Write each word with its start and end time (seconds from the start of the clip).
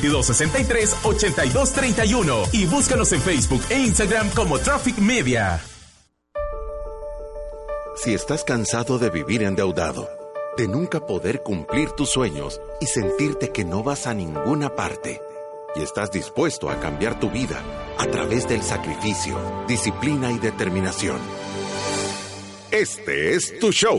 2263-8231 0.00 2.48
y 2.52 2.66
búscanos 2.66 3.12
en 3.12 3.20
Facebook 3.20 3.62
e 3.70 3.78
Instagram 3.78 4.28
como 4.30 4.58
Traffic 4.58 4.98
Media. 4.98 5.62
Si 7.96 8.14
estás 8.14 8.44
cansado 8.44 8.98
de 8.98 9.10
vivir 9.10 9.42
endeudado, 9.42 10.08
de 10.56 10.68
nunca 10.68 11.06
poder 11.06 11.42
cumplir 11.42 11.90
tus 11.90 12.10
sueños 12.10 12.60
y 12.80 12.86
sentirte 12.86 13.50
que 13.50 13.64
no 13.64 13.82
vas 13.82 14.06
a 14.06 14.14
ninguna 14.14 14.76
parte, 14.76 15.20
y 15.74 15.82
estás 15.82 16.10
dispuesto 16.10 16.70
a 16.70 16.80
cambiar 16.80 17.18
tu 17.18 17.30
vida 17.30 17.62
a 17.98 18.06
través 18.06 18.48
del 18.48 18.62
sacrificio, 18.62 19.36
disciplina 19.66 20.30
y 20.30 20.38
determinación, 20.38 21.18
este 22.70 23.34
es 23.34 23.58
tu 23.58 23.72
show. 23.72 23.98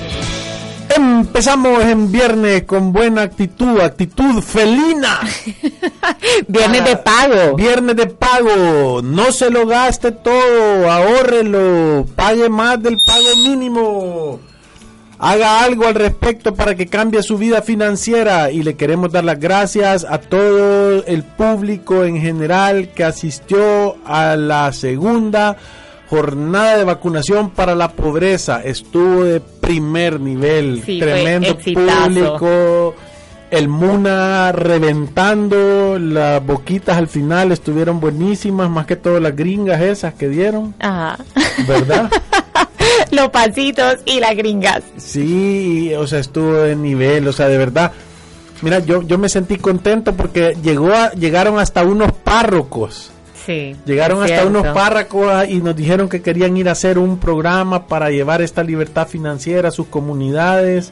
Empezamos 0.95 1.83
en 1.85 2.11
viernes 2.11 2.63
con 2.63 2.91
buena 2.91 3.21
actitud, 3.21 3.79
actitud 3.79 4.41
felina. 4.41 5.19
viernes 6.47 6.85
de 6.85 6.97
pago. 6.97 7.55
Viernes 7.55 7.95
de 7.95 8.07
pago. 8.07 9.01
No 9.01 9.31
se 9.31 9.49
lo 9.49 9.65
gaste 9.65 10.11
todo, 10.11 10.91
ahórrelo, 10.91 12.05
pague 12.15 12.49
más 12.49 12.81
del 12.81 12.97
pago 13.05 13.35
mínimo. 13.37 14.39
Haga 15.19 15.63
algo 15.63 15.85
al 15.85 15.95
respecto 15.95 16.55
para 16.55 16.75
que 16.75 16.87
cambie 16.87 17.21
su 17.21 17.37
vida 17.37 17.61
financiera 17.61 18.49
y 18.49 18.63
le 18.63 18.75
queremos 18.75 19.11
dar 19.11 19.23
las 19.23 19.39
gracias 19.39 20.03
a 20.03 20.17
todo 20.17 21.05
el 21.05 21.23
público 21.23 22.03
en 22.03 22.19
general 22.19 22.89
que 22.89 23.03
asistió 23.03 23.97
a 24.03 24.35
la 24.35 24.73
segunda 24.73 25.57
jornada 26.11 26.77
de 26.77 26.83
vacunación 26.83 27.51
para 27.51 27.73
la 27.73 27.93
pobreza. 27.93 28.61
Estuvo 28.61 29.23
de 29.23 29.39
primer 29.39 30.19
nivel, 30.19 30.83
tremendo 30.83 31.57
público. 31.57 32.93
El 33.49 33.69
Muna 33.69 34.51
reventando, 34.51 35.97
las 35.97 36.45
boquitas 36.45 36.97
al 36.97 37.07
final 37.07 37.53
estuvieron 37.53 38.01
buenísimas, 38.01 38.69
más 38.69 38.85
que 38.87 38.97
todo 38.97 39.21
las 39.21 39.35
gringas 39.37 39.81
esas 39.81 40.13
que 40.13 40.27
dieron. 40.27 40.75
Ajá. 40.79 41.17
¿Verdad? 41.65 42.11
Los 43.11 43.29
pasitos 43.29 43.97
y 44.05 44.19
las 44.19 44.35
gringas. 44.35 44.83
Sí, 44.97 45.93
o 45.97 46.07
sea, 46.07 46.19
estuvo 46.19 46.53
de 46.53 46.75
nivel, 46.75 47.27
o 47.27 47.33
sea, 47.33 47.47
de 47.47 47.57
verdad. 47.57 47.91
Mira, 48.61 48.79
yo, 48.79 49.01
yo 49.01 49.17
me 49.17 49.27
sentí 49.27 49.57
contento 49.57 50.13
porque 50.13 50.57
llegó 50.61 50.93
a, 50.93 51.11
llegaron 51.11 51.59
hasta 51.59 51.83
unos 51.83 52.11
párrocos 52.11 53.11
Llegaron 53.85 54.23
hasta 54.23 54.45
unos 54.45 54.67
párracos 54.67 55.47
y 55.49 55.61
nos 55.61 55.75
dijeron 55.75 56.09
que 56.09 56.21
querían 56.21 56.57
ir 56.57 56.69
a 56.69 56.73
hacer 56.73 56.97
un 56.97 57.17
programa 57.17 57.87
para 57.87 58.09
llevar 58.09 58.41
esta 58.41 58.63
libertad 58.63 59.07
financiera 59.07 59.69
a 59.69 59.71
sus 59.71 59.87
comunidades. 59.87 60.91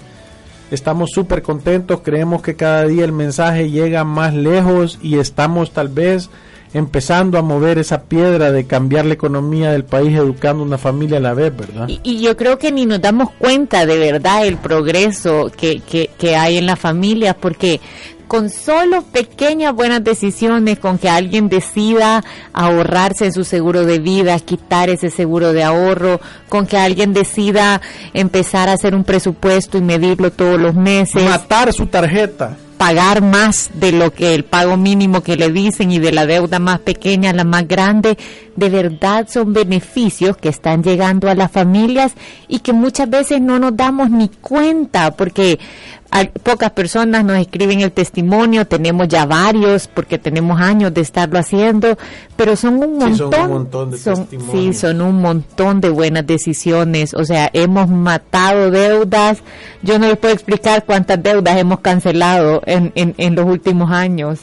Estamos 0.72 1.12
súper 1.12 1.42
contentos, 1.42 2.02
creemos 2.04 2.42
que 2.42 2.56
cada 2.56 2.86
día 2.86 3.04
el 3.04 3.12
mensaje 3.12 3.72
llega 3.72 4.04
más 4.04 4.34
lejos 4.34 5.00
y 5.02 5.18
estamos 5.18 5.72
tal 5.72 5.88
vez 5.88 6.30
empezando 6.74 7.38
a 7.38 7.42
mover 7.42 7.80
esa 7.80 8.04
piedra 8.04 8.52
de 8.52 8.66
cambiar 8.66 9.06
la 9.06 9.16
economía 9.16 9.72
del 9.72 9.84
país 9.84 10.16
educando 10.16 10.64
una 10.64 10.78
familia 10.78 11.18
a 11.18 11.22
la 11.22 11.34
vez, 11.34 11.56
¿verdad? 11.56 11.88
Y, 11.88 12.20
yo 12.20 12.38
creo 12.38 12.60
que 12.60 12.72
ni 12.72 12.86
nos 12.86 13.02
damos 13.02 13.32
cuenta 13.32 13.86
de 13.86 13.98
verdad 13.98 14.46
el 14.46 14.58
progreso 14.58 15.52
que, 15.56 15.80
que, 15.80 16.12
que 16.18 16.36
hay 16.36 16.58
en 16.58 16.68
la 16.68 16.76
familia, 16.76 17.36
porque 17.36 17.82
con 18.30 18.52
solo 18.52 19.02
pequeñas 19.02 19.74
buenas 19.74 20.04
decisiones, 20.04 20.78
con 20.78 21.00
que 21.00 21.10
alguien 21.10 21.50
decida 21.50 22.24
ahorrarse 22.54 23.26
en 23.26 23.34
su 23.34 23.44
seguro 23.44 23.86
de 23.86 23.98
vida, 23.98 24.40
quitar 24.40 24.90
ese 24.90 25.10
seguro 25.10 25.52
de 25.52 25.64
ahorro, 25.64 26.22
con 26.48 26.68
que 26.68 26.78
alguien 26.78 27.12
decida 27.12 27.82
empezar 28.14 28.70
a 28.70 28.74
hacer 28.74 28.94
un 28.94 29.04
presupuesto 29.04 29.80
y 29.80 29.82
medirlo 29.82 30.32
todos 30.32 30.62
los 30.62 30.76
meses. 30.76 31.24
Matar 31.24 31.74
su 31.74 31.88
tarjeta 31.88 32.56
pagar 32.80 33.22
más 33.22 33.72
de 33.74 33.92
lo 33.92 34.14
que 34.14 34.34
el 34.34 34.46
pago 34.46 34.78
mínimo 34.78 35.22
que 35.22 35.36
le 35.36 35.52
dicen 35.52 35.92
y 35.92 36.00
de 36.00 36.14
la 36.14 36.26
deuda 36.26 36.60
más 36.60 36.80
pequeña 36.80 37.32
a 37.32 37.34
la 37.34 37.44
más 37.44 37.68
grande, 37.68 38.18
de 38.56 38.70
verdad 38.70 39.28
son 39.30 39.52
beneficios 39.52 40.38
que 40.38 40.48
están 40.48 40.82
llegando 40.82 41.30
a 41.30 41.36
las 41.36 41.52
familias 41.52 42.14
y 42.48 42.60
que 42.60 42.72
muchas 42.72 43.10
veces 43.10 43.42
no 43.42 43.60
nos 43.60 43.76
damos 43.76 44.10
ni 44.10 44.30
cuenta 44.30 45.12
porque 45.12 45.60
pocas 46.44 46.72
personas 46.72 47.24
nos 47.24 47.38
escriben 47.38 47.82
el 47.82 47.92
testimonio, 47.92 48.66
tenemos 48.66 49.08
ya 49.08 49.26
varios 49.26 49.88
porque 49.88 50.18
tenemos 50.18 50.60
años 50.60 50.94
de 50.94 51.02
estarlo 51.02 51.38
haciendo, 51.38 51.98
pero 52.36 52.56
son 52.56 52.76
un 52.84 52.98
montón, 52.98 53.14
sí, 53.14 53.20
son 53.20 53.42
un 53.42 53.52
montón 53.52 53.92
de 53.92 53.98
sí, 53.98 54.74
son 54.74 55.02
un 55.02 55.22
montón 55.22 55.82
de 55.82 55.90
buenas 55.90 56.26
decisiones, 56.26 57.14
o 57.14 57.26
sea, 57.26 57.50
hemos 57.54 57.90
matado 57.90 58.72
deudas, 58.72 59.40
yo 59.84 60.00
no 60.00 60.08
les 60.08 60.18
puedo 60.18 60.34
explicar 60.34 60.84
cuántas 60.86 61.22
deudas 61.22 61.58
hemos 61.58 61.80
cancelado 61.82 62.62
en, 62.66 62.92
en, 62.96 63.14
en 63.18 63.36
los 63.36 63.46
últimos 63.46 63.92
años 63.92 64.40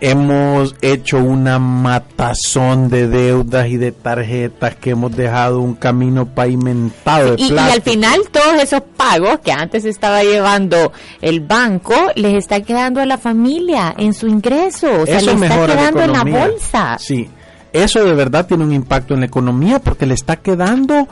hemos 0.00 0.76
hecho 0.80 1.18
una 1.18 1.58
matazón 1.58 2.88
de 2.88 3.08
deudas 3.08 3.68
y 3.68 3.76
de 3.76 3.92
tarjetas 3.92 4.76
que 4.76 4.90
hemos 4.90 5.14
dejado 5.16 5.60
un 5.60 5.74
camino 5.74 6.26
pavimentado 6.26 7.36
de 7.36 7.42
y, 7.42 7.52
y, 7.52 7.58
al 7.58 7.82
final 7.82 8.20
todos 8.30 8.62
esos 8.62 8.82
pagos 8.96 9.40
que 9.40 9.52
antes 9.52 9.84
estaba 9.84 10.22
llevando 10.22 10.92
el 11.20 11.40
banco 11.40 11.94
les 12.14 12.34
está 12.34 12.60
quedando 12.60 13.00
a 13.00 13.06
la 13.06 13.18
familia 13.18 13.94
en 13.96 14.14
su 14.14 14.28
ingreso, 14.28 15.02
o 15.02 15.06
sea, 15.06 15.20
le 15.20 15.32
está 15.32 15.66
quedando 15.66 16.02
en 16.02 16.12
la 16.12 16.24
bolsa. 16.24 16.96
Sí, 16.98 17.28
eso 17.72 18.04
de 18.04 18.14
verdad 18.14 18.46
tiene 18.46 18.64
un 18.64 18.72
impacto 18.72 19.14
en 19.14 19.20
la 19.20 19.26
economía 19.26 19.78
porque 19.78 20.06
le 20.06 20.14
está 20.14 20.36
quedando 20.36 21.08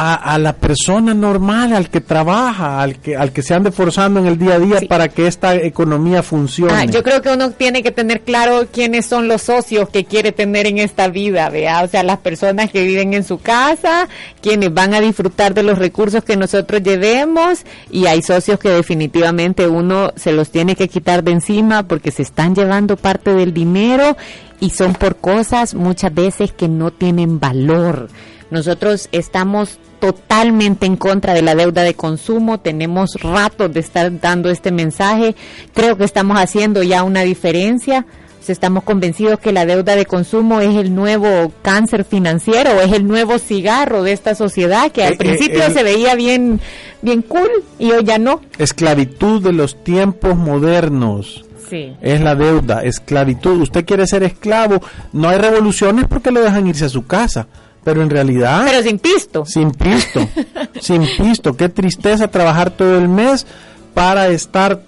a, 0.00 0.38
la 0.38 0.52
persona 0.52 1.12
normal, 1.12 1.72
al 1.72 1.90
que 1.90 2.00
trabaja, 2.00 2.80
al 2.80 3.00
que, 3.00 3.16
al 3.16 3.32
que 3.32 3.42
se 3.42 3.54
ande 3.54 3.72
forzando 3.72 4.20
en 4.20 4.26
el 4.26 4.38
día 4.38 4.54
a 4.54 4.58
día 4.60 4.80
para 4.88 5.08
que 5.08 5.26
esta 5.26 5.56
economía 5.56 6.22
funcione. 6.22 6.72
Ah, 6.72 6.84
yo 6.84 7.02
creo 7.02 7.20
que 7.20 7.30
uno 7.30 7.50
tiene 7.50 7.82
que 7.82 7.90
tener 7.90 8.20
claro 8.20 8.68
quiénes 8.72 9.06
son 9.06 9.26
los 9.26 9.42
socios 9.42 9.88
que 9.88 10.04
quiere 10.04 10.30
tener 10.30 10.66
en 10.66 10.78
esta 10.78 11.08
vida, 11.08 11.50
vea, 11.50 11.82
o 11.82 11.88
sea, 11.88 12.04
las 12.04 12.18
personas 12.18 12.70
que 12.70 12.84
viven 12.84 13.12
en 13.12 13.24
su 13.24 13.38
casa, 13.38 14.08
quienes 14.40 14.72
van 14.72 14.94
a 14.94 15.00
disfrutar 15.00 15.52
de 15.52 15.64
los 15.64 15.78
recursos 15.78 16.22
que 16.22 16.36
nosotros 16.36 16.80
llevemos 16.82 17.64
y 17.90 18.06
hay 18.06 18.22
socios 18.22 18.60
que 18.60 18.70
definitivamente 18.70 19.66
uno 19.66 20.12
se 20.14 20.30
los 20.30 20.50
tiene 20.50 20.76
que 20.76 20.86
quitar 20.86 21.24
de 21.24 21.32
encima 21.32 21.88
porque 21.88 22.12
se 22.12 22.22
están 22.22 22.54
llevando 22.54 22.96
parte 22.96 23.34
del 23.34 23.52
dinero 23.52 24.16
y 24.60 24.70
son 24.70 24.92
por 24.92 25.16
cosas 25.16 25.74
muchas 25.74 26.14
veces 26.14 26.52
que 26.52 26.68
no 26.68 26.92
tienen 26.92 27.40
valor. 27.40 28.08
Nosotros 28.50 29.08
estamos 29.12 29.78
totalmente 30.00 30.86
en 30.86 30.96
contra 30.96 31.34
de 31.34 31.42
la 31.42 31.54
deuda 31.54 31.82
de 31.82 31.94
consumo, 31.94 32.60
tenemos 32.60 33.14
rato 33.20 33.68
de 33.68 33.80
estar 33.80 34.20
dando 34.20 34.48
este 34.48 34.70
mensaje, 34.70 35.34
creo 35.74 35.96
que 35.96 36.04
estamos 36.04 36.38
haciendo 36.38 36.82
ya 36.82 37.02
una 37.02 37.22
diferencia, 37.22 38.06
estamos 38.52 38.84
convencidos 38.84 39.38
que 39.38 39.52
la 39.52 39.66
deuda 39.66 39.96
de 39.96 40.06
consumo 40.06 40.60
es 40.60 40.76
el 40.76 40.94
nuevo 40.94 41.52
cáncer 41.62 42.04
financiero, 42.04 42.80
es 42.80 42.92
el 42.92 43.06
nuevo 43.06 43.38
cigarro 43.38 44.02
de 44.02 44.12
esta 44.12 44.34
sociedad 44.34 44.90
que 44.92 45.04
al 45.04 45.12
eh, 45.12 45.14
eh, 45.14 45.18
principio 45.18 45.70
se 45.70 45.82
veía 45.82 46.14
bien, 46.14 46.60
bien 47.02 47.22
cool 47.22 47.50
y 47.78 47.90
hoy 47.90 48.04
ya 48.04 48.18
no. 48.18 48.40
Esclavitud 48.58 49.42
de 49.42 49.52
los 49.52 49.82
tiempos 49.82 50.36
modernos. 50.36 51.44
Sí. 51.68 51.92
Es 52.00 52.22
la 52.22 52.34
deuda, 52.34 52.82
esclavitud. 52.82 53.60
Usted 53.60 53.84
quiere 53.84 54.06
ser 54.06 54.22
esclavo, 54.22 54.80
no 55.12 55.28
hay 55.28 55.36
revoluciones 55.36 56.06
porque 56.08 56.30
lo 56.30 56.40
dejan 56.40 56.66
irse 56.66 56.86
a 56.86 56.88
su 56.88 57.06
casa 57.06 57.46
pero 57.88 58.02
en 58.02 58.10
realidad... 58.10 58.64
Pero 58.66 58.82
sin 58.82 58.98
pisto. 58.98 59.46
Sin 59.46 59.70
pisto. 59.70 60.20
sin 60.82 61.06
pisto. 61.16 61.56
Qué 61.56 61.70
tristeza 61.70 62.28
trabajar 62.28 62.70
todo 62.70 62.98
el 62.98 63.08
mes 63.08 63.46
para 63.94 64.28
estar 64.28 64.82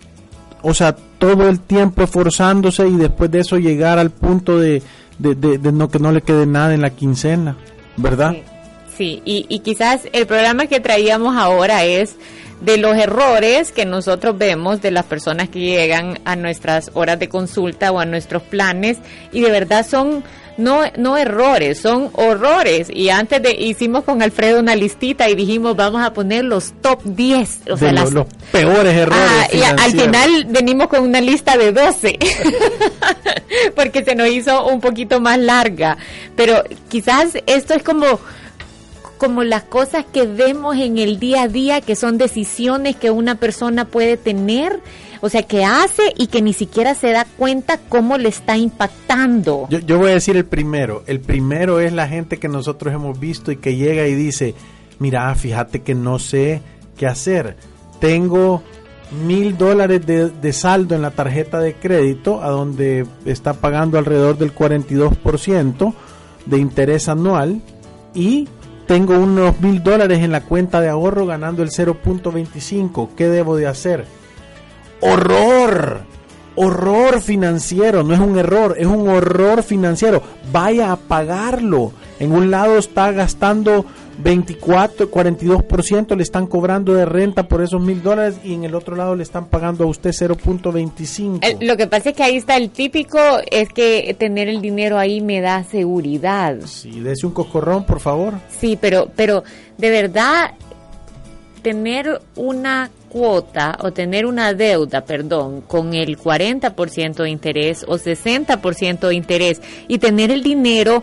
o 0.60 0.74
sea, 0.74 0.94
todo 1.18 1.48
el 1.48 1.60
tiempo 1.60 2.02
esforzándose 2.02 2.86
y 2.86 2.96
después 2.96 3.30
de 3.30 3.38
eso 3.38 3.56
llegar 3.56 3.98
al 3.98 4.10
punto 4.10 4.58
de, 4.58 4.82
de, 5.18 5.34
de, 5.34 5.72
no 5.72 5.88
que 5.88 5.98
no 5.98 6.12
le 6.12 6.20
quede 6.20 6.44
nada 6.44 6.74
en 6.74 6.82
la 6.82 6.90
quincena, 6.90 7.56
¿verdad? 7.96 8.36
Sí, 8.94 9.22
Y, 9.24 9.46
y 9.48 9.60
quizás 9.60 10.02
el 10.12 10.26
programa 10.26 10.66
que 10.66 10.78
traíamos 10.78 11.34
ahora 11.38 11.86
es 11.86 12.16
de 12.60 12.76
los 12.76 12.98
errores 12.98 13.72
que 13.72 13.86
nosotros 13.86 14.36
vemos 14.36 14.82
de 14.82 14.90
las 14.90 15.06
personas 15.06 15.48
que 15.48 15.60
llegan 15.60 16.18
a 16.26 16.36
nuestras 16.36 16.90
horas 16.92 17.18
de 17.18 17.30
consulta 17.30 17.92
o 17.92 17.98
a 17.98 18.04
nuestros 18.04 18.42
planes 18.42 18.98
y 19.32 19.40
de 19.40 19.50
verdad 19.50 19.86
son 19.88 20.22
no, 20.60 20.82
no 20.96 21.16
errores, 21.16 21.80
son 21.80 22.10
horrores. 22.12 22.88
Y 22.92 23.10
antes 23.10 23.42
de 23.42 23.52
hicimos 23.52 24.04
con 24.04 24.22
Alfredo 24.22 24.60
una 24.60 24.76
listita 24.76 25.28
y 25.28 25.34
dijimos 25.34 25.76
vamos 25.76 26.02
a 26.02 26.12
poner 26.12 26.44
los 26.44 26.72
top 26.80 27.02
10, 27.04 27.60
o 27.70 27.76
sea, 27.76 27.92
los, 27.92 28.26
peores 28.52 28.94
errores. 28.94 29.22
Ah, 29.22 29.48
y 29.52 29.62
al 29.62 29.92
final 29.92 30.46
venimos 30.48 30.88
con 30.88 31.02
una 31.02 31.20
lista 31.20 31.56
de 31.56 31.72
12, 31.72 32.18
porque 33.74 34.04
se 34.04 34.14
nos 34.14 34.28
hizo 34.28 34.66
un 34.66 34.80
poquito 34.80 35.20
más 35.20 35.38
larga. 35.38 35.96
Pero 36.36 36.62
quizás 36.88 37.38
esto 37.46 37.74
es 37.74 37.82
como 37.82 38.20
como 39.20 39.44
las 39.44 39.64
cosas 39.64 40.06
que 40.10 40.22
vemos 40.22 40.78
en 40.78 40.96
el 40.96 41.20
día 41.20 41.42
a 41.42 41.48
día, 41.48 41.82
que 41.82 41.94
son 41.94 42.16
decisiones 42.16 42.96
que 42.96 43.10
una 43.10 43.34
persona 43.34 43.84
puede 43.84 44.16
tener 44.16 44.80
o 45.20 45.28
sea, 45.28 45.42
que 45.42 45.64
hace 45.64 46.14
y 46.16 46.28
que 46.28 46.42
ni 46.42 46.52
siquiera 46.52 46.94
se 46.94 47.12
da 47.12 47.26
cuenta 47.36 47.78
cómo 47.88 48.18
le 48.18 48.28
está 48.28 48.56
impactando. 48.56 49.66
Yo, 49.70 49.78
yo 49.80 49.98
voy 49.98 50.10
a 50.10 50.14
decir 50.14 50.36
el 50.36 50.46
primero. 50.46 51.02
El 51.06 51.20
primero 51.20 51.80
es 51.80 51.92
la 51.92 52.08
gente 52.08 52.38
que 52.38 52.48
nosotros 52.48 52.94
hemos 52.94 53.18
visto 53.18 53.52
y 53.52 53.56
que 53.56 53.76
llega 53.76 54.06
y 54.06 54.14
dice, 54.14 54.54
mira, 54.98 55.34
fíjate 55.34 55.82
que 55.82 55.94
no 55.94 56.18
sé 56.18 56.62
qué 56.96 57.06
hacer. 57.06 57.56
Tengo 58.00 58.62
mil 59.10 59.56
dólares 59.58 60.06
de, 60.06 60.52
saldo 60.52 60.94
en 60.94 61.02
la 61.02 61.10
tarjeta 61.10 61.58
de 61.60 61.74
crédito, 61.74 62.42
a 62.42 62.50
donde 62.50 63.06
está 63.24 63.54
pagando 63.54 63.98
alrededor 63.98 64.38
del 64.38 64.54
42% 64.54 65.94
de 66.46 66.58
interés 66.58 67.08
anual, 67.08 67.60
y 68.14 68.48
tengo 68.86 69.18
unos 69.18 69.60
mil 69.60 69.82
dólares 69.82 70.20
en 70.20 70.32
la 70.32 70.42
cuenta 70.42 70.80
de 70.80 70.88
ahorro 70.88 71.26
ganando 71.26 71.62
el 71.62 71.70
0.25. 71.70 73.10
¿Qué 73.16 73.28
debo 73.28 73.56
de 73.56 73.66
hacer? 73.66 74.06
Horror. 75.00 76.00
Horror 76.56 77.22
financiero, 77.22 78.02
no 78.02 78.12
es 78.12 78.20
un 78.20 78.38
error, 78.38 78.74
es 78.76 78.86
un 78.86 79.08
horror 79.08 79.62
financiero. 79.62 80.22
Vaya 80.52 80.92
a 80.92 80.96
pagarlo. 80.96 81.92
En 82.18 82.32
un 82.32 82.50
lado 82.50 82.76
está 82.76 83.12
gastando 83.12 83.86
24, 84.22 85.10
42% 85.10 86.16
le 86.16 86.22
están 86.22 86.46
cobrando 86.46 86.92
de 86.94 87.04
renta 87.04 87.48
por 87.48 87.62
esos 87.62 87.80
mil 87.80 88.02
dólares 88.02 88.36
y 88.44 88.54
en 88.54 88.64
el 88.64 88.74
otro 88.74 88.96
lado 88.96 89.16
le 89.16 89.22
están 89.22 89.46
pagando 89.46 89.84
a 89.84 89.86
usted 89.86 90.10
0.25. 90.10 91.58
Lo 91.60 91.76
que 91.76 91.86
pasa 91.86 92.10
es 92.10 92.16
que 92.16 92.22
ahí 92.22 92.36
está 92.36 92.56
el 92.56 92.70
típico, 92.70 93.18
es 93.50 93.68
que 93.70 94.14
tener 94.18 94.48
el 94.48 94.60
dinero 94.60 94.98
ahí 94.98 95.20
me 95.20 95.40
da 95.40 95.64
seguridad. 95.64 96.58
Sí, 96.66 97.00
dese 97.00 97.26
un 97.26 97.32
cocorrón, 97.32 97.84
por 97.84 98.00
favor. 98.00 98.34
Sí, 98.48 98.76
pero, 98.78 99.08
pero 99.16 99.42
de 99.78 99.90
verdad 99.90 100.52
tener 101.60 102.20
una 102.36 102.90
cuota 103.08 103.76
o 103.80 103.92
tener 103.92 104.24
una 104.24 104.54
deuda, 104.54 105.02
perdón, 105.02 105.62
con 105.62 105.94
el 105.94 106.16
40% 106.16 107.22
de 107.22 107.30
interés 107.30 107.84
o 107.86 107.98
60% 107.98 109.08
de 109.08 109.14
interés 109.14 109.60
y 109.88 109.98
tener 109.98 110.30
el 110.30 110.42
dinero 110.42 111.02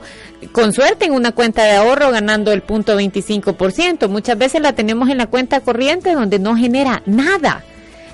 con 0.51 0.73
suerte 0.73 1.05
en 1.05 1.11
una 1.11 1.33
cuenta 1.33 1.63
de 1.63 1.73
ahorro 1.73 2.11
ganando 2.11 2.51
el 2.51 2.61
punto 2.61 2.99
25%. 2.99 4.07
Muchas 4.07 4.37
veces 4.37 4.61
la 4.61 4.73
tenemos 4.73 5.09
en 5.09 5.17
la 5.17 5.27
cuenta 5.27 5.59
corriente 5.59 6.13
donde 6.13 6.39
no 6.39 6.55
genera 6.55 7.03
nada. 7.05 7.63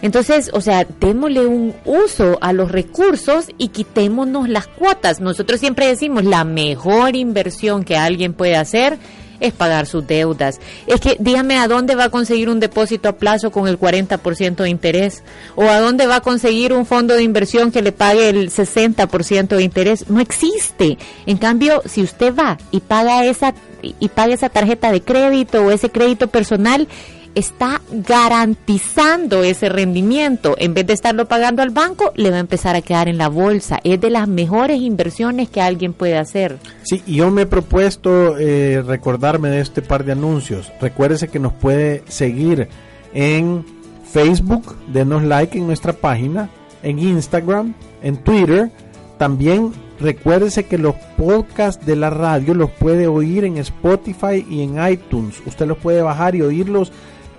Entonces, 0.02 0.50
o 0.54 0.60
sea, 0.60 0.86
démosle 1.00 1.46
un 1.46 1.74
uso 1.86 2.38
a 2.42 2.52
los 2.52 2.70
recursos 2.70 3.48
y 3.58 3.70
quitémonos 3.70 4.50
las 4.50 4.68
cuotas. 4.68 5.22
Nosotros 5.22 5.62
siempre 5.62 5.88
decimos 5.88 6.26
la 6.26 6.44
mejor 6.44 7.16
inversión 7.16 7.86
que 7.86 7.96
alguien 7.96 8.34
puede 8.34 8.58
hacer 8.58 8.98
es 9.44 9.54
pagar 9.54 9.86
sus 9.86 10.08
deudas. 10.08 10.60
Es 10.88 11.00
que 11.00 11.18
dígame 11.20 11.58
a 11.58 11.68
dónde 11.68 11.96
va 11.96 12.06
a 12.06 12.10
conseguir 12.10 12.50
un 12.50 12.60
depósito 12.60 13.10
a 13.10 13.18
plazo 13.18 13.52
con 13.52 13.68
el 13.68 13.78
40% 13.78 14.56
de 14.56 14.70
interés 14.70 15.22
o 15.56 15.64
a 15.64 15.80
dónde 15.80 16.08
va 16.08 16.16
a 16.18 16.22
conseguir 16.22 16.74
un 16.74 16.86
fondo 16.86 17.14
de 17.14 17.24
inversión 17.24 17.72
que 17.72 17.82
le 17.82 17.92
pague 17.92 18.30
el 18.30 18.50
60% 18.50 19.48
de 19.56 19.64
interés. 19.64 20.10
No 20.10 20.22
existe. 20.22 20.98
En 21.26 21.38
cambio, 21.38 21.84
si 21.86 22.02
usted 22.02 22.34
va 22.34 22.58
y 22.72 22.80
paga 22.80 23.26
esa 23.26 23.54
y 23.82 24.08
paga 24.08 24.34
esa 24.34 24.48
tarjeta 24.48 24.94
de 24.94 25.02
crédito 25.02 25.62
o 25.62 25.72
ese 25.72 25.90
crédito 25.90 26.28
personal, 26.28 26.88
está 27.36 27.82
garantizando 27.92 29.44
ese 29.44 29.70
rendimiento. 29.70 30.56
En 30.58 30.74
vez 30.74 30.86
de 30.88 30.94
estarlo 30.94 31.28
pagando 31.28 31.62
al 31.62 31.72
banco, 31.72 32.12
le 32.16 32.30
va 32.30 32.38
a 32.38 32.42
empezar 32.42 32.76
a 32.76 32.82
quedar 32.82 33.08
en 33.08 33.18
la 33.18 33.30
bolsa. 33.30 33.80
Es 33.84 34.00
de 34.00 34.10
las 34.10 34.28
mejores 34.28 34.82
inversiones 34.82 35.50
que 35.50 35.62
alguien 35.62 35.94
puede 35.94 36.18
hacer. 36.18 36.58
Sí, 36.84 37.04
yo 37.08 37.32
me 37.32 37.44
he 37.44 37.46
propuesto 37.46 38.38
eh, 38.38 38.84
recordarme 38.86 39.50
de 39.50 39.62
este 39.62 39.82
par 39.82 40.04
de 40.04 40.14
anuncios. 40.14 40.72
Recuérdese 40.80 41.28
que 41.28 41.40
nos 41.40 41.54
puede 41.54 42.04
seguir 42.08 42.68
en 43.14 43.66
Facebook, 44.12 44.76
denos 44.88 45.24
like 45.24 45.58
en 45.58 45.68
nuestra 45.68 45.94
página, 45.94 46.50
en 46.84 47.00
Instagram, 47.00 47.74
en 48.02 48.18
Twitter. 48.18 48.72
También 49.18 49.72
recuérdese 50.00 50.66
que 50.66 50.78
los 50.78 50.96
podcasts 51.18 51.86
de 51.86 51.96
la 51.96 52.10
radio 52.10 52.54
los 52.54 52.70
puede 52.72 53.08
oír 53.08 53.46
en 53.46 53.58
Spotify 53.58 54.46
y 54.48 54.62
en 54.62 54.86
iTunes. 54.86 55.42
Usted 55.46 55.66
los 55.66 55.78
puede 55.78 56.02
bajar 56.02 56.36
y 56.36 56.42
oírlos 56.42 56.92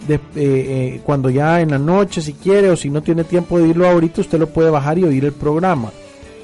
de, 0.06 0.14
eh, 0.14 0.20
eh, 0.36 1.00
cuando 1.04 1.28
ya 1.30 1.60
en 1.60 1.70
la 1.70 1.78
noche 1.78 2.20
si 2.20 2.34
quiere 2.34 2.70
o 2.70 2.76
si 2.76 2.90
no 2.90 3.02
tiene 3.02 3.24
tiempo 3.24 3.58
de 3.58 3.64
oírlo 3.64 3.88
ahorita, 3.88 4.20
usted 4.20 4.38
lo 4.38 4.46
puede 4.48 4.70
bajar 4.70 4.98
y 4.98 5.04
oír 5.04 5.24
el 5.24 5.32
programa. 5.32 5.90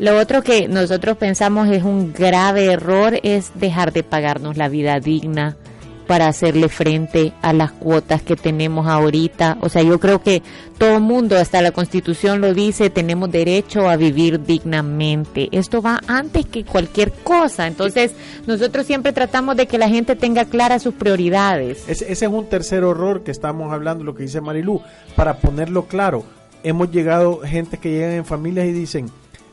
Lo 0.00 0.18
otro 0.18 0.42
que 0.42 0.66
nosotros 0.66 1.18
pensamos 1.18 1.68
es 1.68 1.82
un 1.82 2.14
grave 2.14 2.72
error 2.72 3.20
es 3.22 3.52
dejar 3.56 3.92
de 3.92 4.02
pagarnos 4.02 4.56
la 4.56 4.70
vida 4.70 4.98
digna 4.98 5.58
para 6.06 6.26
hacerle 6.26 6.70
frente 6.70 7.34
a 7.42 7.52
las 7.52 7.72
cuotas 7.72 8.22
que 8.22 8.34
tenemos 8.34 8.86
ahorita. 8.86 9.58
O 9.60 9.68
sea, 9.68 9.82
yo 9.82 10.00
creo 10.00 10.22
que 10.22 10.42
todo 10.78 11.00
mundo, 11.00 11.36
hasta 11.36 11.60
la 11.60 11.72
constitución 11.72 12.40
lo 12.40 12.54
dice, 12.54 12.88
tenemos 12.88 13.30
derecho 13.30 13.90
a 13.90 13.96
vivir 13.96 14.42
dignamente. 14.42 15.50
Esto 15.52 15.82
va 15.82 16.00
antes 16.06 16.46
que 16.46 16.64
cualquier 16.64 17.12
cosa. 17.12 17.66
Entonces, 17.66 18.12
nosotros 18.46 18.86
siempre 18.86 19.12
tratamos 19.12 19.54
de 19.54 19.66
que 19.66 19.76
la 19.76 19.90
gente 19.90 20.16
tenga 20.16 20.46
claras 20.46 20.82
sus 20.82 20.94
prioridades. 20.94 21.86
Ese, 21.86 22.10
es 22.10 22.22
un 22.22 22.46
tercer 22.46 22.84
horror 22.84 23.22
que 23.22 23.32
estamos 23.32 23.70
hablando, 23.70 24.02
lo 24.02 24.14
que 24.14 24.22
dice 24.22 24.40
Marilú. 24.40 24.80
Para 25.14 25.36
ponerlo 25.36 25.84
claro, 25.84 26.24
hemos 26.62 26.90
llegado 26.90 27.40
gente 27.40 27.76
que 27.76 27.90
llega 27.90 28.14
en 28.14 28.24
familias 28.24 28.66
y 28.66 28.72
dicen, 28.72 29.10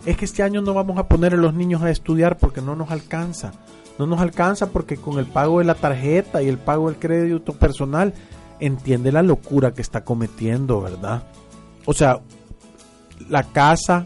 es 0.08 0.16
que 0.16 0.24
este 0.24 0.42
año 0.42 0.62
no 0.62 0.74
vamos 0.74 0.98
a 0.98 1.10
poner 1.10 1.34
a 1.34 1.38
los 1.38 1.54
niños 1.54 1.84
a 1.84 1.92
estudiar 1.92 2.38
porque 2.38 2.62
no 2.62 2.78
nos 2.78 2.92
alcanza. 2.92 3.52
no 4.00 4.08
nos 4.08 4.22
alcanza 4.22 4.68
porque 4.68 4.96
con 4.96 5.20
el 5.20 5.26
pago 5.26 5.60
de 5.60 5.66
la 5.66 5.76
tarjeta 5.76 6.42
y 6.42 6.48
el 6.48 6.58
pago 6.58 6.90
del 6.90 6.98
crédito 6.98 7.54
personal, 7.54 8.14
entiende 8.60 9.12
la 9.12 9.22
locura 9.22 9.74
que 9.74 9.82
está 9.82 10.06
cometiendo, 10.06 10.82
¿verdad? 10.82 11.24
O 11.86 11.94
sea, 11.94 12.22
la 13.28 13.44
casa, 13.44 14.06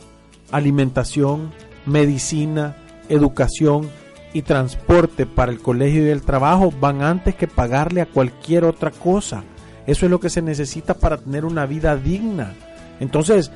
alimentación, 0.52 1.52
medicina, 1.86 2.78
educación 3.08 3.90
y 4.34 4.42
transporte 4.42 5.28
para 5.28 5.52
el 5.52 5.62
colegio 5.62 6.06
y 6.06 6.10
el 6.10 6.24
trabajo 6.24 6.72
van 6.72 7.04
antes 7.04 7.36
que 7.36 7.48
pagarle 7.48 8.02
a 8.02 8.08
cualquier 8.08 8.64
otra 8.64 8.90
cosa. 8.90 9.44
Eso 9.86 10.06
es 10.06 10.12
lo 10.12 10.20
que 10.20 10.30
se 10.30 10.42
necesita 10.42 10.96
para 10.96 11.18
tener 11.18 11.46
una 11.46 11.68
vida 11.68 11.96
digna. 11.96 12.54
Entonces, 13.00 13.52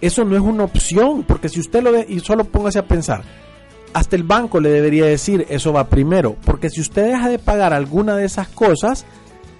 eso 0.00 0.24
no 0.24 0.36
es 0.36 0.42
una 0.42 0.64
opción, 0.64 1.24
porque 1.24 1.48
si 1.48 1.60
usted 1.60 1.82
lo 1.82 1.92
ve 1.92 2.06
y 2.08 2.20
solo 2.20 2.44
póngase 2.44 2.78
a 2.78 2.86
pensar, 2.86 3.22
hasta 3.92 4.16
el 4.16 4.22
banco 4.22 4.60
le 4.60 4.70
debería 4.70 5.06
decir 5.06 5.46
eso 5.48 5.72
va 5.72 5.88
primero, 5.88 6.36
porque 6.44 6.70
si 6.70 6.80
usted 6.80 7.06
deja 7.06 7.28
de 7.28 7.38
pagar 7.38 7.72
alguna 7.72 8.16
de 8.16 8.24
esas 8.24 8.48
cosas, 8.48 9.04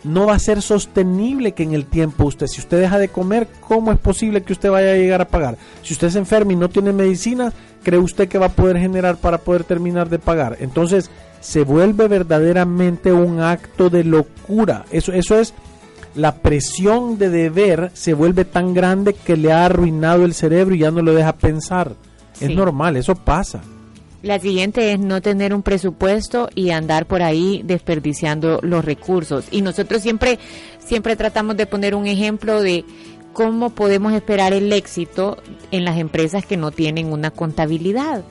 no 0.04 0.26
va 0.26 0.34
a 0.34 0.38
ser 0.38 0.62
sostenible 0.62 1.52
que 1.52 1.62
en 1.62 1.74
el 1.74 1.86
tiempo 1.86 2.24
usted, 2.24 2.46
si 2.46 2.60
usted 2.60 2.80
deja 2.80 2.98
de 2.98 3.08
comer, 3.08 3.48
¿cómo 3.60 3.92
es 3.92 3.98
posible 3.98 4.42
que 4.42 4.52
usted 4.52 4.70
vaya 4.70 4.92
a 4.92 4.96
llegar 4.96 5.20
a 5.20 5.28
pagar? 5.28 5.58
Si 5.82 5.92
usted 5.92 6.10
se 6.10 6.18
enferma 6.18 6.52
y 6.52 6.56
no 6.56 6.70
tiene 6.70 6.92
medicina, 6.92 7.52
¿cree 7.82 7.98
usted 7.98 8.28
que 8.28 8.38
va 8.38 8.46
a 8.46 8.52
poder 8.52 8.78
generar 8.78 9.16
para 9.16 9.38
poder 9.38 9.64
terminar 9.64 10.08
de 10.08 10.18
pagar? 10.18 10.56
Entonces, 10.60 11.10
se 11.40 11.62
vuelve 11.64 12.08
verdaderamente 12.08 13.12
un 13.12 13.40
acto 13.40 13.90
de 13.90 14.04
locura. 14.04 14.84
Eso, 14.90 15.12
eso 15.12 15.38
es, 15.38 15.54
la 16.14 16.36
presión 16.36 17.18
de 17.18 17.28
deber 17.28 17.90
se 17.94 18.14
vuelve 18.14 18.44
tan 18.44 18.74
grande 18.74 19.14
que 19.14 19.36
le 19.36 19.52
ha 19.52 19.66
arruinado 19.66 20.24
el 20.24 20.34
cerebro 20.34 20.74
y 20.74 20.80
ya 20.80 20.90
no 20.90 21.02
lo 21.02 21.14
deja 21.14 21.32
pensar. 21.34 21.94
Es 22.40 22.54
normal, 22.54 22.96
eso 22.96 23.14
pasa. 23.14 23.60
La 24.22 24.38
siguiente 24.38 24.92
es 24.92 25.00
no 25.00 25.22
tener 25.22 25.54
un 25.54 25.62
presupuesto 25.62 26.50
y 26.54 26.70
andar 26.70 27.06
por 27.06 27.22
ahí 27.22 27.62
desperdiciando 27.64 28.60
los 28.62 28.84
recursos. 28.84 29.46
Y 29.50 29.62
nosotros 29.62 30.02
siempre, 30.02 30.38
siempre 30.78 31.16
tratamos 31.16 31.56
de 31.56 31.66
poner 31.66 31.94
un 31.94 32.06
ejemplo 32.06 32.60
de 32.60 32.84
cómo 33.32 33.70
podemos 33.70 34.12
esperar 34.12 34.52
el 34.52 34.72
éxito 34.72 35.38
en 35.70 35.84
las 35.84 35.98
empresas 35.98 36.44
que 36.44 36.56
no 36.56 36.70
tienen 36.70 37.12
una 37.12 37.30
contabilidad 37.30 38.22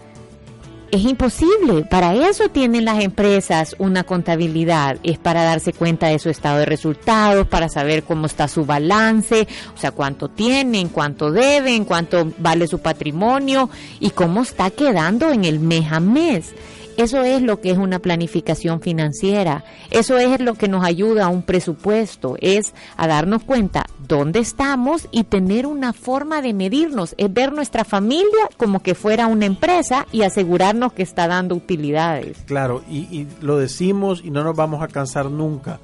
es 0.92 1.04
imposible. 1.04 1.86
Para 1.90 2.14
eso 2.16 2.50
tienen 2.50 2.86
las 2.86 3.04
empresas 3.04 3.76
una 3.80 4.04
contabilidad. 4.04 4.98
Es 5.04 5.18
para 5.18 5.44
darse 5.44 5.74
cuenta 5.74 6.08
de 6.08 6.20
su 6.20 6.30
estado 6.30 6.60
de 6.60 6.66
resultados, 6.66 7.48
para 7.48 7.70
saber 7.70 8.04
cómo 8.04 8.26
está 8.26 8.48
su 8.48 8.66
balance, 8.66 9.48
o 9.76 9.78
sea, 9.78 9.92
cuánto 9.92 10.30
tienen, 10.30 10.90
cuánto 10.90 11.32
deben, 11.32 11.86
cuánto 11.86 12.32
vale 12.38 12.68
su 12.68 12.80
patrimonio 12.80 13.70
y 14.00 14.12
cómo 14.12 14.42
está 14.42 14.70
quedando 14.72 15.32
en 15.32 15.46
el 15.46 15.60
mes 15.60 15.92
a 15.92 16.00
mes. 16.00 16.54
Eso 17.00 17.24
es 17.24 17.42
lo 17.42 17.62
que 17.62 17.72
es 17.72 17.78
una 17.78 18.00
planificación 18.00 18.82
financiera. 18.82 19.64
Eso 19.90 20.18
es 20.18 20.42
lo 20.42 20.56
que 20.56 20.68
nos 20.68 20.84
ayuda 20.84 21.28
a 21.28 21.30
un 21.30 21.44
presupuesto. 21.44 22.36
Es 22.42 22.74
a 22.98 23.08
darnos 23.08 23.46
cuenta 23.46 23.86
dónde 24.06 24.40
estamos 24.40 25.08
y 25.10 25.24
tener 25.24 25.66
una 25.66 25.94
forma 25.94 26.42
de 26.42 26.54
medirnos. 26.54 27.16
Es 27.18 27.34
ver 27.34 27.54
nuestra 27.54 27.86
familia 27.86 28.50
como 28.58 28.84
que 28.84 28.96
fuera 28.96 29.28
una 29.28 29.46
empresa 29.46 30.08
y 30.12 30.24
asegurarnos 30.24 30.92
que 30.92 31.04
está 31.04 31.30
dando 31.30 31.56
utilidades. 31.56 32.40
Claro, 32.46 32.84
y, 32.90 32.98
y 33.18 33.28
lo 33.40 33.58
decimos 33.58 34.22
y 34.22 34.30
no 34.30 34.44
nos 34.44 34.58
vamos 34.58 34.84
a 34.84 34.90
cansar 34.90 35.32
nunca. 35.32 35.80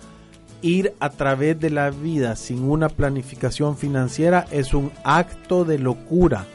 Ir 0.61 0.95
a 0.99 1.11
través 1.11 1.57
de 1.57 1.69
la 1.69 1.91
vida 1.91 2.35
sin 2.35 2.61
una 2.61 2.89
planificación 2.89 3.77
financiera 3.77 4.47
es 4.51 4.73
un 4.73 4.91
acto 5.05 5.63
de 5.63 5.79
locura 5.79 6.45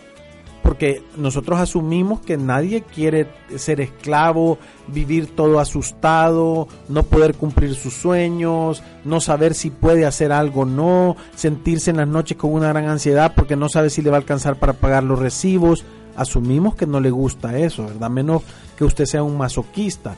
porque 0.62 1.02
nosotros 1.16 1.58
asumimos 1.58 2.20
que 2.20 2.36
nadie 2.36 2.82
quiere 2.82 3.26
ser 3.56 3.80
esclavo, 3.80 4.58
vivir 4.86 5.34
todo 5.34 5.58
asustado, 5.58 6.68
no 6.88 7.02
poder 7.02 7.34
cumplir 7.34 7.74
sus 7.74 7.94
sueños, 7.94 8.82
no 9.04 9.20
saber 9.20 9.54
si 9.54 9.70
puede 9.70 10.06
hacer 10.06 10.32
algo 10.32 10.62
o 10.62 10.66
no, 10.66 11.16
sentirse 11.34 11.90
en 11.90 11.98
las 11.98 12.08
noches 12.08 12.36
con 12.36 12.52
una 12.52 12.68
gran 12.68 12.88
ansiedad 12.88 13.32
porque 13.34 13.56
no 13.56 13.68
sabe 13.68 13.90
si 13.90 14.02
le 14.02 14.10
va 14.10 14.16
a 14.16 14.20
alcanzar 14.20 14.56
para 14.56 14.74
pagar 14.74 15.02
los 15.02 15.18
recibos. 15.18 15.84
Asumimos 16.16 16.74
que 16.74 16.86
no 16.86 17.00
le 17.00 17.10
gusta 17.10 17.58
eso, 17.58 17.86
¿verdad? 17.86 18.10
Menos 18.10 18.42
que 18.76 18.84
usted 18.84 19.06
sea 19.06 19.22
un 19.22 19.38
masoquista. 19.38 20.16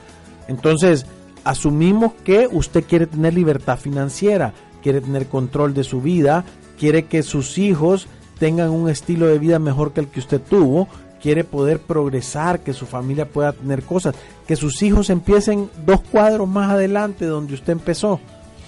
Entonces, 0.49 1.07
asumimos 1.45 2.13
que 2.25 2.49
usted 2.51 2.85
quiere 2.85 3.07
tener 3.07 3.35
libertad 3.35 3.79
financiera, 3.79 4.53
quiere 4.83 5.01
tener 5.01 5.29
control 5.29 5.75
de 5.75 5.85
su 5.85 6.01
vida, 6.01 6.45
quiere 6.79 7.05
que 7.05 7.23
sus 7.23 7.59
hijos 7.59 8.09
tengan 8.43 8.71
un 8.71 8.91
estilo 8.91 9.29
de 9.29 9.39
vida 9.39 9.61
mejor 9.61 9.93
que 9.93 10.01
el 10.01 10.09
que 10.09 10.19
usted 10.19 10.41
tuvo, 10.41 10.89
quiere 11.23 11.45
poder 11.45 11.79
progresar, 11.79 12.59
que 12.59 12.73
su 12.73 12.87
familia 12.87 13.29
pueda 13.29 13.53
tener 13.53 13.85
cosas, 13.85 14.17
que 14.49 14.57
sus 14.57 14.83
hijos 14.83 15.11
empiecen 15.11 15.71
dos 15.87 16.01
cuadros 16.01 16.49
más 16.49 16.73
adelante 16.73 17.25
donde 17.25 17.55
usted 17.55 17.75
empezó. 17.75 18.19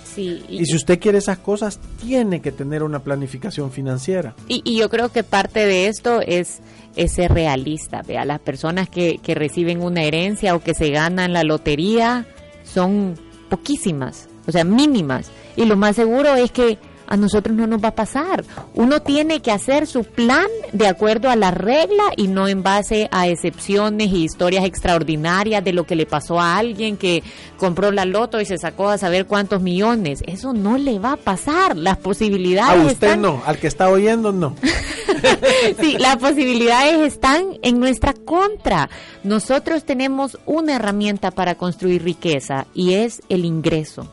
Sí, 0.04 0.44
y, 0.48 0.64
si 0.64 0.76
usted 0.76 1.00
quiere 1.00 1.18
esas 1.18 1.38
cosas, 1.38 1.80
tiene 2.00 2.40
que 2.40 2.52
tener 2.52 2.84
una 2.84 3.00
planificación 3.00 3.72
financiera. 3.72 4.36
Y, 4.46 4.78
yo 4.78 4.88
creo 4.88 5.08
que 5.08 5.24
parte 5.24 5.66
de 5.66 5.88
esto 5.88 6.20
es, 6.20 6.60
ser 7.08 7.32
realista. 7.32 8.02
Vea, 8.02 8.24
las 8.24 8.38
personas 8.38 8.88
que, 8.88 9.18
que 9.20 9.34
reciben 9.34 9.82
una 9.82 10.04
herencia 10.04 10.54
o 10.54 10.60
que 10.60 10.74
se 10.74 10.90
ganan 10.90 11.32
la 11.32 11.42
lotería 11.42 12.26
son 12.62 13.16
poquísimas, 13.50 14.28
o 14.46 14.52
sea, 14.52 14.62
mínimas. 14.62 15.32
Y 15.56 15.64
lo 15.64 15.76
más 15.76 15.96
seguro 15.96 16.36
es 16.36 16.52
que 16.52 16.78
a 17.06 17.16
nosotros 17.16 17.56
no 17.56 17.66
nos 17.66 17.82
va 17.82 17.88
a 17.88 17.94
pasar. 17.94 18.44
Uno 18.75 19.02
tiene 19.02 19.40
que 19.40 19.50
hacer 19.50 19.87
su 19.87 20.04
plan 20.04 20.46
de 20.73 20.87
acuerdo 20.88 21.30
a 21.30 21.37
la 21.37 21.50
regla 21.50 22.04
y 22.16 22.28
no 22.28 22.49
en 22.49 22.62
base 22.62 23.08
a 23.11 23.28
excepciones 23.28 24.08
y 24.08 24.25
historias 24.25 24.64
extraordinarias 24.64 25.64
de 25.64 25.73
lo 25.73 25.84
que 25.84 25.96
le 25.96 26.06
pasó 26.06 26.40
a 26.40 26.56
alguien 26.56 26.96
que 26.96 27.23
compró 27.56 27.90
la 27.92 28.04
loto 28.04 28.40
y 28.40 28.46
se 28.46 28.58
sacó 28.58 28.88
a 28.88 28.99
saber 28.99 29.26
cuántos 29.26 29.62
millones. 29.62 30.23
Eso 30.26 30.52
no 30.52 30.78
le 30.78 30.99
va 30.99 31.12
a 31.12 31.16
pasar. 31.16 31.76
Las 31.76 31.99
posibilidades. 31.99 32.82
A 32.82 32.87
usted 32.87 33.16
no, 33.16 33.42
al 33.46 33.58
que 33.58 33.66
está 33.66 33.88
oyendo 33.88 34.32
no. 34.32 34.54
sí, 35.80 35.96
las 35.99 36.16
posibilidades 36.16 37.00
están 37.00 37.58
en 37.62 37.80
nuestra 37.80 38.12
contra. 38.12 38.88
Nosotros 39.23 39.84
tenemos 39.84 40.38
una 40.46 40.76
herramienta 40.76 41.30
para 41.30 41.54
construir 41.54 42.02
riqueza 42.02 42.66
y 42.75 42.94
es 42.94 43.23
el 43.28 43.44
ingreso. 43.44 44.08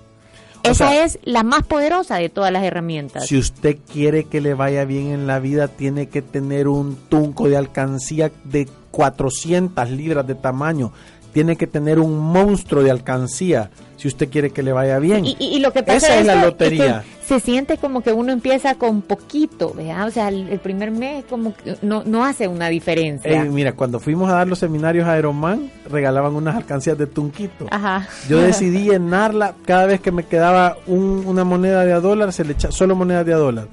Esa 0.63 1.03
es 1.03 1.19
la 1.23 1.43
más 1.43 1.63
poderosa 1.63 2.17
de 2.17 2.29
todas 2.29 2.51
las 2.51 2.63
herramientas. 2.63 3.25
Si 3.25 3.37
usted 3.37 3.77
quiere 3.91 4.25
que 4.25 4.41
le 4.41 4.53
vaya 4.53 4.85
bien 4.85 5.07
en 5.07 5.27
la 5.27 5.39
vida, 5.39 5.67
tiene 5.67 6.07
que 6.07 6.21
tener 6.21 6.67
un 6.67 6.95
tunco 7.09 7.49
de 7.49 7.57
alcancía 7.57 8.31
de 8.43 8.67
400 8.91 9.89
libras 9.89 10.27
de 10.27 10.35
tamaño. 10.35 10.91
Tiene 11.33 11.55
que 11.55 11.67
tener 11.67 11.99
un 11.99 12.17
monstruo 12.17 12.83
de 12.83 12.91
alcancía 12.91 13.69
si 13.97 14.07
usted 14.07 14.29
quiere 14.29 14.49
que 14.49 14.63
le 14.63 14.73
vaya 14.73 14.97
bien. 14.97 15.25
Y, 15.25 15.59
lo 15.59 15.71
que 15.71 15.83
pasa 15.83 16.07
Esa 16.07 16.19
es, 16.19 16.25
la 16.25 16.43
lotería. 16.43 17.03
se 17.23 17.39
siente 17.39 17.77
como 17.77 18.01
que 18.01 18.11
uno 18.11 18.31
empieza 18.31 18.73
con 18.75 19.03
poquito, 19.03 19.73
¿verdad? 19.75 20.07
O 20.07 20.11
sea, 20.11 20.29
el, 20.29 20.59
primer 20.59 20.89
mes 20.89 21.23
como 21.29 21.55
que 21.55 21.77
no, 21.83 22.03
no 22.03 22.25
hace 22.25 22.47
una 22.47 22.69
diferencia. 22.69 23.43
mira, 23.45 23.73
cuando 23.73 23.99
fuimos 23.99 24.29
a 24.31 24.33
dar 24.33 24.47
los 24.47 24.57
seminarios 24.57 25.07
a 25.07 25.13
Aeroman, 25.13 25.71
regalaban 25.87 26.35
unas 26.35 26.55
alcancías 26.55 26.97
de 26.97 27.05
tunquito. 27.05 27.67
Ajá. 27.69 28.07
Yo 28.27 28.39
decidí 28.41 28.89
llenarla 28.89 29.53
cada 29.65 29.85
vez 29.85 30.01
que 30.01 30.11
me 30.11 30.23
quedaba 30.23 30.77
una 30.87 31.43
moneda 31.43 31.85
de 31.85 31.93
a 31.93 31.99
dólar, 31.99 32.33
se 32.33 32.43
le 32.43 32.53
echaba 32.53 32.71
solo 32.71 32.95
moneda 32.95 33.23
de 33.23 33.33
a 33.33 33.37
dólar 33.37 33.67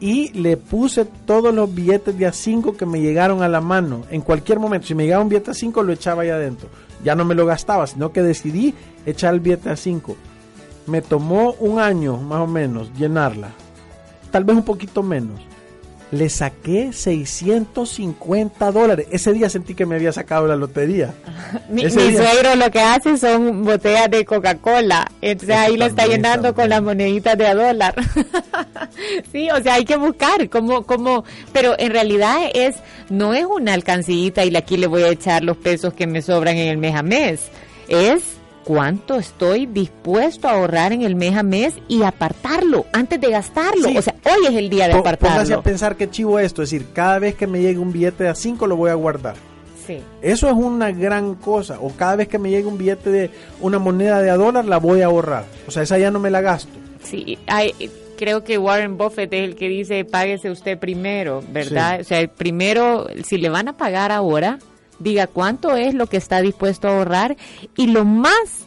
y 0.00 0.32
le 0.32 0.58
puse 0.58 1.06
todos 1.24 1.54
los 1.54 1.74
billetes 1.74 2.18
de 2.18 2.26
a 2.26 2.32
5 2.32 2.76
que 2.76 2.84
me 2.84 3.00
llegaron 3.00 3.42
a 3.42 3.48
la 3.48 3.62
mano. 3.62 4.02
En 4.10 4.20
cualquier 4.20 4.58
momento, 4.58 4.86
si 4.86 4.94
me 4.94 5.04
llegaba 5.04 5.22
un 5.22 5.30
billete 5.30 5.52
a 5.52 5.54
5, 5.54 5.82
lo 5.82 5.92
echaba 5.94 6.22
ahí 6.22 6.28
adentro. 6.28 6.68
Ya 7.04 7.14
no 7.14 7.24
me 7.24 7.34
lo 7.34 7.46
gastaba, 7.46 7.86
sino 7.86 8.12
que 8.12 8.22
decidí 8.22 8.74
echar 9.06 9.34
el 9.34 9.40
billete 9.40 9.70
a 9.70 9.76
5. 9.76 10.16
Me 10.86 11.02
tomó 11.02 11.52
un 11.60 11.78
año 11.78 12.16
más 12.16 12.40
o 12.40 12.46
menos 12.46 12.90
llenarla. 12.94 13.50
Tal 14.30 14.44
vez 14.44 14.56
un 14.56 14.64
poquito 14.64 15.02
menos 15.02 15.40
le 16.10 16.28
saqué 16.28 16.92
650 16.92 18.70
dólares. 18.70 19.06
Ese 19.10 19.32
día 19.32 19.48
sentí 19.48 19.74
que 19.74 19.86
me 19.86 19.96
había 19.96 20.12
sacado 20.12 20.46
la 20.46 20.56
lotería. 20.56 21.14
mi, 21.68 21.88
suegro 21.90 22.54
lo 22.56 22.70
que 22.70 22.80
hace 22.80 23.16
son 23.16 23.64
botellas 23.64 24.10
de 24.10 24.24
Coca-Cola. 24.24 25.10
Entonces 25.20 25.56
ahí 25.56 25.76
lo 25.76 25.86
está 25.86 26.06
llenando 26.06 26.54
con 26.54 26.68
las 26.68 26.82
moneditas 26.82 27.36
de 27.36 27.46
a 27.46 27.54
dólar. 27.54 27.94
sí, 29.32 29.50
o 29.50 29.62
sea, 29.62 29.74
hay 29.74 29.84
que 29.84 29.96
buscar 29.96 30.48
cómo, 30.48 30.84
cómo, 30.84 31.24
pero 31.52 31.74
en 31.78 31.90
realidad 31.90 32.36
es, 32.54 32.76
no 33.10 33.34
es 33.34 33.44
una 33.44 33.74
alcancita 33.74 34.44
y 34.44 34.54
aquí 34.56 34.76
le 34.76 34.86
voy 34.86 35.02
a 35.02 35.08
echar 35.08 35.42
los 35.42 35.56
pesos 35.56 35.94
que 35.94 36.06
me 36.06 36.22
sobran 36.22 36.56
en 36.56 36.68
el 36.68 36.78
mes 36.78 36.94
a 36.94 37.02
mes. 37.02 37.50
Es 37.88 38.33
cuánto 38.64 39.16
estoy 39.16 39.66
dispuesto 39.66 40.48
a 40.48 40.52
ahorrar 40.52 40.92
en 40.92 41.02
el 41.02 41.14
mes 41.14 41.36
a 41.36 41.42
mes 41.42 41.74
y 41.88 42.02
apartarlo 42.02 42.86
antes 42.92 43.20
de 43.20 43.30
gastarlo. 43.30 43.90
O 43.96 44.02
sea, 44.02 44.14
hoy 44.24 44.46
es 44.46 44.54
el 44.54 44.70
día 44.70 44.88
de 44.88 44.94
apartarlo. 44.94 45.36
Póngase 45.36 45.54
a 45.54 45.62
pensar 45.62 45.96
qué 45.96 46.10
chivo 46.10 46.38
esto, 46.38 46.62
es 46.62 46.70
decir, 46.70 46.88
cada 46.92 47.18
vez 47.18 47.34
que 47.34 47.46
me 47.46 47.60
llegue 47.60 47.78
un 47.78 47.92
billete 47.92 48.24
de 48.24 48.30
a 48.30 48.34
5 48.34 48.66
lo 48.66 48.76
voy 48.76 48.90
a 48.90 48.94
guardar. 48.94 49.34
Sí. 49.86 49.98
Eso 50.22 50.48
es 50.48 50.54
una 50.54 50.90
gran 50.92 51.34
cosa. 51.34 51.78
O 51.80 51.90
cada 51.90 52.16
vez 52.16 52.28
que 52.28 52.38
me 52.38 52.50
llegue 52.50 52.66
un 52.66 52.78
billete 52.78 53.10
de 53.10 53.30
una 53.60 53.78
moneda 53.78 54.22
de 54.22 54.30
a 54.30 54.36
dólar 54.36 54.64
la 54.64 54.78
voy 54.78 55.02
a 55.02 55.06
ahorrar. 55.06 55.44
O 55.66 55.70
sea, 55.70 55.82
esa 55.82 55.98
ya 55.98 56.10
no 56.10 56.18
me 56.18 56.30
la 56.30 56.40
gasto. 56.40 56.72
Sí, 57.02 57.38
hay, 57.46 57.74
creo 58.16 58.44
que 58.44 58.56
Warren 58.56 58.96
Buffett 58.96 59.32
es 59.32 59.44
el 59.44 59.56
que 59.56 59.68
dice 59.68 60.04
páguese 60.04 60.50
usted 60.50 60.78
primero, 60.78 61.42
¿verdad? 61.50 62.00
O 62.00 62.04
sea, 62.04 62.26
primero, 62.28 63.06
si 63.24 63.36
le 63.36 63.50
van 63.50 63.68
a 63.68 63.76
pagar 63.76 64.10
ahora, 64.10 64.58
diga 64.98 65.26
cuánto 65.26 65.76
es 65.76 65.94
lo 65.94 66.06
que 66.06 66.16
está 66.16 66.40
dispuesto 66.40 66.88
a 66.88 66.98
ahorrar 66.98 67.36
y 67.76 67.88
lo 67.88 68.04
más 68.04 68.63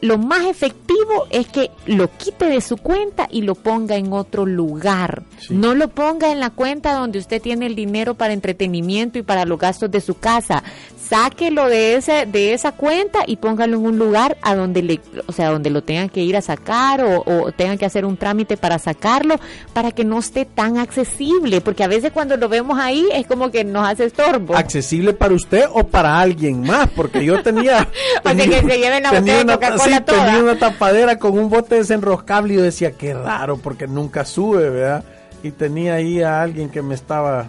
lo 0.00 0.18
más 0.18 0.46
efectivo 0.46 1.26
es 1.30 1.46
que 1.48 1.70
lo 1.86 2.08
quite 2.16 2.46
de 2.46 2.60
su 2.60 2.76
cuenta 2.76 3.28
y 3.30 3.42
lo 3.42 3.54
ponga 3.54 3.96
en 3.96 4.12
otro 4.12 4.46
lugar. 4.46 5.22
No 5.50 5.74
lo 5.74 5.88
ponga 5.88 6.32
en 6.32 6.40
la 6.40 6.50
cuenta 6.50 6.94
donde 6.94 7.18
usted 7.18 7.40
tiene 7.40 7.66
el 7.66 7.74
dinero 7.74 8.14
para 8.14 8.32
entretenimiento 8.32 9.18
y 9.18 9.22
para 9.22 9.44
los 9.44 9.58
gastos 9.58 9.90
de 9.90 10.00
su 10.00 10.18
casa. 10.18 10.62
Sáquelo 10.96 11.68
de 11.68 11.96
ese 11.96 12.24
de 12.26 12.54
esa 12.54 12.70
cuenta 12.70 13.24
y 13.26 13.36
póngalo 13.36 13.78
en 13.78 13.84
un 13.84 13.98
lugar 13.98 14.38
a 14.42 14.54
donde 14.54 14.80
le 14.82 15.00
o 15.26 15.32
sea 15.32 15.50
donde 15.50 15.68
lo 15.68 15.82
tengan 15.82 16.08
que 16.08 16.22
ir 16.22 16.36
a 16.36 16.40
sacar 16.40 17.02
o, 17.02 17.24
o, 17.26 17.50
tengan 17.50 17.78
que 17.78 17.84
hacer 17.84 18.04
un 18.04 18.16
trámite 18.16 18.56
para 18.56 18.78
sacarlo 18.78 19.40
para 19.72 19.90
que 19.90 20.04
no 20.04 20.20
esté 20.20 20.44
tan 20.44 20.78
accesible 20.78 21.60
porque 21.62 21.82
a 21.82 21.88
veces 21.88 22.12
cuando 22.12 22.36
lo 22.36 22.48
vemos 22.48 22.78
ahí 22.78 23.08
es 23.12 23.26
como 23.26 23.50
que 23.50 23.64
nos 23.64 23.88
hace 23.88 24.04
estorbo. 24.04 24.54
Accesible 24.54 25.12
para 25.12 25.34
usted 25.34 25.64
o 25.72 25.84
para 25.88 26.20
alguien 26.20 26.60
más 26.60 26.88
porque 26.90 27.24
yo 27.24 27.42
tenía, 27.42 27.88
tenía 28.22 28.60
que 28.60 28.70
se 28.70 28.78
lleven 28.78 29.02
la 29.02 29.10
tenía 29.10 29.42
una, 29.42 29.58
Coca-Cola 29.98 30.04
toda. 30.04 30.24
tenía 30.26 30.42
una 30.42 30.58
tapadera 30.58 31.18
con 31.18 31.38
un 31.38 31.50
bote 31.50 31.76
desenroscable 31.76 32.54
y 32.54 32.56
yo 32.56 32.62
decía 32.62 32.92
qué 32.92 33.14
raro 33.14 33.56
porque 33.56 33.86
nunca 33.86 34.24
sube 34.24 34.70
verdad 34.70 35.04
y 35.42 35.50
tenía 35.50 35.94
ahí 35.94 36.22
a 36.22 36.42
alguien 36.42 36.68
que 36.68 36.82
me 36.82 36.94
estaba 36.94 37.48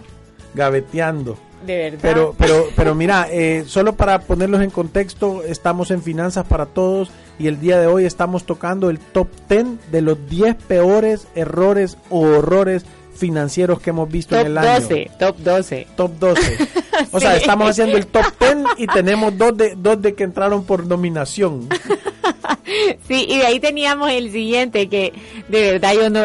gaveteando 0.54 1.36
de 1.66 1.76
verdad. 1.76 1.98
Pero, 2.02 2.34
pero, 2.36 2.68
pero 2.74 2.94
mira, 2.94 3.28
eh, 3.30 3.64
solo 3.66 3.94
para 3.94 4.20
ponerlos 4.20 4.62
en 4.62 4.70
contexto, 4.70 5.42
estamos 5.44 5.90
en 5.90 6.02
Finanzas 6.02 6.46
para 6.46 6.66
Todos 6.66 7.10
y 7.38 7.46
el 7.46 7.60
día 7.60 7.80
de 7.80 7.86
hoy 7.86 8.04
estamos 8.04 8.44
tocando 8.44 8.90
el 8.90 8.98
top 8.98 9.28
10 9.48 9.90
de 9.90 10.02
los 10.02 10.28
10 10.28 10.56
peores 10.56 11.26
errores 11.34 11.98
o 12.10 12.20
horrores 12.20 12.84
financieros 13.14 13.80
que 13.80 13.90
hemos 13.90 14.10
visto 14.10 14.34
top 14.34 14.46
en 14.46 14.46
el 14.52 14.58
año. 14.58 14.80
12, 14.80 15.10
top 15.18 15.36
12. 15.38 15.86
Top 15.96 16.12
12. 16.18 16.68
O 17.10 17.18
sea, 17.18 17.36
estamos 17.36 17.68
haciendo 17.70 17.96
el 17.96 18.06
top 18.06 18.24
10 18.38 18.56
y 18.78 18.86
tenemos 18.86 19.36
dos 19.36 19.56
de, 19.56 19.74
dos 19.76 20.00
de 20.00 20.14
que 20.14 20.24
entraron 20.24 20.64
por 20.64 20.86
nominación. 20.86 21.68
Sí, 23.08 23.26
y 23.28 23.38
de 23.38 23.46
ahí 23.46 23.60
teníamos 23.60 24.10
el 24.10 24.30
siguiente 24.30 24.88
que 24.88 25.12
de 25.48 25.72
verdad 25.72 25.94
yo 25.94 26.10
no, 26.10 26.20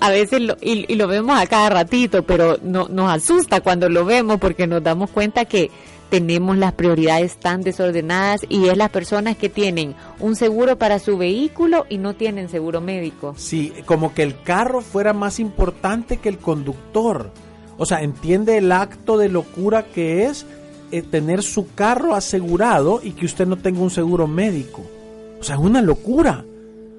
a 0.00 0.10
veces 0.10 0.40
lo, 0.40 0.56
y, 0.60 0.94
lo 0.94 1.06
vemos 1.06 1.38
a 1.38 1.46
cada 1.46 1.70
ratito, 1.70 2.24
pero 2.24 2.58
no, 2.62 2.88
nos 2.88 3.10
asusta 3.10 3.60
cuando 3.60 3.88
lo 3.88 4.04
vemos 4.04 4.38
porque 4.38 4.66
nos 4.66 4.82
damos 4.82 5.10
cuenta 5.10 5.44
que 5.44 5.70
tenemos 6.10 6.56
las 6.56 6.72
prioridades 6.72 7.36
tan 7.38 7.62
desordenadas 7.62 8.40
y 8.48 8.68
es 8.68 8.76
las 8.76 8.90
personas 8.90 9.36
que 9.36 9.48
tienen 9.48 9.94
un 10.20 10.36
seguro 10.36 10.78
para 10.78 10.98
su 10.98 11.18
vehículo 11.18 11.86
y 11.88 11.98
no 11.98 12.14
tienen 12.14 12.48
seguro 12.48 12.80
médico. 12.80 13.34
Sí, 13.36 13.72
como 13.84 14.14
que 14.14 14.22
el 14.22 14.40
carro 14.42 14.80
fuera 14.80 15.12
más 15.12 15.40
importante 15.40 16.18
que 16.18 16.28
el 16.28 16.38
conductor. 16.38 17.30
O 17.78 17.86
sea, 17.86 18.02
entiende 18.02 18.56
el 18.58 18.72
acto 18.72 19.18
de 19.18 19.28
locura 19.28 19.84
que 19.84 20.26
es 20.26 20.46
eh, 20.92 21.02
tener 21.02 21.42
su 21.42 21.72
carro 21.74 22.14
asegurado 22.14 23.00
y 23.02 23.12
que 23.12 23.26
usted 23.26 23.46
no 23.46 23.56
tenga 23.56 23.80
un 23.80 23.90
seguro 23.90 24.26
médico. 24.26 24.84
Sea, 25.46 25.54
es 25.54 25.62
una 25.62 25.80
locura. 25.80 26.44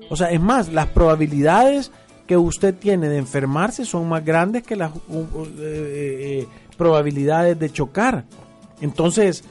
O 0.09 0.15
sea, 0.15 0.31
es 0.31 0.39
más, 0.39 0.71
las 0.71 0.87
probabilidades 0.87 1.91
que 2.25 2.37
usted 2.37 2.73
tiene 2.73 3.09
de 3.09 3.17
enfermarse 3.17 3.83
son 3.83 4.07
más 4.07 4.23
grandes 4.23 4.63
que 4.63 4.77
las 4.77 4.91
uh, 5.09 5.17
uh, 5.17 6.47
probabilidades 6.77 7.59
de 7.59 7.69
chocar. 7.69 8.23
Entonces, 8.79 9.43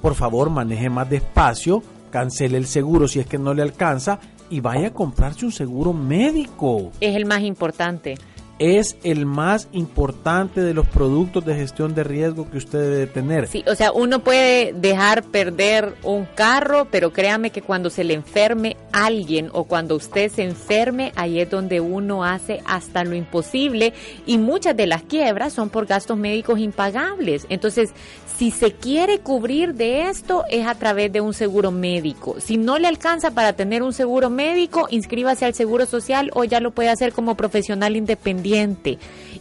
por 0.00 0.14
favor, 0.14 0.48
maneje 0.48 0.88
más 0.88 1.10
despacio, 1.10 1.82
cancele 2.10 2.56
el 2.56 2.66
seguro 2.66 3.06
si 3.06 3.20
es 3.20 3.26
que 3.26 3.36
no 3.36 3.52
le 3.52 3.60
alcanza 3.60 4.18
y 4.48 4.60
vaya 4.60 4.88
a 4.88 4.94
comprarse 4.94 5.44
un 5.44 5.52
seguro 5.52 5.92
médico. 5.92 6.90
Es 7.00 7.14
el 7.14 7.26
más 7.26 7.42
importante 7.42 8.14
es 8.58 8.96
el 9.02 9.26
más 9.26 9.68
importante 9.72 10.60
de 10.60 10.74
los 10.74 10.86
productos 10.86 11.44
de 11.44 11.54
gestión 11.54 11.94
de 11.94 12.04
riesgo 12.04 12.50
que 12.50 12.58
usted 12.58 12.78
debe 12.78 13.06
tener. 13.06 13.48
Sí, 13.48 13.64
o 13.66 13.74
sea, 13.74 13.92
uno 13.92 14.20
puede 14.20 14.72
dejar 14.72 15.24
perder 15.24 15.94
un 16.02 16.26
carro, 16.34 16.86
pero 16.90 17.12
créame 17.12 17.50
que 17.50 17.62
cuando 17.62 17.90
se 17.90 18.04
le 18.04 18.14
enferme 18.14 18.76
alguien 18.92 19.48
o 19.52 19.64
cuando 19.64 19.96
usted 19.96 20.30
se 20.30 20.42
enferme, 20.44 21.12
ahí 21.16 21.40
es 21.40 21.50
donde 21.50 21.80
uno 21.80 22.24
hace 22.24 22.60
hasta 22.64 23.04
lo 23.04 23.14
imposible 23.14 23.94
y 24.26 24.38
muchas 24.38 24.76
de 24.76 24.86
las 24.86 25.02
quiebras 25.02 25.52
son 25.52 25.70
por 25.70 25.86
gastos 25.86 26.18
médicos 26.18 26.58
impagables. 26.58 27.46
Entonces, 27.48 27.90
si 28.36 28.50
se 28.50 28.72
quiere 28.72 29.20
cubrir 29.20 29.74
de 29.74 30.08
esto 30.08 30.44
es 30.50 30.66
a 30.66 30.74
través 30.74 31.12
de 31.12 31.20
un 31.20 31.34
seguro 31.34 31.70
médico. 31.70 32.36
Si 32.40 32.56
no 32.56 32.78
le 32.78 32.88
alcanza 32.88 33.30
para 33.30 33.52
tener 33.54 33.82
un 33.82 33.92
seguro 33.92 34.30
médico, 34.30 34.86
inscríbase 34.90 35.44
al 35.44 35.54
Seguro 35.54 35.86
Social 35.86 36.30
o 36.34 36.44
ya 36.44 36.60
lo 36.60 36.70
puede 36.72 36.88
hacer 36.88 37.12
como 37.12 37.36
profesional 37.36 37.96
independiente. 37.96 38.41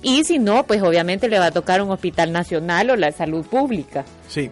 Y 0.01 0.23
si 0.23 0.39
no, 0.39 0.65
pues 0.65 0.81
obviamente 0.81 1.29
le 1.29 1.39
va 1.39 1.47
a 1.47 1.51
tocar 1.51 1.81
un 1.81 1.91
hospital 1.91 2.31
nacional 2.31 2.89
o 2.89 2.95
la 2.95 3.11
salud 3.11 3.45
pública. 3.45 4.05
Sí. 4.27 4.49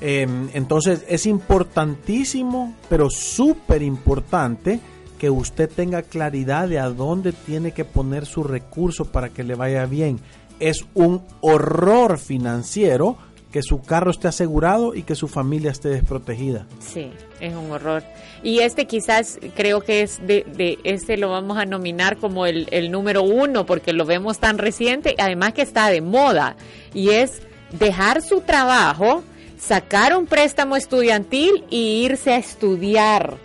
Eh, 0.00 0.26
entonces 0.52 1.04
es 1.08 1.26
importantísimo, 1.26 2.74
pero 2.88 3.08
súper 3.10 3.82
importante 3.82 4.80
que 5.18 5.30
usted 5.30 5.70
tenga 5.70 6.02
claridad 6.02 6.68
de 6.68 6.78
a 6.78 6.90
dónde 6.90 7.32
tiene 7.32 7.72
que 7.72 7.84
poner 7.84 8.26
su 8.26 8.42
recurso 8.42 9.06
para 9.06 9.30
que 9.30 9.44
le 9.44 9.54
vaya 9.54 9.86
bien. 9.86 10.20
Es 10.60 10.84
un 10.94 11.22
horror 11.40 12.18
financiero 12.18 13.16
que 13.54 13.62
su 13.62 13.80
carro 13.82 14.10
esté 14.10 14.26
asegurado 14.26 14.96
y 14.96 15.04
que 15.04 15.14
su 15.14 15.28
familia 15.28 15.70
esté 15.70 15.88
desprotegida. 15.88 16.66
Sí, 16.80 17.12
es 17.38 17.54
un 17.54 17.70
horror. 17.70 18.02
Y 18.42 18.58
este 18.58 18.88
quizás 18.88 19.38
creo 19.54 19.80
que 19.80 20.02
es 20.02 20.18
de, 20.26 20.44
de 20.56 20.80
este 20.82 21.16
lo 21.16 21.28
vamos 21.28 21.56
a 21.56 21.64
nominar 21.64 22.16
como 22.16 22.46
el, 22.46 22.66
el 22.72 22.90
número 22.90 23.22
uno 23.22 23.64
porque 23.64 23.92
lo 23.92 24.06
vemos 24.06 24.40
tan 24.40 24.58
reciente, 24.58 25.14
además 25.18 25.52
que 25.52 25.62
está 25.62 25.88
de 25.88 26.00
moda, 26.00 26.56
y 26.92 27.10
es 27.10 27.42
dejar 27.78 28.22
su 28.22 28.40
trabajo, 28.40 29.22
sacar 29.56 30.16
un 30.16 30.26
préstamo 30.26 30.74
estudiantil 30.74 31.62
y 31.70 32.04
irse 32.06 32.32
a 32.32 32.38
estudiar. 32.38 33.36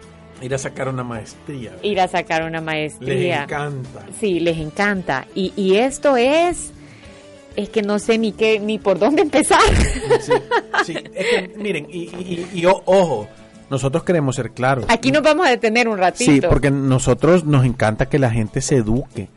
Ir 0.41 0.55
a 0.55 0.57
sacar 0.57 0.89
una 0.89 1.03
maestría. 1.03 1.73
Ir 1.83 2.01
a 2.01 2.07
sacar 2.07 2.45
una 2.45 2.61
maestría. 2.61 3.41
Les 3.41 3.43
encanta. 3.43 4.05
Sí, 4.19 4.39
les 4.39 4.57
encanta. 4.57 5.27
Y, 5.35 5.53
y 5.55 5.75
esto 5.75 6.17
es 6.17 6.73
es 7.55 7.69
que 7.69 7.81
no 7.81 7.99
sé 7.99 8.17
ni 8.17 8.31
qué 8.31 8.59
ni 8.59 8.77
por 8.77 8.99
dónde 8.99 9.21
empezar. 9.21 9.59
Sí, 10.21 10.33
sí. 10.85 10.93
Es 11.13 11.25
que, 11.27 11.53
miren, 11.57 11.87
y, 11.89 12.03
y, 12.03 12.49
y, 12.53 12.65
ojo, 12.65 13.27
nosotros 13.69 14.03
queremos 14.03 14.35
ser 14.35 14.51
claros. 14.51 14.85
Aquí 14.87 15.11
nos 15.11 15.21
vamos 15.21 15.45
a 15.45 15.49
detener 15.49 15.87
un 15.87 15.97
ratito. 15.97 16.31
Sí, 16.31 16.41
porque 16.41 16.71
nosotros 16.71 17.45
nos 17.45 17.65
encanta 17.65 18.07
que 18.07 18.19
la 18.19 18.31
gente 18.31 18.61
se 18.61 18.77
eduque. 18.77 19.29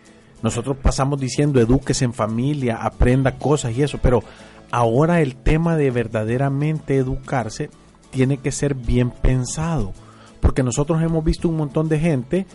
Nosotros 0.42 0.76
pasamos 0.80 1.20
diciendo 1.20 1.60
edúquese 1.60 2.04
en 2.04 2.14
familia, 2.14 2.78
aprenda 2.82 3.38
cosas 3.38 3.76
y 3.76 3.82
eso, 3.82 3.98
pero 4.02 4.22
ahora 4.70 5.20
el 5.20 5.36
tema 5.36 5.76
de 5.76 5.90
verdaderamente 5.90 6.96
educarse 6.96 7.70
tiene 8.10 8.38
que 8.38 8.50
ser 8.50 8.74
bien 8.74 9.10
pensado, 9.10 9.92
porque 10.40 10.62
nosotros 10.62 11.00
hemos 11.02 11.24
visto 11.24 11.48
un 11.48 11.56
montón 11.56 11.88
de 11.88 12.00
gente 12.00 12.46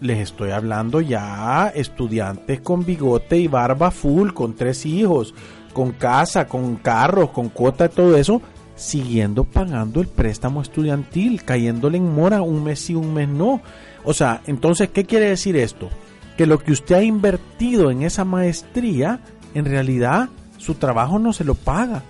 les 0.00 0.18
estoy 0.18 0.50
hablando 0.50 1.00
ya 1.00 1.72
estudiantes 1.74 2.60
con 2.60 2.84
bigote 2.84 3.38
y 3.38 3.48
barba 3.48 3.90
full, 3.90 4.32
con 4.32 4.54
tres 4.54 4.86
hijos, 4.86 5.34
con 5.72 5.92
casa, 5.92 6.46
con 6.46 6.76
carros, 6.76 7.30
con 7.30 7.48
cuota, 7.48 7.88
todo 7.88 8.16
eso, 8.16 8.40
siguiendo 8.76 9.44
pagando 9.44 10.00
el 10.00 10.08
préstamo 10.08 10.62
estudiantil, 10.62 11.44
cayéndole 11.44 11.98
en 11.98 12.14
mora 12.14 12.42
un 12.42 12.64
mes 12.64 12.88
y 12.90 12.94
un 12.94 13.12
mes 13.14 13.28
no. 13.28 13.60
O 14.04 14.14
sea, 14.14 14.42
entonces, 14.46 14.90
¿qué 14.90 15.04
quiere 15.04 15.28
decir 15.28 15.56
esto? 15.56 15.88
Que 16.36 16.46
lo 16.46 16.58
que 16.58 16.72
usted 16.72 16.96
ha 16.96 17.02
invertido 17.02 17.90
en 17.90 18.02
esa 18.02 18.24
maestría, 18.24 19.20
en 19.54 19.64
realidad 19.64 20.28
su 20.56 20.74
trabajo 20.74 21.18
no 21.18 21.32
se 21.32 21.44
lo 21.44 21.54
paga. 21.54 22.02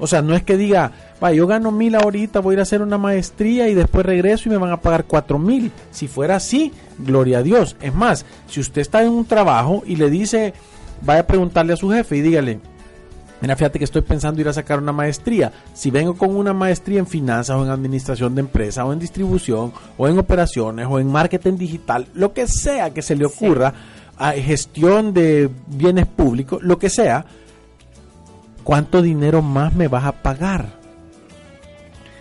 O 0.00 0.06
sea, 0.06 0.22
no 0.22 0.34
es 0.34 0.42
que 0.42 0.56
diga, 0.56 0.90
va, 1.22 1.32
yo 1.32 1.46
gano 1.46 1.70
mil 1.70 1.94
ahorita, 1.94 2.40
voy 2.40 2.52
a 2.52 2.54
ir 2.54 2.58
a 2.60 2.62
hacer 2.62 2.82
una 2.82 2.98
maestría 2.98 3.68
y 3.68 3.74
después 3.74 4.04
regreso 4.04 4.48
y 4.48 4.52
me 4.52 4.58
van 4.58 4.72
a 4.72 4.80
pagar 4.80 5.04
cuatro 5.04 5.38
mil. 5.38 5.70
Si 5.90 6.08
fuera 6.08 6.36
así, 6.36 6.72
gloria 6.98 7.38
a 7.38 7.42
Dios. 7.42 7.76
Es 7.80 7.94
más, 7.94 8.24
si 8.48 8.60
usted 8.60 8.80
está 8.80 9.02
en 9.02 9.10
un 9.10 9.26
trabajo 9.26 9.82
y 9.86 9.96
le 9.96 10.10
dice, 10.10 10.54
vaya 11.02 11.20
a 11.20 11.26
preguntarle 11.26 11.74
a 11.74 11.76
su 11.76 11.90
jefe 11.90 12.16
y 12.16 12.22
dígale, 12.22 12.60
mira, 13.42 13.56
fíjate 13.56 13.78
que 13.78 13.84
estoy 13.84 14.02
pensando 14.02 14.40
ir 14.40 14.48
a 14.48 14.54
sacar 14.54 14.78
una 14.78 14.92
maestría. 14.92 15.52
Si 15.74 15.90
vengo 15.90 16.14
con 16.14 16.34
una 16.34 16.54
maestría 16.54 16.98
en 16.98 17.06
finanzas 17.06 17.56
o 17.56 17.64
en 17.64 17.70
administración 17.70 18.34
de 18.34 18.40
empresa 18.40 18.84
o 18.86 18.92
en 18.92 18.98
distribución 18.98 19.72
o 19.98 20.08
en 20.08 20.18
operaciones 20.18 20.86
o 20.88 20.98
en 20.98 21.12
marketing 21.12 21.58
digital, 21.58 22.06
lo 22.14 22.32
que 22.32 22.46
sea 22.46 22.90
que 22.90 23.02
se 23.02 23.16
le 23.16 23.26
ocurra, 23.26 23.74
a 24.20 24.32
gestión 24.32 25.14
de 25.14 25.48
bienes 25.66 26.04
públicos, 26.04 26.62
lo 26.62 26.78
que 26.78 26.90
sea, 26.90 27.24
¿cuánto 28.64 29.02
dinero 29.02 29.42
más 29.42 29.74
me 29.74 29.88
vas 29.88 30.04
a 30.04 30.12
pagar? 30.12 30.80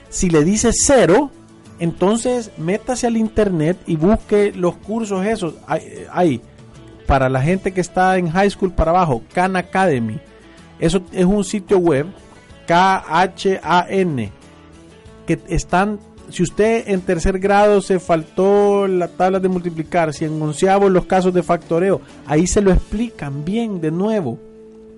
Si 0.10 0.30
le 0.30 0.43
dice 0.43 0.71
cero, 0.73 1.32
entonces 1.80 2.52
métase 2.58 3.08
al 3.08 3.17
internet 3.17 3.78
y 3.86 3.95
busque 3.95 4.52
los 4.54 4.75
cursos 4.78 5.25
esos. 5.25 5.56
Hay, 6.12 6.41
para 7.06 7.30
la 7.30 7.41
gente 7.41 7.71
que 7.71 7.82
está 7.82 8.17
en 8.17 8.30
high 8.30 8.49
school 8.49 8.71
para 8.71 8.91
abajo, 8.91 9.23
Khan 9.34 9.56
Academy. 9.56 10.19
Eso 10.80 11.02
es 11.12 11.25
un 11.25 11.43
sitio 11.43 11.78
web, 11.78 12.08
K-H-A-N, 12.67 14.32
que 15.28 15.39
están, 15.47 15.99
si 16.30 16.43
usted 16.43 16.88
en 16.88 17.02
tercer 17.02 17.39
grado 17.39 17.82
se 17.82 17.99
faltó 17.99 18.88
la 18.88 19.08
tabla 19.10 19.39
de 19.39 19.49
multiplicar, 19.49 20.13
si 20.13 20.25
en 20.25 20.39
los 20.39 21.06
casos 21.06 21.34
de 21.34 21.43
factoreo, 21.43 22.02
ahí 22.25 22.47
se 22.47 22.62
lo 22.62 22.71
explican 22.71 23.43
bien 23.43 23.82
de 23.82 23.91
nuevo 23.91 24.49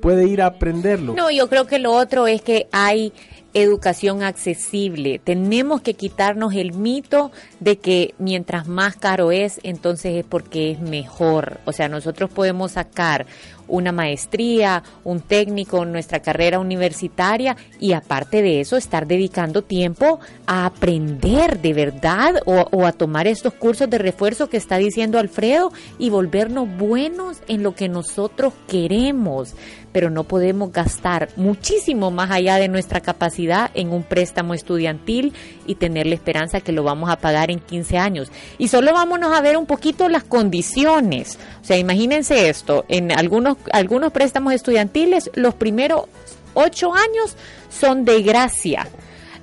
puede 0.01 0.27
ir 0.27 0.41
a 0.41 0.47
aprenderlo. 0.47 1.13
No, 1.13 1.31
yo 1.31 1.47
creo 1.47 1.67
que 1.67 1.79
lo 1.79 1.93
otro 1.93 2.27
es 2.27 2.41
que 2.41 2.67
hay 2.71 3.13
educación 3.53 4.23
accesible. 4.23 5.19
Tenemos 5.19 5.81
que 5.81 5.93
quitarnos 5.93 6.53
el 6.53 6.73
mito 6.73 7.31
de 7.59 7.77
que 7.77 8.13
mientras 8.17 8.67
más 8.67 8.95
caro 8.95 9.31
es, 9.31 9.59
entonces 9.63 10.15
es 10.15 10.25
porque 10.25 10.71
es 10.71 10.79
mejor. 10.79 11.59
O 11.65 11.73
sea, 11.73 11.89
nosotros 11.89 12.29
podemos 12.29 12.73
sacar 12.73 13.25
una 13.71 13.91
maestría, 13.91 14.83
un 15.03 15.21
técnico 15.21 15.83
nuestra 15.85 16.19
carrera 16.19 16.59
universitaria 16.59 17.57
y 17.79 17.93
aparte 17.93 18.41
de 18.41 18.61
eso 18.61 18.77
estar 18.77 19.07
dedicando 19.07 19.63
tiempo 19.63 20.19
a 20.45 20.65
aprender 20.65 21.59
de 21.59 21.73
verdad 21.73 22.35
o, 22.45 22.67
o, 22.71 22.85
a 22.85 22.91
tomar 22.91 23.27
estos 23.27 23.53
cursos 23.53 23.89
de 23.89 23.97
refuerzo 23.97 24.49
que 24.49 24.57
está 24.57 24.77
diciendo 24.77 25.17
Alfredo 25.17 25.71
y 25.97 26.09
volvernos 26.09 26.67
buenos 26.77 27.37
en 27.47 27.63
lo 27.63 27.73
que 27.73 27.89
nosotros 27.89 28.53
queremos 28.67 29.55
pero 29.91 30.09
no 30.09 30.23
podemos 30.23 30.71
gastar 30.71 31.29
muchísimo 31.35 32.11
más 32.11 32.31
allá 32.31 32.57
de 32.57 32.67
nuestra 32.67 33.01
capacidad 33.01 33.71
en 33.73 33.91
un 33.91 34.03
préstamo 34.03 34.53
estudiantil 34.53 35.33
y 35.65 35.75
tener 35.75 36.07
la 36.07 36.15
esperanza 36.15 36.61
que 36.61 36.71
lo 36.71 36.83
vamos 36.83 37.09
a 37.09 37.17
pagar 37.17 37.51
en 37.51 37.59
15 37.59 37.97
años. 37.97 38.31
Y 38.57 38.67
solo 38.69 38.93
vámonos 38.93 39.33
a 39.33 39.41
ver 39.41 39.57
un 39.57 39.65
poquito 39.65 40.09
las 40.09 40.23
condiciones. 40.23 41.37
O 41.61 41.65
sea, 41.65 41.77
imagínense 41.77 42.49
esto, 42.49 42.85
en 42.87 43.11
algunos, 43.11 43.57
algunos 43.71 44.11
préstamos 44.11 44.53
estudiantiles 44.53 45.31
los 45.35 45.55
primeros 45.55 46.05
ocho 46.53 46.93
años 46.93 47.35
son 47.69 48.05
de 48.05 48.21
gracia 48.21 48.87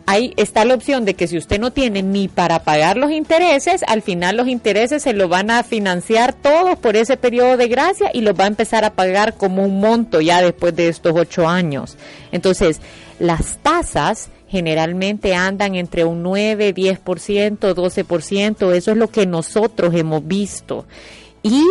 ahí 0.09 0.33
está 0.39 0.65
la 0.65 0.75
opción 0.75 1.05
de 1.05 1.13
que 1.13 1.29
si 1.29 1.37
usted 1.37 1.61
no 1.61 1.71
tiene 1.71 2.03
ni 2.03 2.29
para 2.29 2.61
pagar 2.61 2.97
los 2.97 3.11
intereses, 3.11 3.83
al 3.87 4.01
final 4.01 4.39
los 4.39 4.49
intereses 4.49 5.03
se 5.03 5.13
lo 5.13 5.29
van 5.29 5.51
a 5.51 5.63
financiar 5.63 6.33
todos 6.33 6.79
por 6.79 6.97
ese 6.97 7.19
periodo 7.19 7.59
de 7.59 7.69
gracia 7.69 8.11
y 8.15 8.23
los 8.23 8.33
va 8.35 8.45
a 8.45 8.47
empezar 8.49 8.87
a 8.87 8.95
pagar 8.95 9.35
como 9.35 9.63
un 9.65 9.81
monto 9.81 10.23
ya 10.23 10.41
después 10.41 10.75
de 10.75 10.89
estos 10.89 11.13
ocho 11.15 11.47
años. 11.47 11.99
Entonces, 12.33 12.81
las 13.19 13.59
tasas 13.59 14.31
generalmente 14.49 15.35
andan 15.35 15.75
entre 15.75 16.07
un 16.07 16.23
9, 16.23 16.75
10%, 16.75 17.59
12%, 17.59 18.73
eso 18.73 18.91
es 18.91 18.97
lo 18.97 19.09
que 19.09 19.27
nosotros 19.27 19.95
hemos 19.95 20.27
visto. 20.27 20.87
Y 21.43 21.63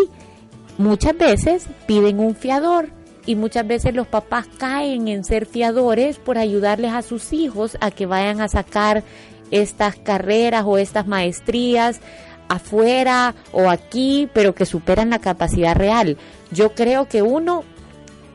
muchas 0.78 1.18
veces 1.18 1.66
piden 1.86 2.20
un 2.20 2.36
fiador 2.36 2.90
y 3.26 3.36
muchas 3.36 3.68
veces 3.68 3.94
los 3.94 4.08
papás 4.08 4.48
caen 4.58 5.08
en 5.08 5.24
ser 5.24 5.46
fiadores 5.46 6.18
por 6.18 6.38
ayudarles 6.38 6.94
a 6.94 7.02
sus 7.02 7.34
hijos 7.34 7.78
a 7.82 7.92
que 7.92 8.06
vayan 8.06 8.42
a 8.42 8.48
sacar 8.48 9.04
estas 9.52 9.96
carreras 9.96 10.64
o 10.66 10.78
estas 10.78 11.08
maestrías 11.08 12.00
afuera 12.48 13.36
o 13.52 13.70
aquí, 13.70 14.30
pero 14.34 14.56
que 14.56 14.66
superan 14.66 15.10
la 15.10 15.20
capacidad 15.20 15.76
real. 15.76 16.18
Yo 16.52 16.74
creo 16.74 17.08
que 17.08 17.22
uno 17.22 17.64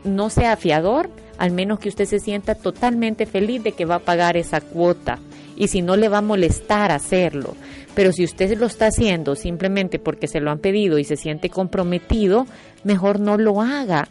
no 0.05 0.31
sea 0.31 0.57
fiador, 0.57 1.09
al 1.39 1.51
menos 1.51 1.79
que 1.79 1.89
usted 1.89 2.05
se 2.05 2.21
sienta 2.21 2.55
totalmente 2.55 3.27
feliz 3.27 3.63
de 3.63 3.73
que 3.73 3.87
va 3.87 3.97
a 3.97 4.01
pagar 4.01 4.37
esa 4.37 4.61
cuota 4.61 5.19
y 5.57 5.69
si 5.69 5.83
no 5.83 5.97
le 5.97 6.09
va 6.09 6.19
a 6.19 6.23
molestar 6.23 6.93
hacerlo. 6.93 7.55
Pero 7.95 8.13
si 8.13 8.25
usted 8.25 8.57
lo 8.59 8.67
está 8.67 8.87
haciendo 8.87 9.35
simplemente 9.35 9.99
porque 9.99 10.29
se 10.29 10.41
lo 10.41 10.51
han 10.51 10.59
pedido 10.59 10.99
y 10.99 11.05
se 11.05 11.17
siente 11.17 11.51
comprometido, 11.51 12.47
mejor 12.85 13.21
no 13.21 13.37
lo 13.37 13.61
haga 13.61 14.09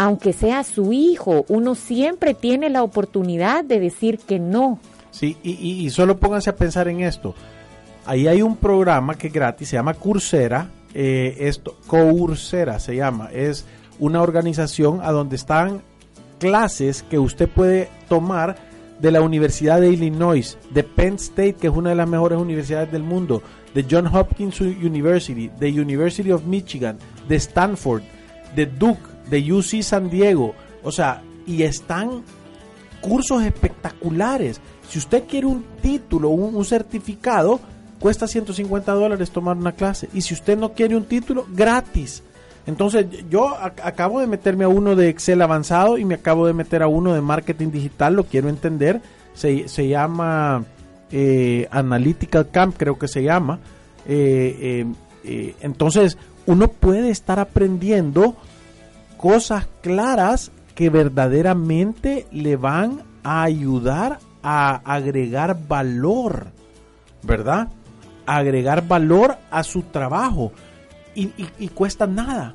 aunque 0.00 0.32
sea 0.32 0.62
su 0.62 0.92
hijo, 0.92 1.44
uno 1.48 1.74
siempre 1.74 2.32
tiene 2.32 2.70
la 2.70 2.84
oportunidad 2.84 3.64
de 3.64 3.80
decir 3.80 4.20
que 4.20 4.38
no. 4.38 4.78
Sí, 5.10 5.36
y, 5.42 5.90
solo 5.90 6.18
pónganse 6.20 6.50
a 6.50 6.54
pensar 6.54 6.86
en 6.86 7.00
esto. 7.00 7.34
Ahí 8.06 8.28
hay 8.28 8.40
un 8.40 8.56
programa 8.56 9.16
que 9.16 9.26
es 9.26 9.32
gratis, 9.32 9.70
se 9.70 9.74
llama 9.74 9.94
Coursera, 9.94 10.70
eh, 10.94 11.34
esto, 11.40 11.76
Coursera 11.88 12.78
se 12.78 12.94
llama, 12.94 13.30
es 13.32 13.66
una 13.98 14.22
organización 14.22 15.00
a 15.02 15.10
donde 15.10 15.34
están 15.34 15.82
clases 16.38 17.02
que 17.02 17.18
usted 17.18 17.48
puede 17.48 17.88
tomar 18.08 18.54
de 19.00 19.10
la 19.10 19.20
Universidad 19.20 19.80
de 19.80 19.90
Illinois, 19.90 20.58
de 20.70 20.82
Penn 20.82 21.14
State, 21.14 21.54
que 21.54 21.68
es 21.68 21.72
una 21.72 21.90
de 21.90 21.96
las 21.96 22.08
mejores 22.08 22.38
universidades 22.38 22.90
del 22.90 23.02
mundo, 23.02 23.42
de 23.74 23.86
John 23.88 24.06
Hopkins 24.06 24.60
University, 24.60 25.50
de 25.58 25.80
University 25.80 26.32
of 26.32 26.44
Michigan, 26.44 26.98
de 27.28 27.36
Stanford, 27.36 28.02
de 28.56 28.66
Duke, 28.66 29.02
de 29.30 29.52
UC 29.52 29.82
San 29.82 30.10
Diego. 30.10 30.54
O 30.82 30.90
sea, 30.90 31.22
y 31.46 31.62
están 31.62 32.22
cursos 33.00 33.42
espectaculares. 33.42 34.60
Si 34.88 34.98
usted 34.98 35.24
quiere 35.28 35.46
un 35.46 35.64
título, 35.82 36.30
un, 36.30 36.64
certificado, 36.64 37.60
cuesta 37.98 38.26
150 38.26 38.92
dólares 38.92 39.30
tomar 39.30 39.56
una 39.56 39.72
clase. 39.72 40.08
Y 40.12 40.22
si 40.22 40.34
usted 40.34 40.56
no 40.56 40.72
quiere 40.72 40.96
un 40.96 41.04
título, 41.04 41.46
gratis. 41.50 42.22
Entonces 42.68 43.06
yo 43.30 43.56
acabo 43.58 44.20
de 44.20 44.26
meterme 44.26 44.64
a 44.64 44.68
uno 44.68 44.94
de 44.94 45.08
Excel 45.08 45.40
avanzado 45.40 45.96
y 45.96 46.04
me 46.04 46.16
acabo 46.16 46.46
de 46.46 46.52
meter 46.52 46.82
a 46.82 46.86
uno 46.86 47.14
de 47.14 47.22
marketing 47.22 47.70
digital, 47.70 48.12
lo 48.12 48.24
quiero 48.24 48.50
entender. 48.50 49.00
Se, 49.32 49.68
se 49.68 49.88
llama 49.88 50.66
eh, 51.10 51.66
Analytical 51.70 52.50
Camp, 52.50 52.76
creo 52.76 52.98
que 52.98 53.08
se 53.08 53.22
llama. 53.22 53.58
Eh, 54.06 54.84
eh, 55.24 55.54
entonces 55.62 56.18
uno 56.44 56.68
puede 56.68 57.08
estar 57.08 57.38
aprendiendo 57.38 58.36
cosas 59.16 59.66
claras 59.80 60.50
que 60.74 60.90
verdaderamente 60.90 62.26
le 62.30 62.56
van 62.56 63.00
a 63.24 63.44
ayudar 63.44 64.18
a 64.42 64.74
agregar 64.84 65.56
valor, 65.66 66.48
¿verdad? 67.22 67.68
agregar 68.26 68.86
valor 68.86 69.38
a 69.50 69.62
su 69.62 69.84
trabajo 69.84 70.52
y 71.14 71.68
cuesta 71.68 72.06
nada. 72.06 72.54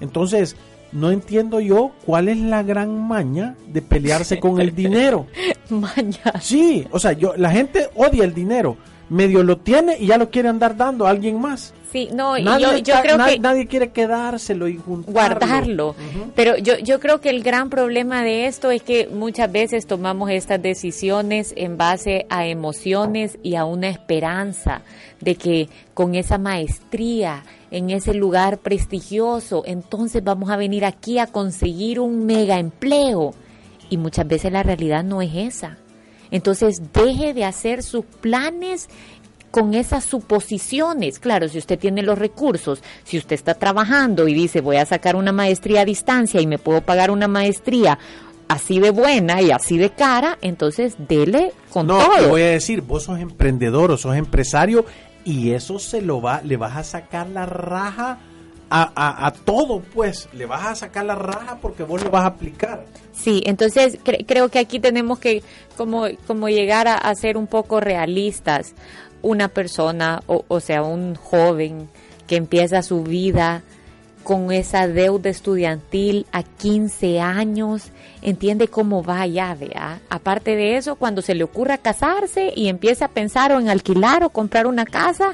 Entonces, 0.00 0.56
no 0.92 1.10
entiendo 1.10 1.60
yo 1.60 1.92
cuál 2.04 2.28
es 2.28 2.38
la 2.38 2.62
gran 2.62 3.06
maña 3.06 3.56
de 3.66 3.82
pelearse 3.82 4.40
con 4.40 4.60
el 4.60 4.74
dinero. 4.74 5.26
maña. 5.68 6.40
Sí, 6.40 6.86
o 6.90 6.98
sea, 6.98 7.12
yo 7.12 7.34
la 7.36 7.50
gente 7.50 7.88
odia 7.94 8.24
el 8.24 8.34
dinero, 8.34 8.76
medio 9.10 9.42
lo 9.42 9.58
tiene 9.58 9.98
y 9.98 10.06
ya 10.06 10.18
lo 10.18 10.30
quiere 10.30 10.48
andar 10.48 10.76
dando 10.76 11.06
a 11.06 11.10
alguien 11.10 11.40
más. 11.40 11.74
Sí, 11.90 12.10
no, 12.12 12.38
nadie, 12.38 12.82
yo, 12.82 12.94
creo 13.00 13.16
que 13.24 13.38
nadie 13.38 13.66
quiere 13.66 13.92
quedárselo 13.92 14.68
y 14.68 14.76
guardarlo. 14.76 15.94
Pero 16.34 16.58
yo, 16.58 16.78
yo 16.78 17.00
creo 17.00 17.20
que 17.22 17.30
el 17.30 17.42
gran 17.42 17.70
problema 17.70 18.22
de 18.22 18.46
esto 18.46 18.70
es 18.70 18.82
que 18.82 19.08
muchas 19.08 19.50
veces 19.50 19.86
tomamos 19.86 20.30
estas 20.30 20.60
decisiones 20.60 21.54
en 21.56 21.78
base 21.78 22.26
a 22.28 22.46
emociones 22.46 23.38
y 23.42 23.54
a 23.54 23.64
una 23.64 23.88
esperanza 23.88 24.82
de 25.20 25.36
que 25.36 25.70
con 25.94 26.14
esa 26.14 26.36
maestría 26.36 27.42
en 27.70 27.90
ese 27.90 28.14
lugar 28.14 28.58
prestigioso, 28.58 29.62
entonces 29.66 30.24
vamos 30.24 30.50
a 30.50 30.56
venir 30.56 30.84
aquí 30.84 31.18
a 31.18 31.26
conseguir 31.26 32.00
un 32.00 32.26
mega 32.26 32.58
empleo. 32.58 33.34
Y 33.90 33.96
muchas 33.96 34.26
veces 34.26 34.52
la 34.52 34.62
realidad 34.62 35.04
no 35.04 35.22
es 35.22 35.34
esa. 35.34 35.78
Entonces 36.30 36.82
deje 36.92 37.34
de 37.34 37.44
hacer 37.44 37.82
sus 37.82 38.04
planes 38.04 38.88
con 39.50 39.74
esas 39.74 40.04
suposiciones. 40.04 41.18
Claro, 41.18 41.48
si 41.48 41.58
usted 41.58 41.78
tiene 41.78 42.02
los 42.02 42.18
recursos, 42.18 42.82
si 43.04 43.18
usted 43.18 43.34
está 43.34 43.54
trabajando 43.54 44.28
y 44.28 44.34
dice 44.34 44.60
voy 44.60 44.76
a 44.76 44.86
sacar 44.86 45.16
una 45.16 45.32
maestría 45.32 45.82
a 45.82 45.84
distancia 45.84 46.40
y 46.40 46.46
me 46.46 46.58
puedo 46.58 46.82
pagar 46.82 47.10
una 47.10 47.28
maestría 47.28 47.98
así 48.48 48.78
de 48.78 48.90
buena 48.90 49.40
y 49.42 49.50
así 49.50 49.78
de 49.78 49.90
cara, 49.90 50.38
entonces 50.40 50.96
dele 50.98 51.52
con 51.70 51.86
no, 51.86 51.98
todo. 51.98 52.22
No, 52.22 52.28
voy 52.28 52.42
a 52.42 52.50
decir, 52.50 52.80
vos 52.80 53.04
sos 53.04 53.20
emprendedor 53.20 53.90
o 53.90 53.96
sos 53.96 54.16
empresario 54.16 54.84
y 55.28 55.52
eso 55.52 55.78
se 55.78 56.00
lo 56.00 56.22
va, 56.22 56.40
le 56.42 56.56
vas 56.56 56.74
a 56.74 56.82
sacar 56.82 57.28
la 57.28 57.44
raja 57.44 58.18
a, 58.70 59.26
a, 59.26 59.30
todo, 59.30 59.80
pues, 59.80 60.26
le 60.32 60.46
vas 60.46 60.66
a 60.66 60.74
sacar 60.74 61.04
la 61.04 61.16
raja 61.16 61.58
porque 61.60 61.82
vos 61.82 62.02
lo 62.02 62.10
vas 62.10 62.24
a 62.24 62.28
aplicar. 62.28 62.86
Sí, 63.12 63.42
entonces 63.44 63.98
creo 64.26 64.48
que 64.48 64.58
aquí 64.58 64.80
tenemos 64.80 65.18
que 65.18 65.42
como, 65.76 66.06
como 66.26 66.48
llegar 66.48 66.88
a, 66.88 66.96
a 66.96 67.14
ser 67.14 67.36
un 67.36 67.46
poco 67.46 67.78
realistas 67.80 68.74
una 69.20 69.48
persona, 69.48 70.22
o, 70.26 70.46
o 70.48 70.60
sea, 70.60 70.82
un 70.82 71.14
joven 71.14 71.90
que 72.26 72.36
empieza 72.36 72.82
su 72.82 73.02
vida 73.02 73.62
con 74.28 74.52
esa 74.52 74.86
deuda 74.86 75.30
estudiantil 75.30 76.26
a 76.32 76.42
15 76.42 77.18
años, 77.18 77.84
entiende 78.20 78.68
cómo 78.68 79.02
va 79.02 79.26
ya, 79.26 79.54
vea. 79.54 80.02
Aparte 80.10 80.54
de 80.54 80.76
eso, 80.76 80.96
cuando 80.96 81.22
se 81.22 81.34
le 81.34 81.44
ocurra 81.44 81.78
casarse 81.78 82.52
y 82.54 82.68
empieza 82.68 83.06
a 83.06 83.08
pensar 83.08 83.52
o 83.52 83.58
en 83.58 83.70
alquilar 83.70 84.24
o 84.24 84.28
comprar 84.28 84.66
una 84.66 84.84
casa, 84.84 85.32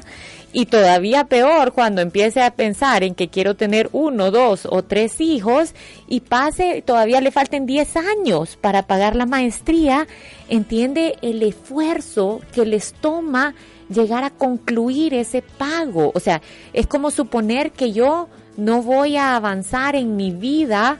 y 0.53 0.67
todavía 0.67 1.25
peor 1.25 1.73
cuando 1.73 2.01
empiece 2.01 2.41
a 2.41 2.51
pensar 2.51 3.03
en 3.03 3.15
que 3.15 3.27
quiero 3.27 3.55
tener 3.55 3.89
uno, 3.91 4.31
dos 4.31 4.65
o 4.65 4.81
tres 4.81 5.19
hijos 5.19 5.75
y 6.07 6.21
pase, 6.21 6.81
todavía 6.81 7.19
le 7.19 7.31
falten 7.31 7.65
10 7.65 7.97
años 7.97 8.55
para 8.55 8.83
pagar 8.83 9.17
la 9.17 9.25
maestría, 9.25 10.07
entiende 10.47 11.17
el 11.21 11.43
esfuerzo 11.43 12.39
que 12.53 12.65
les 12.65 12.93
toma 12.93 13.55
llegar 13.89 14.23
a 14.23 14.29
concluir 14.29 15.13
ese 15.13 15.41
pago. 15.41 16.13
O 16.15 16.21
sea, 16.21 16.41
es 16.71 16.87
como 16.87 17.11
suponer 17.11 17.71
que 17.71 17.91
yo 17.91 18.29
no 18.57 18.81
voy 18.81 19.17
a 19.17 19.35
avanzar 19.35 19.95
en 19.95 20.15
mi 20.15 20.31
vida 20.31 20.99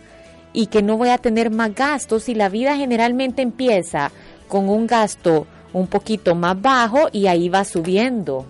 y 0.54 0.68
que 0.68 0.82
no 0.82 0.98
voy 0.98 1.10
a 1.10 1.18
tener 1.18 1.52
más 1.52 1.76
gastos 1.76 2.30
y 2.30 2.36
la 2.36 2.50
vida 2.50 2.76
generalmente 2.76 3.42
empieza 3.42 4.12
con 4.48 4.70
un 4.70 4.88
gasto 4.88 5.48
un 5.74 5.88
poquito 5.88 6.36
más 6.36 6.62
bajo 6.62 7.10
y 7.12 7.28
ahí 7.28 7.50
va 7.50 7.66
subiendo. 7.66 8.46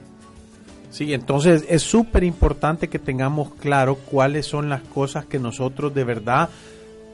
Sí, 0.92 1.14
entonces 1.14 1.66
es 1.68 1.82
súper 1.82 2.24
importante 2.24 2.88
que 2.88 3.00
tengamos 3.00 3.54
claro 3.56 3.96
cuáles 3.96 4.46
son 4.46 4.70
las 4.70 4.82
cosas 4.82 5.26
que 5.26 5.40
nosotros 5.40 5.94
de 5.94 6.04
verdad 6.04 6.50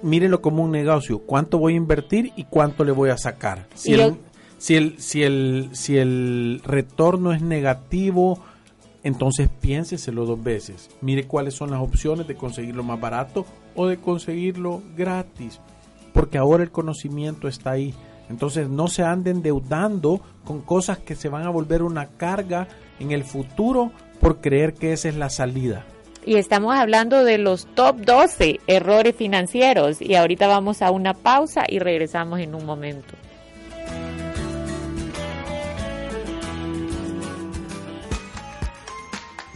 mírenlo 0.03 0.41
como 0.41 0.63
un 0.63 0.71
negocio. 0.71 1.19
¿Cuánto 1.19 1.57
voy 1.57 1.73
a 1.73 1.77
invertir 1.77 2.31
y 2.35 2.43
cuánto 2.43 2.83
le 2.83 2.91
voy 2.91 3.09
a 3.09 3.17
sacar? 3.17 3.67
Si, 3.73 3.93
el, 3.93 4.17
si, 4.57 4.75
el, 4.75 4.99
si, 4.99 5.23
el, 5.23 5.69
si 5.71 5.97
el 5.97 6.61
retorno 6.63 7.33
es 7.33 7.41
negativo, 7.41 8.43
entonces 9.03 9.49
piénseselo 9.49 10.25
dos 10.25 10.43
veces. 10.43 10.89
Mire 11.01 11.25
cuáles 11.25 11.55
son 11.55 11.71
las 11.71 11.81
opciones 11.81 12.27
de 12.27 12.35
conseguirlo 12.35 12.83
más 12.83 12.99
barato 12.99 13.45
o 13.75 13.87
de 13.87 13.97
conseguirlo 13.97 14.81
gratis. 14.95 15.59
Porque 16.13 16.37
ahora 16.37 16.63
el 16.63 16.71
conocimiento 16.71 17.47
está 17.47 17.71
ahí. 17.71 17.93
Entonces 18.29 18.69
no 18.69 18.87
se 18.87 19.03
anden 19.03 19.37
endeudando 19.37 20.21
con 20.45 20.61
cosas 20.61 20.99
que 20.99 21.15
se 21.15 21.29
van 21.29 21.43
a 21.43 21.49
volver 21.49 21.83
una 21.83 22.07
carga 22.07 22.67
en 22.99 23.11
el 23.11 23.23
futuro 23.23 23.91
por 24.19 24.39
creer 24.39 24.73
que 24.73 24.93
esa 24.93 25.09
es 25.09 25.15
la 25.15 25.29
salida. 25.29 25.85
Y 26.25 26.35
estamos 26.35 26.75
hablando 26.75 27.23
de 27.23 27.39
los 27.39 27.65
top 27.73 27.97
12 27.97 28.59
errores 28.67 29.15
financieros. 29.15 30.01
Y 30.01 30.15
ahorita 30.15 30.47
vamos 30.47 30.81
a 30.81 30.91
una 30.91 31.13
pausa 31.13 31.63
y 31.67 31.79
regresamos 31.79 32.39
en 32.39 32.53
un 32.53 32.65
momento. 32.65 33.15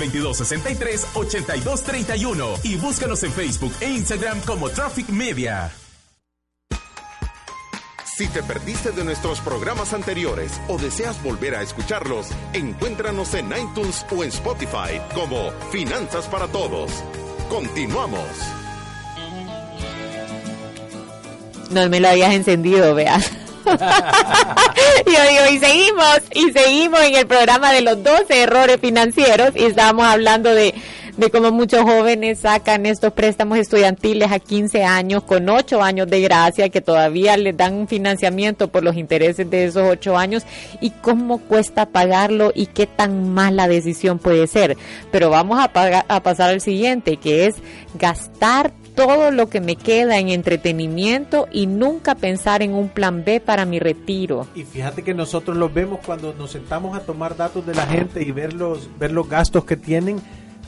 2263-8231 0.00 2.64
y 2.64 2.76
búscanos 2.76 3.22
en 3.22 3.32
Facebook 3.32 3.72
e 3.80 3.90
Instagram 3.90 4.40
como 4.42 4.70
Traffic 4.70 5.08
Media. 5.10 5.70
Si 8.20 8.28
te 8.28 8.42
perdiste 8.42 8.92
de 8.92 9.02
nuestros 9.02 9.40
programas 9.40 9.94
anteriores 9.94 10.60
o 10.68 10.76
deseas 10.76 11.22
volver 11.22 11.54
a 11.54 11.62
escucharlos, 11.62 12.26
encuéntranos 12.52 13.32
en 13.32 13.46
iTunes 13.46 14.04
o 14.14 14.22
en 14.22 14.28
Spotify 14.28 15.00
como 15.14 15.50
Finanzas 15.72 16.26
para 16.26 16.46
Todos. 16.48 17.02
Continuamos. 17.48 18.20
No 21.70 21.88
me 21.88 21.98
lo 21.98 22.08
habías 22.08 22.34
encendido, 22.34 22.94
veas. 22.94 23.32
Yo 23.66 25.22
digo, 25.28 25.44
y 25.52 25.58
seguimos, 25.58 26.20
y 26.34 26.52
seguimos 26.52 27.00
en 27.00 27.14
el 27.14 27.26
programa 27.26 27.72
de 27.72 27.82
los 27.82 28.02
12 28.02 28.42
errores 28.42 28.78
financieros 28.80 29.50
y 29.54 29.64
estábamos 29.64 30.06
hablando 30.06 30.54
de, 30.54 30.74
de 31.16 31.30
cómo 31.30 31.50
muchos 31.52 31.82
jóvenes 31.82 32.40
sacan 32.40 32.86
estos 32.86 33.12
préstamos 33.12 33.58
estudiantiles 33.58 34.32
a 34.32 34.38
15 34.38 34.84
años 34.84 35.22
con 35.24 35.48
8 35.48 35.82
años 35.82 36.08
de 36.08 36.20
gracia 36.20 36.70
que 36.70 36.80
todavía 36.80 37.36
les 37.36 37.56
dan 37.56 37.74
un 37.74 37.88
financiamiento 37.88 38.68
por 38.68 38.82
los 38.82 38.96
intereses 38.96 39.48
de 39.50 39.66
esos 39.66 39.82
8 39.82 40.16
años 40.16 40.44
y 40.80 40.90
cómo 40.90 41.38
cuesta 41.38 41.86
pagarlo 41.86 42.52
y 42.54 42.66
qué 42.66 42.86
tan 42.86 43.32
mala 43.34 43.68
decisión 43.68 44.18
puede 44.18 44.46
ser. 44.46 44.76
Pero 45.10 45.30
vamos 45.30 45.60
a, 45.60 45.72
pagar, 45.72 46.04
a 46.08 46.22
pasar 46.22 46.50
al 46.50 46.60
siguiente, 46.60 47.18
que 47.18 47.46
es 47.46 47.56
gastar 47.94 48.72
todo 49.06 49.30
lo 49.30 49.48
que 49.48 49.62
me 49.62 49.76
queda 49.76 50.18
en 50.18 50.28
entretenimiento 50.28 51.48
y 51.50 51.66
nunca 51.66 52.14
pensar 52.16 52.60
en 52.60 52.74
un 52.74 52.90
plan 52.90 53.24
B 53.24 53.40
para 53.40 53.64
mi 53.64 53.78
retiro. 53.78 54.46
Y 54.54 54.64
fíjate 54.64 55.02
que 55.02 55.14
nosotros 55.14 55.56
los 55.56 55.72
vemos 55.72 56.00
cuando 56.04 56.34
nos 56.34 56.50
sentamos 56.50 56.94
a 56.94 57.00
tomar 57.00 57.34
datos 57.34 57.64
de 57.64 57.74
la 57.74 57.86
gente 57.86 58.22
y 58.22 58.30
ver 58.30 58.52
los, 58.52 58.90
ver 58.98 59.12
los 59.12 59.26
gastos 59.26 59.64
que 59.64 59.78
tienen. 59.78 60.20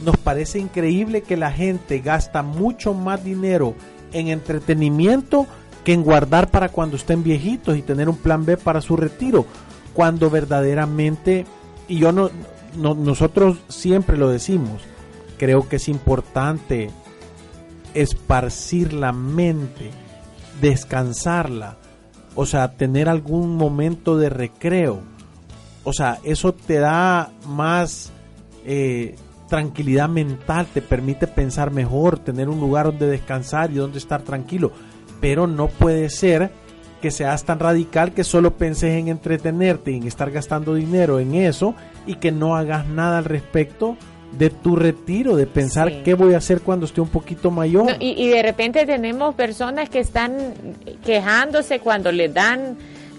Nos 0.02 0.16
parece 0.16 0.58
increíble 0.58 1.20
que 1.20 1.36
la 1.36 1.52
gente 1.52 1.98
gasta 1.98 2.42
mucho 2.42 2.94
más 2.94 3.22
dinero 3.22 3.74
en 4.14 4.28
entretenimiento 4.28 5.46
que 5.84 5.92
en 5.92 6.02
guardar 6.02 6.50
para 6.50 6.70
cuando 6.70 6.96
estén 6.96 7.22
viejitos 7.22 7.76
y 7.76 7.82
tener 7.82 8.08
un 8.08 8.16
plan 8.16 8.46
B 8.46 8.56
para 8.56 8.80
su 8.80 8.96
retiro. 8.96 9.44
Cuando 9.92 10.30
verdaderamente, 10.30 11.44
y 11.86 11.98
yo 11.98 12.12
no, 12.12 12.30
no 12.78 12.94
nosotros 12.94 13.58
siempre 13.68 14.16
lo 14.16 14.30
decimos, 14.30 14.80
creo 15.36 15.68
que 15.68 15.76
es 15.76 15.88
importante 15.88 16.90
esparcir 17.94 18.92
la 18.92 19.12
mente, 19.12 19.90
descansarla, 20.60 21.76
o 22.34 22.46
sea, 22.46 22.72
tener 22.72 23.08
algún 23.08 23.56
momento 23.56 24.16
de 24.16 24.30
recreo. 24.30 25.00
O 25.84 25.92
sea, 25.92 26.18
eso 26.24 26.52
te 26.52 26.78
da 26.78 27.32
más 27.46 28.12
eh, 28.64 29.16
tranquilidad 29.48 30.08
mental, 30.08 30.66
te 30.72 30.80
permite 30.80 31.26
pensar 31.26 31.72
mejor, 31.72 32.18
tener 32.18 32.48
un 32.48 32.60
lugar 32.60 32.86
donde 32.86 33.06
descansar 33.06 33.70
y 33.70 33.74
donde 33.74 33.98
estar 33.98 34.22
tranquilo. 34.22 34.72
Pero 35.20 35.46
no 35.46 35.68
puede 35.68 36.08
ser 36.08 36.50
que 37.02 37.10
seas 37.10 37.44
tan 37.44 37.58
radical 37.58 38.12
que 38.12 38.24
solo 38.24 38.56
penses 38.56 38.94
en 38.94 39.08
entretenerte 39.08 39.94
en 39.94 40.06
estar 40.06 40.30
gastando 40.30 40.74
dinero 40.74 41.18
en 41.18 41.34
eso 41.34 41.74
y 42.06 42.14
que 42.14 42.30
no 42.30 42.54
hagas 42.56 42.86
nada 42.86 43.18
al 43.18 43.24
respecto 43.24 43.96
de 44.38 44.50
tu 44.50 44.76
retiro, 44.76 45.36
de 45.36 45.46
pensar 45.46 45.88
Sí. 45.90 46.00
qué 46.04 46.14
voy 46.14 46.34
a 46.34 46.38
hacer 46.38 46.60
cuando 46.62 46.86
esté 46.86 47.00
un 47.00 47.08
poquito 47.08 47.50
mayor. 47.50 47.84
No, 47.86 47.92
y, 48.00 48.10
y 48.22 48.28
de 48.28 48.42
repente 48.42 48.86
tenemos 48.86 49.34
personas 49.34 49.88
que 49.90 49.98
están 50.00 50.54
quejándose 51.04 51.80
cuando 51.80 52.10
le 52.12 52.28
dan 52.28 52.76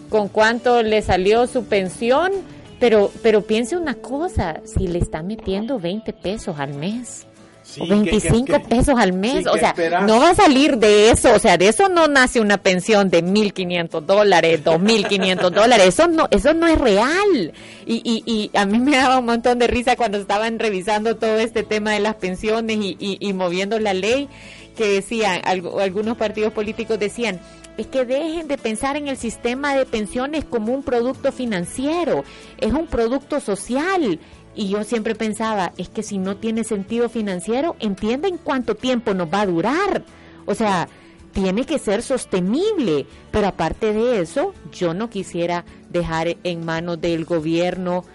con 0.10 0.28
cuánto 0.28 0.82
le 0.84 1.02
salió 1.02 1.48
su 1.48 1.66
pensión, 1.66 2.32
pero, 2.80 3.12
pero 3.22 3.42
piense 3.42 3.78
una 3.78 3.96
cosa, 3.96 4.62
si 4.66 4.88
le 4.88 5.00
está 5.00 5.24
metiendo 5.24 5.80
20 5.80 6.14
pesos 6.14 6.60
al 6.60 6.74
mes. 6.74 7.26
Sí, 7.74 7.82
o 7.82 7.86
que- 7.88 7.96
25 7.96 8.46
que- 8.46 8.54
que- 8.54 8.60
pesos 8.68 8.96
al 9.00 9.14
mes, 9.14 9.44
sí, 9.44 9.46
o 9.50 9.58
sea, 9.58 9.70
esperas. 9.70 10.04
no 10.06 10.20
va 10.20 10.30
a 10.32 10.36
salir 10.36 10.78
de 10.78 11.10
eso, 11.10 11.34
o 11.34 11.40
sea, 11.40 11.58
de 11.58 11.68
eso 11.70 11.90
no 11.90 12.08
nace 12.08 12.40
una 12.40 12.58
pensión 12.58 13.10
de 13.10 13.24
1.500 13.24 14.06
dólares, 14.06 14.64
2.500 14.64 15.52
dólares, 15.52 15.88
eso 15.88 16.08
no, 16.08 16.28
eso 16.32 16.54
no 16.54 16.68
es 16.68 16.78
real. 16.80 17.54
Y, 17.86 18.02
y, 18.04 18.24
y 18.32 18.52
a 18.58 18.66
mí 18.66 18.80
me 18.80 18.96
daba 18.98 19.18
un 19.20 19.26
montón 19.26 19.60
de 19.60 19.68
risa 19.68 19.96
cuando 19.96 20.18
estaban 20.18 20.60
revisando 20.60 21.16
todo 21.16 21.38
este 21.40 21.64
tema 21.64 21.92
de 21.94 22.00
las 22.00 22.16
pensiones 22.16 22.78
y, 22.78 22.96
y, 23.00 23.18
y 23.20 23.34
moviendo 23.34 23.80
la 23.80 23.94
ley, 23.94 24.30
que 24.78 24.88
decían, 24.88 25.42
algo- 25.46 25.80
algunos 25.80 26.18
partidos 26.18 26.54
políticos 26.54 26.98
decían, 27.00 27.40
es 27.78 27.88
que 27.88 28.06
dejen 28.06 28.48
de 28.48 28.58
pensar 28.60 28.98
en 28.98 29.08
el 29.08 29.18
sistema 29.18 29.76
de 29.76 29.86
pensiones 29.88 30.46
como 30.46 30.74
un 30.74 30.84
producto 30.84 31.32
financiero, 31.32 32.24
es 32.60 32.72
un 32.72 32.86
producto 32.88 33.40
social. 33.40 34.20
Y 34.56 34.70
yo 34.70 34.84
siempre 34.84 35.16
pensaba, 35.16 35.74
es 35.78 35.90
que 35.90 36.04
si 36.04 36.18
no 36.18 36.38
tiene 36.38 36.64
sentido 36.64 37.10
financiero, 37.10 37.76
entienden 37.80 38.38
cuánto 38.38 38.76
tiempo 38.76 39.14
nos 39.14 39.34
va 39.34 39.42
a 39.42 39.46
durar. 39.48 40.04
O 40.46 40.54
sea, 40.54 40.88
tiene 41.32 41.66
que 41.66 41.80
ser 41.80 42.04
sostenible. 42.04 43.08
Pero 43.32 43.48
aparte 43.48 43.94
de 43.94 44.22
eso, 44.22 44.54
yo 44.72 44.94
no 44.94 45.10
quisiera 45.10 45.66
dejar 45.90 46.38
en 46.44 46.66
manos 46.66 47.02
del 47.02 47.26
gobierno 47.26 48.06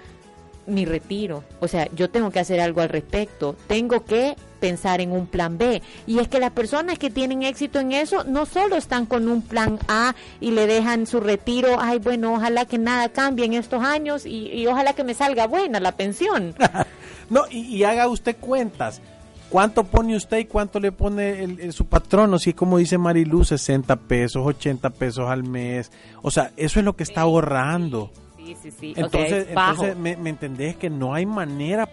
mi 0.66 0.84
retiro. 0.84 1.44
O 1.60 1.68
sea, 1.68 1.88
yo 1.94 2.10
tengo 2.10 2.30
que 2.30 2.40
hacer 2.40 2.60
algo 2.60 2.80
al 2.80 2.88
respecto. 2.88 3.56
Tengo 3.66 4.04
que 4.04 4.36
pensar 4.58 5.00
en 5.00 5.12
un 5.12 5.26
plan 5.26 5.56
B. 5.58 5.80
Y 6.06 6.18
es 6.18 6.28
que 6.28 6.40
las 6.40 6.50
personas 6.50 6.98
que 6.98 7.10
tienen 7.10 7.42
éxito 7.42 7.78
en 7.80 7.92
eso 7.92 8.24
no 8.24 8.44
solo 8.46 8.76
están 8.76 9.06
con 9.06 9.28
un 9.28 9.42
plan 9.42 9.78
A 9.88 10.14
y 10.40 10.50
le 10.50 10.66
dejan 10.66 11.06
su 11.06 11.20
retiro, 11.20 11.76
ay, 11.80 11.98
bueno, 11.98 12.34
ojalá 12.34 12.64
que 12.66 12.78
nada 12.78 13.08
cambie 13.08 13.44
en 13.46 13.54
estos 13.54 13.82
años 13.82 14.26
y, 14.26 14.48
y 14.52 14.66
ojalá 14.66 14.92
que 14.92 15.04
me 15.04 15.14
salga 15.14 15.46
buena 15.46 15.80
la 15.80 15.92
pensión. 15.92 16.54
No, 17.30 17.42
y, 17.50 17.58
y 17.76 17.84
haga 17.84 18.08
usted 18.08 18.36
cuentas. 18.40 19.02
¿Cuánto 19.50 19.84
pone 19.84 20.16
usted 20.16 20.38
y 20.38 20.44
cuánto 20.46 20.80
le 20.80 20.92
pone 20.92 21.42
el, 21.44 21.60
el- 21.60 21.72
su 21.74 21.84
patrono? 21.84 22.38
Si 22.38 22.54
como 22.54 22.78
dice 22.78 22.96
Marilu, 22.96 23.44
60 23.44 23.96
pesos, 23.96 24.46
80 24.46 24.88
pesos 24.90 25.28
al 25.28 25.42
mes. 25.42 25.92
O 26.22 26.30
sea, 26.30 26.52
eso 26.56 26.78
es 26.78 26.86
lo 26.86 26.96
que 26.96 27.02
está 27.02 27.20
ahorrando. 27.22 28.10
Sí, 28.38 28.56
sí, 28.62 28.70
sí. 28.70 28.92
Entonces, 28.96 29.46
o 29.46 29.50
entonces 29.50 29.96
me, 29.96 30.16
me 30.16 30.30
entendés 30.30 30.76
que 30.76 30.88
no 30.88 31.12
hay 31.12 31.26
manera 31.26 31.86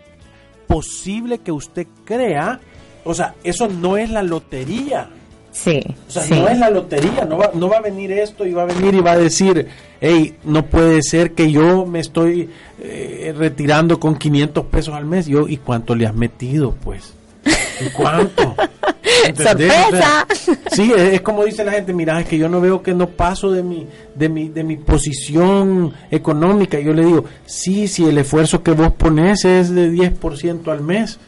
posible 0.68 1.40
que 1.40 1.52
usted 1.52 1.88
crea. 2.04 2.60
O 3.04 3.14
sea, 3.14 3.36
eso 3.44 3.68
no 3.68 3.98
es 3.98 4.10
la 4.10 4.24
lotería. 4.24 5.10
Sí. 5.52 5.80
O 6.08 6.12
sea, 6.12 6.26
no 6.38 6.50
es 6.50 6.60
la 6.60 6.70
lotería, 6.70 7.24
no 7.24 7.38
va, 7.38 7.52
no 7.54 7.70
va 7.70 7.78
a 7.78 7.82
venir 7.82 8.12
esto 8.12 8.46
y 8.46 8.52
va 8.52 8.64
a 8.64 8.66
venir 8.66 8.94
y 8.94 9.00
va 9.00 9.14
a 9.14 9.18
decir, 9.18 9.68
hey, 10.02 10.36
no 10.44 10.66
puede 10.66 11.02
ser 11.02 11.32
que 11.32 11.50
yo 11.50 11.86
me 11.86 12.02
estoy 12.02 12.50
eh, 12.82 13.34
retirando 13.38 13.98
con 13.98 14.18
500 14.18 14.66
pesos 14.66 14.94
al 14.94 15.06
mes. 15.06 15.28
Yo, 15.28 15.48
¿y 15.48 15.58
cuánto 15.58 15.96
le 15.96 16.08
has 16.08 16.16
metido, 16.16 16.76
pues? 16.84 17.14
¿Y 17.46 17.90
cuánto? 17.90 18.56
¡Sorpresa! 19.36 20.26
sí, 20.72 20.92
es, 20.96 21.22
como 21.22 21.46
dice 21.46 21.64
la 21.64 21.74
gente, 21.74 21.94
mira, 21.94 22.20
es 22.20 22.28
que 22.28 22.38
yo 22.38 22.50
no 22.50 22.62
veo 22.62 22.82
que 22.82 22.94
no 22.94 23.10
paso 23.10 23.52
de 23.52 23.64
mi, 23.64 23.88
de 24.16 24.30
mi, 24.30 24.50
de 24.50 24.64
mi 24.64 24.78
posición 24.78 25.94
económica. 26.10 26.80
Yo 26.80 26.94
le 26.94 27.06
digo, 27.06 27.26
sí, 27.46 27.88
si 27.88 28.06
el 28.06 28.18
esfuerzo 28.18 28.64
que 28.64 28.72
vos 28.72 28.94
pones 28.94 29.46
es 29.46 29.74
de 29.74 29.92
10% 29.92 30.68
al 30.72 30.82
mes 30.82 31.20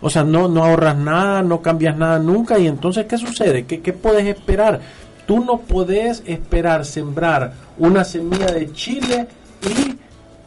o 0.00 0.10
sea, 0.10 0.24
no, 0.24 0.48
no 0.48 0.64
ahorras 0.64 0.96
nada, 0.96 1.42
no 1.42 1.62
cambias 1.62 1.96
nada 1.96 2.18
nunca. 2.18 2.58
Y 2.58 2.66
entonces, 2.66 3.06
¿qué 3.06 3.18
sucede? 3.18 3.64
¿Qué, 3.64 3.80
qué 3.80 3.92
puedes 3.92 4.26
esperar? 4.26 4.80
Tú 5.26 5.44
no 5.44 5.58
puedes 5.58 6.22
esperar 6.26 6.84
sembrar 6.84 7.52
una 7.78 8.04
semilla 8.04 8.46
de 8.46 8.72
chile 8.72 9.26
y 9.62 9.96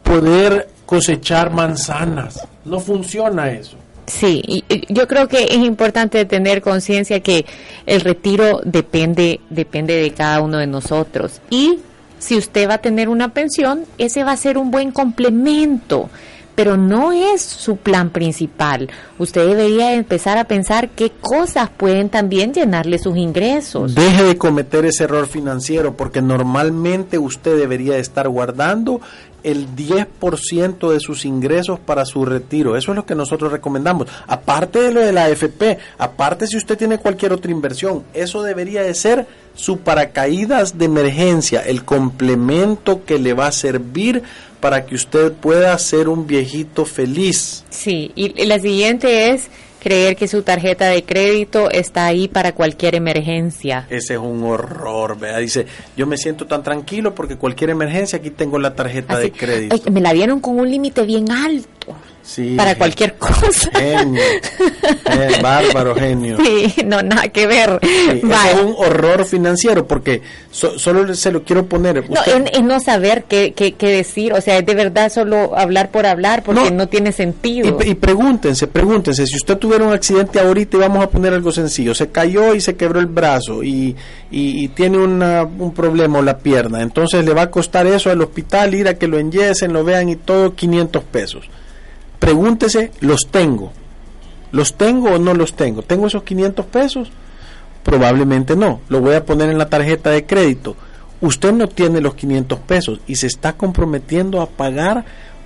poder 0.02 0.68
cosechar 0.86 1.52
manzanas. 1.52 2.46
No 2.64 2.80
funciona 2.80 3.50
eso. 3.50 3.76
Sí, 4.10 4.42
y 4.44 4.64
yo 4.92 5.06
creo 5.06 5.28
que 5.28 5.44
es 5.44 5.58
importante 5.58 6.24
tener 6.24 6.62
conciencia 6.62 7.20
que 7.20 7.46
el 7.86 8.00
retiro 8.00 8.60
depende, 8.64 9.40
depende 9.50 9.94
de 9.94 10.10
cada 10.10 10.40
uno 10.40 10.58
de 10.58 10.66
nosotros. 10.66 11.40
Y 11.48 11.78
si 12.18 12.36
usted 12.36 12.68
va 12.68 12.74
a 12.74 12.78
tener 12.78 13.08
una 13.08 13.32
pensión, 13.32 13.84
ese 13.98 14.24
va 14.24 14.32
a 14.32 14.36
ser 14.36 14.58
un 14.58 14.72
buen 14.72 14.90
complemento 14.90 16.10
pero 16.60 16.76
no 16.76 17.10
es 17.10 17.40
su 17.40 17.78
plan 17.78 18.10
principal. 18.10 18.90
Usted 19.16 19.46
debería 19.46 19.94
empezar 19.94 20.36
a 20.36 20.44
pensar 20.44 20.90
qué 20.90 21.10
cosas 21.10 21.70
pueden 21.70 22.10
también 22.10 22.52
llenarle 22.52 22.98
sus 22.98 23.16
ingresos. 23.16 23.94
Deje 23.94 24.24
de 24.24 24.36
cometer 24.36 24.84
ese 24.84 25.04
error 25.04 25.26
financiero 25.26 25.96
porque 25.96 26.20
normalmente 26.20 27.16
usted 27.16 27.56
debería 27.56 27.96
estar 27.96 28.28
guardando 28.28 29.00
el 29.42 29.74
10% 29.74 30.92
de 30.92 31.00
sus 31.00 31.24
ingresos 31.24 31.78
para 31.80 32.04
su 32.04 32.26
retiro. 32.26 32.76
Eso 32.76 32.92
es 32.92 32.96
lo 32.96 33.06
que 33.06 33.14
nosotros 33.14 33.50
recomendamos. 33.50 34.06
Aparte 34.26 34.82
de 34.82 34.92
lo 34.92 35.00
de 35.00 35.12
la 35.12 35.24
AFP, 35.24 35.78
aparte 35.96 36.46
si 36.46 36.58
usted 36.58 36.76
tiene 36.76 36.98
cualquier 36.98 37.32
otra 37.32 37.50
inversión, 37.50 38.04
eso 38.12 38.42
debería 38.42 38.82
de 38.82 38.94
ser 38.94 39.26
su 39.54 39.78
paracaídas 39.78 40.76
de 40.76 40.84
emergencia, 40.84 41.62
el 41.62 41.84
complemento 41.84 43.02
que 43.06 43.18
le 43.18 43.32
va 43.32 43.46
a 43.46 43.52
servir 43.52 44.22
para 44.60 44.84
que 44.86 44.94
usted 44.94 45.32
pueda 45.32 45.76
ser 45.78 46.08
un 46.08 46.26
viejito 46.26 46.84
feliz. 46.84 47.64
Sí, 47.70 48.12
y 48.14 48.44
la 48.44 48.58
siguiente 48.58 49.30
es 49.30 49.48
creer 49.80 50.14
que 50.14 50.28
su 50.28 50.42
tarjeta 50.42 50.88
de 50.88 51.02
crédito 51.02 51.70
está 51.70 52.06
ahí 52.06 52.28
para 52.28 52.52
cualquier 52.52 52.94
emergencia. 52.94 53.86
Ese 53.90 54.14
es 54.14 54.20
un 54.20 54.44
horror, 54.44 55.18
vea. 55.18 55.38
Dice, 55.38 55.66
yo 55.96 56.06
me 56.06 56.16
siento 56.16 56.46
tan 56.46 56.62
tranquilo 56.62 57.14
porque 57.14 57.36
cualquier 57.36 57.70
emergencia 57.70 58.18
aquí 58.18 58.30
tengo 58.30 58.58
la 58.58 58.74
tarjeta 58.74 59.18
de 59.18 59.32
crédito. 59.32 59.90
me 59.90 60.00
la 60.00 60.12
dieron 60.12 60.40
con 60.40 60.58
un 60.58 60.70
límite 60.70 61.02
bien 61.02 61.30
alto 61.32 61.96
para 62.56 62.76
cualquier 62.76 63.14
cosa. 63.14 63.70
Genio. 63.72 64.22
Eh, 64.22 65.38
bárbaro 65.42 65.94
genio. 65.94 66.38
Sí, 66.42 66.74
no, 66.84 67.02
nada 67.02 67.28
que 67.28 67.46
ver. 67.46 67.80
es 67.82 68.22
un 68.22 68.74
horror 68.76 69.24
financiero 69.24 69.86
porque 69.86 70.22
solo 70.50 71.14
se 71.14 71.32
lo 71.32 71.42
quiero 71.42 71.66
poner. 71.66 72.08
No, 72.08 72.20
es, 72.22 72.62
no 72.62 72.80
saber 72.80 73.24
qué, 73.28 73.52
qué, 73.52 73.74
decir, 73.90 74.32
o 74.32 74.40
sea, 74.40 74.58
es 74.58 74.66
de 74.66 74.74
verdad 74.74 75.10
solo 75.10 75.56
hablar 75.56 75.90
por 75.90 76.06
hablar 76.06 76.42
porque 76.42 76.70
no, 76.70 76.88
tiene 76.88 77.12
sentido. 77.12 77.78
Y, 77.84 77.94
pregúntense, 77.94 78.66
pregúntense, 78.66 79.26
si 79.26 79.36
usted 79.36 79.56
tuviera 79.58 79.84
un 79.84 79.92
accidente 79.92 80.38
ahorita 80.38 80.76
y 80.76 80.80
vamos 80.80 81.04
a 81.04 81.10
poner 81.10 81.32
algo 81.34 81.50
sencillo, 81.52 81.94
se 81.94 82.08
cayó 82.08 82.54
y 82.54 82.60
se 82.60 82.76
quebró 82.76 83.00
el 83.00 83.06
brazo 83.06 83.62
y, 83.62 83.96
y, 84.30 84.68
tiene 84.68 84.98
una, 84.98 85.42
un 85.42 85.72
problema 85.74 86.20
o 86.20 86.22
la 86.22 86.38
pierna, 86.38 86.82
entonces 86.82 87.24
le 87.24 87.34
va 87.34 87.42
a 87.42 87.50
costar 87.50 87.86
eso 87.86 88.10
al 88.10 88.20
hospital, 88.20 88.74
ir 88.74 88.88
a 88.88 88.94
que 88.94 89.08
lo 89.08 89.18
enyesen, 89.18 89.72
lo 89.72 89.84
vean 89.84 90.08
y 90.08 90.16
todo 90.16 90.54
500 90.54 91.04
pesos 91.04 91.50
Pregúntese, 92.20 92.92
¿los 93.00 93.28
tengo? 93.30 93.72
¿Los 94.52 94.74
tengo 94.74 95.12
o 95.14 95.18
no 95.18 95.34
los 95.34 95.54
tengo? 95.54 95.82
¿Tengo 95.82 96.06
esos 96.06 96.22
500 96.22 96.66
pesos? 96.66 97.10
Probablemente 97.82 98.54
no. 98.54 98.80
Lo 98.88 99.00
voy 99.00 99.14
a 99.14 99.24
poner 99.24 99.48
en 99.48 99.58
la 99.58 99.68
tarjeta 99.68 100.10
de 100.10 100.26
crédito. 100.26 100.76
Usted 101.22 101.52
no 101.52 101.66
tiene 101.66 102.00
los 102.00 102.14
500 102.14 102.58
pesos 102.60 103.00
y 103.06 103.16
se 103.16 103.26
está 103.26 103.54
comprometiendo 103.54 104.40
a 104.40 104.46
pagar 104.46 105.04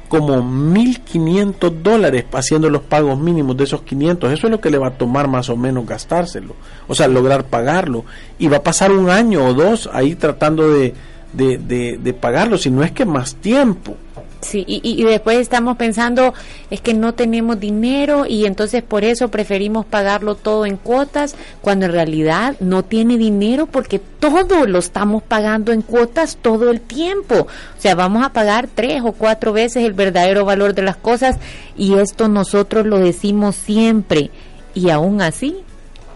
como 0.09 0.43
1.500 0.43 1.83
dólares 1.83 2.25
haciendo 2.33 2.69
los 2.71 2.83
pagos 2.83 3.19
mínimos 3.19 3.57
de 3.57 3.65
esos 3.65 3.83
500. 3.83 4.33
Eso 4.33 4.47
es 4.49 4.51
lo 4.51 4.61
que 4.61 4.71
le 4.71 4.79
va 4.79 4.89
a 4.89 4.99
tomar 4.99 5.29
más 5.29 5.49
o 5.51 5.57
menos 5.57 5.87
gastárselo. 5.87 6.57
O 6.89 6.95
sea, 6.95 7.09
lograr 7.09 7.45
pagarlo. 7.45 8.05
Y 8.39 8.49
va 8.49 8.59
a 8.59 8.63
pasar 8.63 8.91
un 8.91 9.11
año 9.11 9.45
o 9.47 9.55
dos 9.55 9.89
ahí 9.93 10.17
tratando 10.17 10.71
de, 10.71 10.93
de, 11.33 11.99
de 12.01 12.13
pagarlo, 12.15 12.59
si 12.59 12.71
no 12.71 12.83
es 12.83 12.93
que 12.93 13.05
más 13.05 13.37
tiempo. 13.37 13.97
Sí, 14.45 14.63
y, 14.67 15.03
después 15.05 15.39
estamos 15.39 15.79
pensando, 15.79 16.35
es 16.71 16.83
que 16.83 16.93
no 16.93 17.15
tenemos 17.15 17.59
dinero 17.59 18.27
y 18.29 18.45
entonces 18.45 18.83
por 18.83 19.03
eso 19.03 19.29
preferimos 19.31 19.87
pagarlo 19.87 20.35
todo 20.35 20.67
en 20.67 20.77
cuotas, 20.77 21.35
cuando 21.63 21.87
en 21.87 21.93
realidad 21.93 22.55
no 22.61 22.85
tiene 22.85 23.17
dinero 23.17 23.67
porque 23.67 23.99
todo 23.99 24.67
lo 24.67 24.81
estamos 24.81 25.23
pagando 25.23 25.73
en 25.73 25.81
cuotas 25.81 26.37
todo 26.37 26.71
el 26.71 26.83
tiempo. 26.83 27.47
O 27.79 27.81
sea, 27.81 27.95
vamos 27.95 28.23
a 28.23 28.35
pagar 28.35 28.69
tres 28.73 29.01
o 29.03 29.13
cuatro 29.13 29.55
veces 29.55 29.85
el 29.85 29.95
verdadero 29.95 30.45
valor 30.45 30.75
de 30.75 30.83
las 30.83 30.97
cosas 30.97 31.39
y 31.75 31.95
esto 31.95 32.29
nosotros 32.29 32.85
lo 32.85 32.99
decimos 32.99 33.57
siempre. 33.57 34.31
Y 34.75 34.91
aún 34.91 35.23
así, 35.23 35.65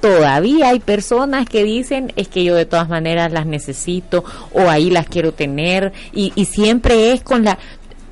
todavía 0.01 0.69
hay 0.69 0.81
personas 0.81 1.47
que 1.47 1.65
dicen 1.65 2.13
es 2.17 2.29
que 2.29 2.45
yo 2.45 2.55
de 2.55 2.67
todas 2.67 2.89
maneras 2.89 3.33
las 3.33 3.47
necesito 3.47 4.25
o 4.53 4.69
ahí 4.69 4.91
las 4.91 5.07
quiero 5.07 5.33
tener 5.33 5.93
y, 6.13 6.33
y 6.35 6.45
siempre 6.47 7.13
es 7.13 7.23
con 7.23 7.45
la 7.45 7.59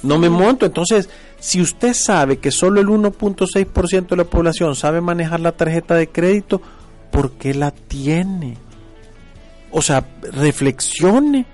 No 0.03 0.19
me 0.19 0.29
monto. 0.29 0.67
Entonces, 0.67 1.09
si 1.41 1.61
usted 1.61 1.95
sabe 1.95 2.39
que 2.39 2.51
solo 2.51 2.81
el 2.81 2.89
1.6% 2.89 4.09
de 4.09 4.17
la 4.17 4.25
población 4.25 4.77
sabe 4.77 5.01
manejar 5.01 5.41
la 5.41 5.53
tarjeta 5.53 5.95
de 5.95 6.09
crédito, 6.09 6.61
¿por 7.11 7.33
qué 7.33 7.55
la 7.55 7.71
tiene? 7.71 8.57
O 9.71 9.83
sea, 9.83 10.07
reflexione. 10.33 11.47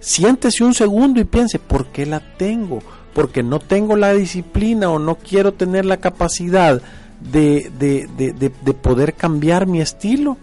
Siéntese 0.00 0.64
un 0.64 0.74
segundo 0.74 1.20
y 1.20 1.24
piense, 1.24 1.58
¿por 1.58 1.86
qué 1.86 2.06
la 2.06 2.20
tengo? 2.36 2.80
Porque 3.12 3.42
no 3.42 3.58
tengo 3.58 3.96
la 3.96 4.12
disciplina 4.12 4.90
o 4.90 4.98
no 4.98 5.16
quiero 5.16 5.52
tener 5.52 5.84
la 5.84 5.98
capacidad 5.98 6.82
de, 7.20 7.70
de, 7.78 8.08
de, 8.16 8.32
de 8.32 8.74
poder 8.74 9.14
cambiar 9.14 9.66
mi 9.66 9.80
estilo. 9.80 10.36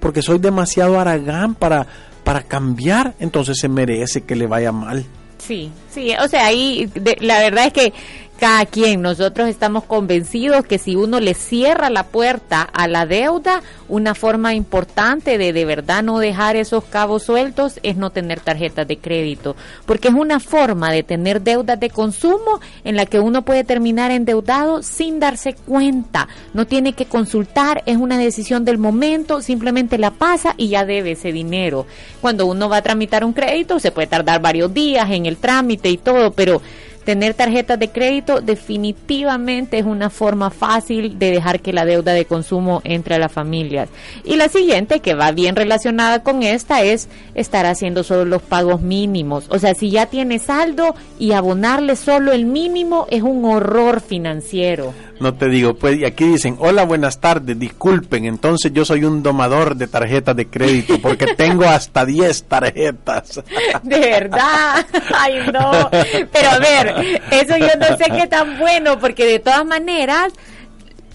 Porque 0.00 0.22
soy 0.22 0.38
demasiado 0.38 0.98
aragán 0.98 1.54
para, 1.54 1.86
para 2.24 2.42
cambiar, 2.42 3.14
entonces 3.20 3.58
se 3.60 3.68
merece 3.68 4.22
que 4.22 4.34
le 4.34 4.46
vaya 4.46 4.72
mal. 4.72 5.04
Sí, 5.38 5.70
sí, 5.90 6.12
o 6.18 6.26
sea, 6.26 6.46
ahí 6.46 6.90
la 7.20 7.38
verdad 7.38 7.66
es 7.66 7.72
que 7.72 7.92
cada 8.38 8.66
quien. 8.66 9.02
Nosotros 9.02 9.48
estamos 9.48 9.84
convencidos 9.84 10.66
que 10.66 10.78
si 10.78 10.96
uno 10.96 11.20
le 11.20 11.34
cierra 11.34 11.90
la 11.90 12.04
puerta 12.04 12.62
a 12.62 12.88
la 12.88 13.06
deuda, 13.06 13.62
una 13.88 14.14
forma 14.14 14.54
importante 14.54 15.38
de 15.38 15.52
de 15.52 15.64
verdad 15.64 16.02
no 16.02 16.18
dejar 16.18 16.56
esos 16.56 16.84
cabos 16.84 17.22
sueltos 17.22 17.78
es 17.82 17.96
no 17.96 18.10
tener 18.10 18.40
tarjetas 18.40 18.88
de 18.88 18.98
crédito, 18.98 19.56
porque 19.86 20.08
es 20.08 20.14
una 20.14 20.40
forma 20.40 20.90
de 20.90 21.02
tener 21.02 21.42
deudas 21.42 21.78
de 21.78 21.90
consumo 21.90 22.60
en 22.84 22.96
la 22.96 23.06
que 23.06 23.20
uno 23.20 23.42
puede 23.42 23.64
terminar 23.64 24.10
endeudado 24.10 24.82
sin 24.82 25.20
darse 25.20 25.54
cuenta. 25.54 26.28
No 26.52 26.66
tiene 26.66 26.94
que 26.94 27.06
consultar, 27.06 27.82
es 27.86 27.96
una 27.96 28.18
decisión 28.18 28.64
del 28.64 28.78
momento, 28.78 29.42
simplemente 29.42 29.98
la 29.98 30.10
pasa 30.10 30.54
y 30.56 30.68
ya 30.68 30.84
debe 30.84 31.12
ese 31.12 31.32
dinero. 31.32 31.86
Cuando 32.20 32.46
uno 32.46 32.68
va 32.68 32.78
a 32.78 32.82
tramitar 32.82 33.24
un 33.24 33.32
crédito, 33.32 33.78
se 33.78 33.92
puede 33.92 34.06
tardar 34.06 34.40
varios 34.40 34.72
días 34.72 35.10
en 35.10 35.26
el 35.26 35.36
trámite 35.36 35.90
y 35.90 35.98
todo, 35.98 36.32
pero 36.32 36.62
Tener 37.04 37.34
tarjetas 37.34 37.78
de 37.78 37.90
crédito 37.90 38.40
definitivamente 38.40 39.78
es 39.78 39.84
una 39.84 40.08
forma 40.08 40.50
fácil 40.50 41.18
de 41.18 41.30
dejar 41.30 41.60
que 41.60 41.72
la 41.72 41.84
deuda 41.84 42.12
de 42.12 42.24
consumo 42.24 42.80
entre 42.84 43.14
a 43.14 43.18
las 43.18 43.32
familias. 43.32 43.90
Y 44.24 44.36
la 44.36 44.48
siguiente, 44.48 45.00
que 45.00 45.14
va 45.14 45.30
bien 45.32 45.54
relacionada 45.54 46.22
con 46.22 46.42
esta, 46.42 46.82
es 46.82 47.08
estar 47.34 47.66
haciendo 47.66 48.04
solo 48.04 48.24
los 48.24 48.42
pagos 48.42 48.80
mínimos. 48.80 49.46
O 49.50 49.58
sea, 49.58 49.74
si 49.74 49.90
ya 49.90 50.06
tienes 50.06 50.42
saldo 50.42 50.94
y 51.18 51.32
abonarle 51.32 51.96
solo 51.96 52.32
el 52.32 52.46
mínimo 52.46 53.06
es 53.10 53.22
un 53.22 53.44
horror 53.44 54.00
financiero. 54.00 54.94
No 55.20 55.34
te 55.34 55.48
digo, 55.48 55.74
pues, 55.74 55.98
y 55.98 56.04
aquí 56.04 56.24
dicen, 56.24 56.56
hola, 56.58 56.84
buenas 56.84 57.20
tardes, 57.20 57.58
disculpen, 57.58 58.24
entonces 58.24 58.72
yo 58.72 58.84
soy 58.84 59.04
un 59.04 59.22
domador 59.22 59.76
de 59.76 59.86
tarjetas 59.86 60.34
de 60.34 60.46
crédito 60.46 61.00
porque 61.00 61.26
tengo 61.36 61.64
hasta 61.64 62.04
10 62.04 62.44
tarjetas. 62.44 63.40
De 63.82 63.98
verdad, 63.98 64.84
ay 65.14 65.34
no, 65.52 65.90
pero 66.32 66.50
a 66.50 66.58
ver, 66.58 67.22
eso 67.30 67.56
yo 67.56 67.68
no 67.78 67.96
sé 67.96 68.04
qué 68.10 68.26
tan 68.26 68.58
bueno, 68.58 68.98
porque 68.98 69.24
de 69.24 69.38
todas 69.38 69.64
maneras, 69.64 70.32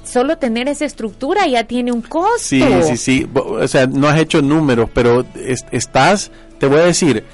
solo 0.04 0.38
tener 0.38 0.68
esa 0.68 0.86
estructura 0.86 1.46
ya 1.48 1.66
tiene 1.66 1.92
un 1.92 2.02
costo. 2.02 2.38
Sí, 2.40 2.64
sí, 2.84 2.98
sí, 2.98 3.30
o 3.34 3.68
sea, 3.68 3.88
no 3.88 4.08
has 4.08 4.20
hecho 4.20 4.42
números, 4.42 4.90
pero 4.94 5.26
estás, 5.72 6.32
te 6.58 6.68
voy 6.68 6.80
a 6.80 6.86
decir, 6.86 7.26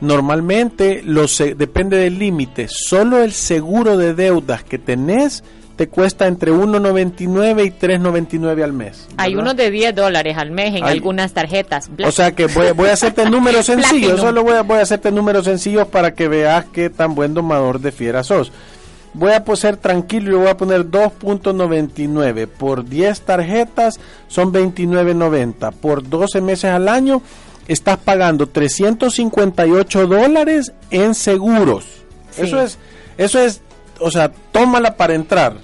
normalmente 0.00 1.02
los, 1.04 1.38
depende 1.38 1.98
del 1.98 2.18
límite, 2.18 2.66
solo 2.68 3.22
el 3.22 3.32
seguro 3.32 3.96
de 3.96 4.14
deudas 4.14 4.64
que 4.64 4.78
tenés 4.78 5.44
te 5.76 5.88
cuesta 5.88 6.26
entre 6.26 6.52
1.99 6.52 7.66
y 7.66 7.70
3.99 7.70 8.62
al 8.62 8.72
mes. 8.72 9.08
Hay 9.16 9.34
unos 9.34 9.56
de 9.56 9.70
10 9.70 9.94
dólares 9.94 10.36
al 10.38 10.50
mes 10.50 10.74
en 10.74 10.84
algunas 10.84 11.32
tarjetas. 11.32 11.90
O 12.04 12.12
sea 12.12 12.32
que 12.32 12.46
voy, 12.46 12.88
a 12.88 12.92
hacerte 12.92 13.28
números 13.30 13.66
sencillos, 13.66 14.20
solo 14.20 14.42
voy 14.42 14.54
a, 14.54 14.62
voy 14.62 14.78
a 14.78 14.82
hacerte 14.82 15.10
números 15.10 15.44
sencillos 15.44 15.88
para 15.88 16.14
que 16.14 16.28
veas 16.28 16.66
qué 16.66 16.90
tan 16.90 17.14
buen 17.14 17.34
domador 17.34 17.80
de 17.80 17.92
fiera 17.92 18.22
sos. 18.22 18.52
Voy 19.14 19.30
a 19.32 19.44
ser 19.56 19.76
tranquilo 19.76 20.32
y 20.32 20.34
voy 20.40 20.48
a 20.48 20.56
poner 20.56 20.86
2.99 20.86 22.48
por 22.48 22.84
10 22.84 23.20
tarjetas 23.20 24.00
son 24.26 24.52
29.90 24.52 25.72
por 25.72 26.08
12 26.08 26.40
meses 26.40 26.70
al 26.70 26.88
año 26.88 27.22
estás 27.68 27.98
pagando 27.98 28.48
358 28.48 30.06
dólares 30.06 30.72
en 30.90 31.14
seguros. 31.14 31.86
Eso 32.36 32.60
es 32.60 32.78
eso 33.16 33.38
es 33.38 33.60
o 34.00 34.10
sea, 34.10 34.30
tómala 34.52 34.96
para 34.96 35.14
entrar. 35.14 35.54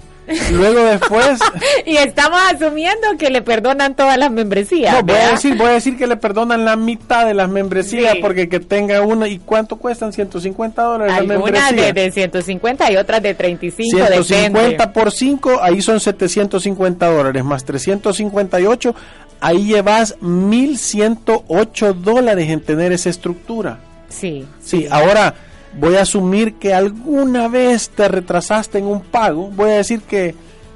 Luego 0.51 0.83
después. 0.83 1.39
y 1.85 1.97
estamos 1.97 2.39
asumiendo 2.49 3.07
que 3.17 3.29
le 3.29 3.41
perdonan 3.41 3.95
todas 3.95 4.17
las 4.17 4.31
membresías. 4.31 4.93
No, 4.93 5.03
voy 5.03 5.17
a 5.17 5.31
decir, 5.31 5.55
voy 5.55 5.67
a 5.67 5.71
decir 5.71 5.97
que 5.97 6.07
le 6.07 6.17
perdonan 6.17 6.65
la 6.65 6.75
mitad 6.75 7.25
de 7.25 7.33
las 7.33 7.49
membresías 7.49 8.15
porque 8.21 8.47
que 8.47 8.59
tenga 8.59 9.01
una. 9.01 9.27
¿Y 9.27 9.39
cuánto 9.39 9.77
cuestan? 9.77 10.13
150 10.13 10.81
dólares 10.81 11.13
Algunas 11.13 11.75
de, 11.75 11.93
de, 11.93 12.11
150 12.11 12.91
y 12.91 12.97
otras 12.97 13.21
de 13.21 13.33
35. 13.33 13.97
150 13.97 14.93
por 14.93 15.11
5, 15.11 15.59
ahí 15.61 15.81
son 15.81 15.99
750 15.99 17.07
dólares 17.07 17.43
más 17.43 17.65
358. 17.65 18.95
Ahí 19.43 19.65
llevas 19.65 20.15
1108 20.21 21.93
dólares 21.93 22.49
en 22.49 22.61
tener 22.61 22.91
esa 22.91 23.09
estructura. 23.09 23.79
Sí. 24.07 24.45
Sí, 24.61 24.87
ahora 24.89 25.33
voy 25.77 25.95
a 25.95 26.01
asumir 26.01 26.55
que 26.55 26.73
alguna 26.73 27.47
vez 27.47 27.89
te 27.89 28.07
retrasaste 28.07 28.79
en 28.79 28.85
un 28.85 29.01
pago, 29.01 29.49
voy 29.49 29.71
a 29.71 29.77
decir 29.77 30.01
que 30.01 30.35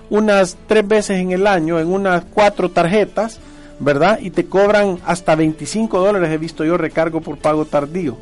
unas 0.09 0.57
tres 0.67 0.87
veces 0.87 1.19
en 1.19 1.31
el 1.31 1.47
año, 1.47 1.79
en 1.79 1.91
unas 1.91 2.23
cuatro 2.25 2.69
tarjetas, 2.69 3.39
¿verdad? 3.79 4.19
Y 4.21 4.29
te 4.29 4.45
cobran 4.45 4.99
hasta 5.05 5.35
25 5.35 5.99
dólares, 5.99 6.29
he 6.31 6.37
visto 6.37 6.63
yo 6.63 6.77
recargo 6.77 7.21
por 7.21 7.37
pago 7.37 7.65
tardío. 7.65 8.17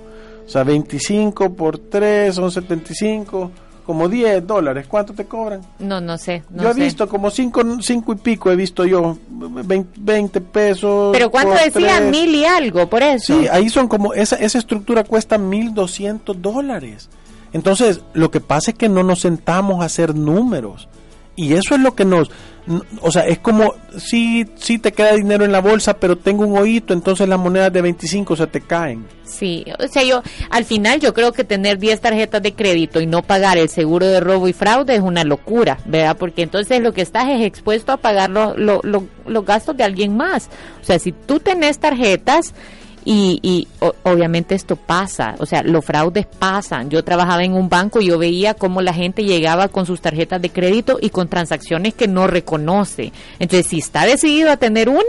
O 0.46 0.50
sea, 0.50 0.64
25 0.64 1.54
por 1.54 1.78
3 1.78 2.36
son 2.36 2.52
75 2.52 3.52
como 3.86 4.10
10 4.10 4.46
dólares. 4.48 4.86
¿Cuánto 4.88 5.14
te 5.14 5.26
cobran? 5.26 5.62
No, 5.80 6.02
no 6.02 6.18
sé. 6.18 6.44
yo 6.50 6.72
he 6.72 6.74
visto 6.74 7.08
como 7.08 7.30
5 7.30 7.82
cinco, 7.82 8.14
y 8.14 8.16
pico, 8.16 8.52
he 8.52 8.56
visto 8.56 8.86
yo 8.86 9.18
20, 9.30 10.42
pesos. 10.42 11.12
¿Pero 11.12 11.30
cuánto 11.30 11.54
decía? 11.54 12.02
Mil 12.02 12.34
y 12.34 12.46
algo, 12.46 12.90
por 12.90 13.04
eso. 13.04 13.40
Sí, 13.40 13.48
ahí 13.48 13.70
son 13.70 13.88
como, 13.88 14.14
esa, 14.14 14.36
esa 14.38 14.58
estructura 14.58 15.04
cuesta 15.04 15.38
1.200 15.38 16.36
dólares. 16.36 17.10
Entonces, 17.52 18.02
lo 18.14 18.32
que 18.32 18.40
pasa 18.40 18.72
es 18.72 18.78
que 18.78 18.90
no 18.90 19.04
nos 19.04 19.22
sentamos 19.22 19.82
a 19.82 19.86
hacer 19.86 20.16
números. 20.16 20.88
Y 21.36 21.54
eso 21.54 21.76
es 21.76 21.82
lo 21.82 21.96
que 21.96 22.06
nos, 22.06 22.30
o 23.02 23.12
sea, 23.12 23.24
es 23.24 23.40
como 23.40 23.74
si 23.98 24.46
sí, 24.56 24.80
te 24.80 24.92
queda 24.92 25.14
dinero 25.14 25.44
en 25.44 25.52
la 25.52 25.60
bolsa, 25.60 25.98
pero 25.98 26.18
tengo 26.18 26.46
un 26.46 26.58
oído, 26.58 26.94
entonces 26.94 27.28
las 27.28 27.40
monedas 27.40 27.74
de 27.74 27.82
25 27.82 28.36
se 28.36 28.48
te 28.48 28.62
caen. 28.62 29.06
Sí, 29.26 29.66
o 29.80 29.88
sea, 29.88 30.04
yo 30.04 30.22
al 30.50 30.64
final 30.64 31.00
yo 31.00 31.14
creo 31.14 31.32
que 31.34 31.44
tener 31.44 31.78
10 31.78 32.00
tarjetas 32.00 32.42
de 32.42 32.54
crédito 32.54 33.02
y 33.02 33.06
no 33.06 33.22
pagar 33.22 33.58
el 33.58 33.70
seguro 33.70 34.08
de 34.08 34.20
robo 34.20 34.48
y 34.48 34.54
fraude 34.54 34.96
es 34.96 35.02
una 35.02 35.24
locura, 35.24 35.78
¿verdad? 35.86 36.18
Porque 36.18 36.44
entonces 36.44 36.82
lo 36.82 36.94
que 36.94 37.02
estás 37.02 37.28
es 37.30 37.42
expuesto 37.42 37.92
a 37.92 37.98
pagar 37.98 38.30
los 38.30 39.46
gastos 39.46 39.76
de 39.76 39.84
alguien 39.84 40.16
más. 40.16 40.50
O 40.82 40.86
sea, 40.86 41.00
si 41.00 41.12
tú 41.12 41.40
tenés 41.40 41.80
tarjetas 41.80 42.54
y, 43.06 43.40
y 43.42 43.68
obviamente 44.04 44.56
esto 44.56 44.76
pasa, 44.76 45.36
o 45.40 45.46
sea, 45.46 45.64
los 45.64 45.84
fraudes 45.86 46.26
pasan. 46.26 46.90
Yo 46.90 47.04
trabajaba 47.04 47.44
en 47.44 47.54
un 47.54 47.70
banco 47.70 48.02
y 48.02 48.08
yo 48.08 48.18
veía 48.18 48.54
cómo 48.54 48.82
la 48.82 48.94
gente 48.94 49.24
llegaba 49.24 49.68
con 49.68 49.86
sus 49.86 50.02
tarjetas 50.02 50.42
de 50.42 50.50
crédito 50.50 50.98
y 51.02 51.10
con 51.10 51.28
transacciones 51.28 51.94
que 51.94 52.08
no 52.08 52.28
reconoce. 52.28 53.12
Entonces, 53.40 53.68
si 53.68 53.80
está 53.80 54.06
decidido 54.06 54.52
a 54.52 54.58
tener 54.58 54.90
una, 54.90 55.02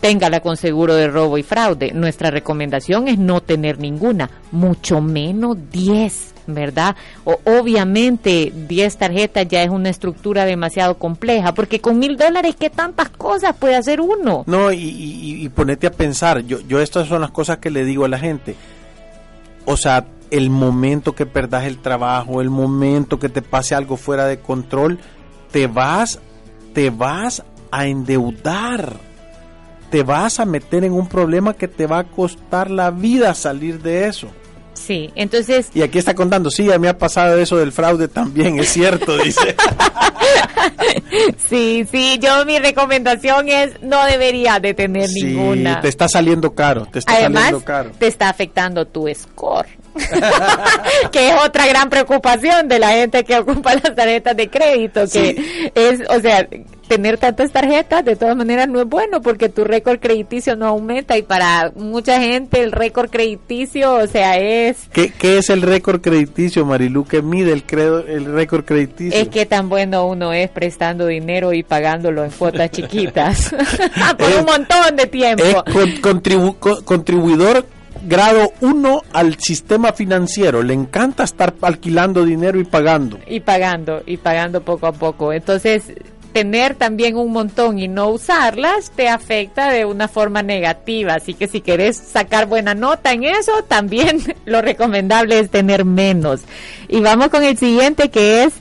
téngala 0.00 0.40
con 0.40 0.56
seguro 0.56 0.94
de 0.94 1.08
robo 1.08 1.38
y 1.38 1.42
fraude. 1.42 1.92
Nuestra 1.92 2.30
recomendación 2.30 3.08
es 3.08 3.18
no 3.18 3.40
tener 3.40 3.78
ninguna, 3.78 4.30
mucho 4.50 5.00
menos 5.00 5.56
10 5.70 6.31
¿verdad? 6.46 6.96
O, 7.24 7.38
obviamente 7.44 8.52
10 8.68 8.96
tarjetas 8.96 9.46
ya 9.48 9.62
es 9.62 9.70
una 9.70 9.90
estructura 9.90 10.44
demasiado 10.44 10.98
compleja, 10.98 11.54
porque 11.54 11.80
con 11.80 11.98
mil 11.98 12.16
dólares, 12.16 12.56
¿qué 12.58 12.70
tantas 12.70 13.10
cosas 13.10 13.54
puede 13.56 13.76
hacer 13.76 14.00
uno? 14.00 14.44
No, 14.46 14.72
y, 14.72 15.48
ponete 15.54 15.86
a 15.86 15.92
pensar, 15.92 16.40
yo, 16.40 16.60
yo 16.60 16.80
estas 16.80 17.08
son 17.08 17.20
las 17.20 17.30
cosas 17.30 17.58
que 17.58 17.70
le 17.70 17.84
digo 17.84 18.04
a 18.04 18.08
la 18.08 18.18
gente. 18.18 18.56
O 19.64 19.76
sea, 19.76 20.06
el 20.30 20.50
momento 20.50 21.14
que 21.14 21.26
perdas 21.26 21.64
el 21.64 21.78
trabajo, 21.78 22.40
el 22.40 22.50
momento 22.50 23.18
que 23.18 23.28
te 23.28 23.42
pase 23.42 23.74
algo 23.74 23.96
fuera 23.96 24.26
de 24.26 24.38
control, 24.38 24.98
te 25.50 25.66
vas, 25.66 26.20
te 26.72 26.90
vas 26.90 27.44
a 27.70 27.86
endeudar. 27.86 28.96
Te 29.90 30.02
vas 30.02 30.40
a 30.40 30.46
meter 30.46 30.84
en 30.84 30.94
un 30.94 31.06
problema 31.06 31.52
que 31.52 31.68
te 31.68 31.86
va 31.86 31.98
a 31.98 32.04
costar 32.04 32.70
la 32.70 32.90
vida 32.90 33.34
salir 33.34 33.82
de 33.82 34.06
eso. 34.06 34.28
Sí, 34.84 35.12
entonces... 35.14 35.68
Y 35.74 35.82
aquí 35.82 35.98
está 35.98 36.14
contando, 36.14 36.50
sí, 36.50 36.68
a 36.72 36.78
mí 36.78 36.82
me 36.82 36.88
ha 36.88 36.98
pasado 36.98 37.38
eso 37.38 37.56
del 37.56 37.70
fraude 37.70 38.08
también, 38.08 38.58
es 38.58 38.70
cierto, 38.70 39.16
dice. 39.16 39.54
sí, 41.48 41.86
sí, 41.88 42.18
yo 42.20 42.44
mi 42.44 42.58
recomendación 42.58 43.48
es 43.48 43.80
no 43.80 44.04
debería 44.06 44.58
de 44.58 44.74
tener 44.74 45.08
sí, 45.08 45.22
ninguna. 45.22 45.80
te 45.80 45.88
está 45.88 46.08
saliendo 46.08 46.52
caro, 46.52 46.86
te 46.86 46.98
está 46.98 47.12
saliendo 47.12 47.60
caro. 47.60 47.92
te 47.96 48.08
está 48.08 48.28
afectando 48.28 48.84
tu 48.84 49.08
score. 49.14 49.68
que 51.12 51.28
es 51.28 51.34
otra 51.44 51.66
gran 51.66 51.88
preocupación 51.88 52.66
de 52.66 52.78
la 52.78 52.88
gente 52.88 53.24
que 53.24 53.38
ocupa 53.38 53.74
las 53.74 53.94
tarjetas 53.94 54.36
de 54.36 54.50
crédito, 54.50 55.02
que 55.06 55.70
es, 55.74 56.00
o 56.08 56.20
sea, 56.20 56.48
tener 56.88 57.18
tantas 57.18 57.52
tarjetas 57.52 58.04
de 58.04 58.16
todas 58.16 58.36
maneras 58.36 58.68
no 58.68 58.80
es 58.80 58.86
bueno 58.86 59.22
porque 59.22 59.48
tu 59.48 59.64
récord 59.64 59.98
crediticio 59.98 60.56
no 60.56 60.66
aumenta 60.66 61.16
y 61.16 61.22
para 61.22 61.72
mucha 61.74 62.20
gente 62.20 62.62
el 62.62 62.72
récord 62.72 63.10
crediticio, 63.10 63.94
o 63.94 64.06
sea, 64.06 64.38
es... 64.38 64.88
¿Qué, 64.92 65.10
qué 65.10 65.38
es 65.38 65.50
el 65.50 65.62
récord 65.62 66.00
crediticio, 66.00 66.66
Marilu? 66.66 67.04
¿Qué 67.04 67.22
mide 67.22 67.52
el, 67.52 67.64
credo, 67.64 68.06
el 68.06 68.26
récord 68.26 68.64
crediticio? 68.64 69.18
Es 69.18 69.28
que 69.28 69.46
tan 69.46 69.68
bueno 69.68 70.06
uno 70.06 70.32
es 70.32 70.50
prestando 70.50 71.06
dinero 71.06 71.52
y 71.52 71.62
pagándolo 71.62 72.24
en 72.24 72.30
cuotas 72.30 72.70
chiquitas 72.70 73.54
por 74.18 74.28
un 74.38 74.44
montón 74.44 74.96
de 74.96 75.06
tiempo. 75.06 75.44
Es 75.44 76.00
contribuidor 76.84 77.64
grado 78.06 78.52
1 78.60 79.02
al 79.12 79.38
sistema 79.38 79.92
financiero. 79.92 80.62
Le 80.62 80.74
encanta 80.74 81.24
estar 81.24 81.54
alquilando 81.60 82.24
dinero 82.24 82.60
y 82.60 82.64
pagando. 82.64 83.18
Y 83.26 83.40
pagando, 83.40 84.02
y 84.06 84.16
pagando 84.16 84.62
poco 84.62 84.86
a 84.86 84.92
poco. 84.92 85.32
Entonces, 85.32 85.84
tener 86.32 86.74
también 86.74 87.16
un 87.16 87.32
montón 87.32 87.78
y 87.78 87.88
no 87.88 88.08
usarlas 88.08 88.90
te 88.90 89.08
afecta 89.08 89.70
de 89.70 89.84
una 89.84 90.08
forma 90.08 90.42
negativa. 90.42 91.14
Así 91.14 91.34
que 91.34 91.48
si 91.48 91.60
querés 91.60 91.96
sacar 91.96 92.46
buena 92.46 92.74
nota 92.74 93.12
en 93.12 93.24
eso, 93.24 93.52
también 93.68 94.22
lo 94.44 94.62
recomendable 94.62 95.38
es 95.38 95.50
tener 95.50 95.84
menos. 95.84 96.42
Y 96.88 97.00
vamos 97.00 97.28
con 97.28 97.44
el 97.44 97.56
siguiente 97.56 98.10
que 98.10 98.44
es 98.44 98.54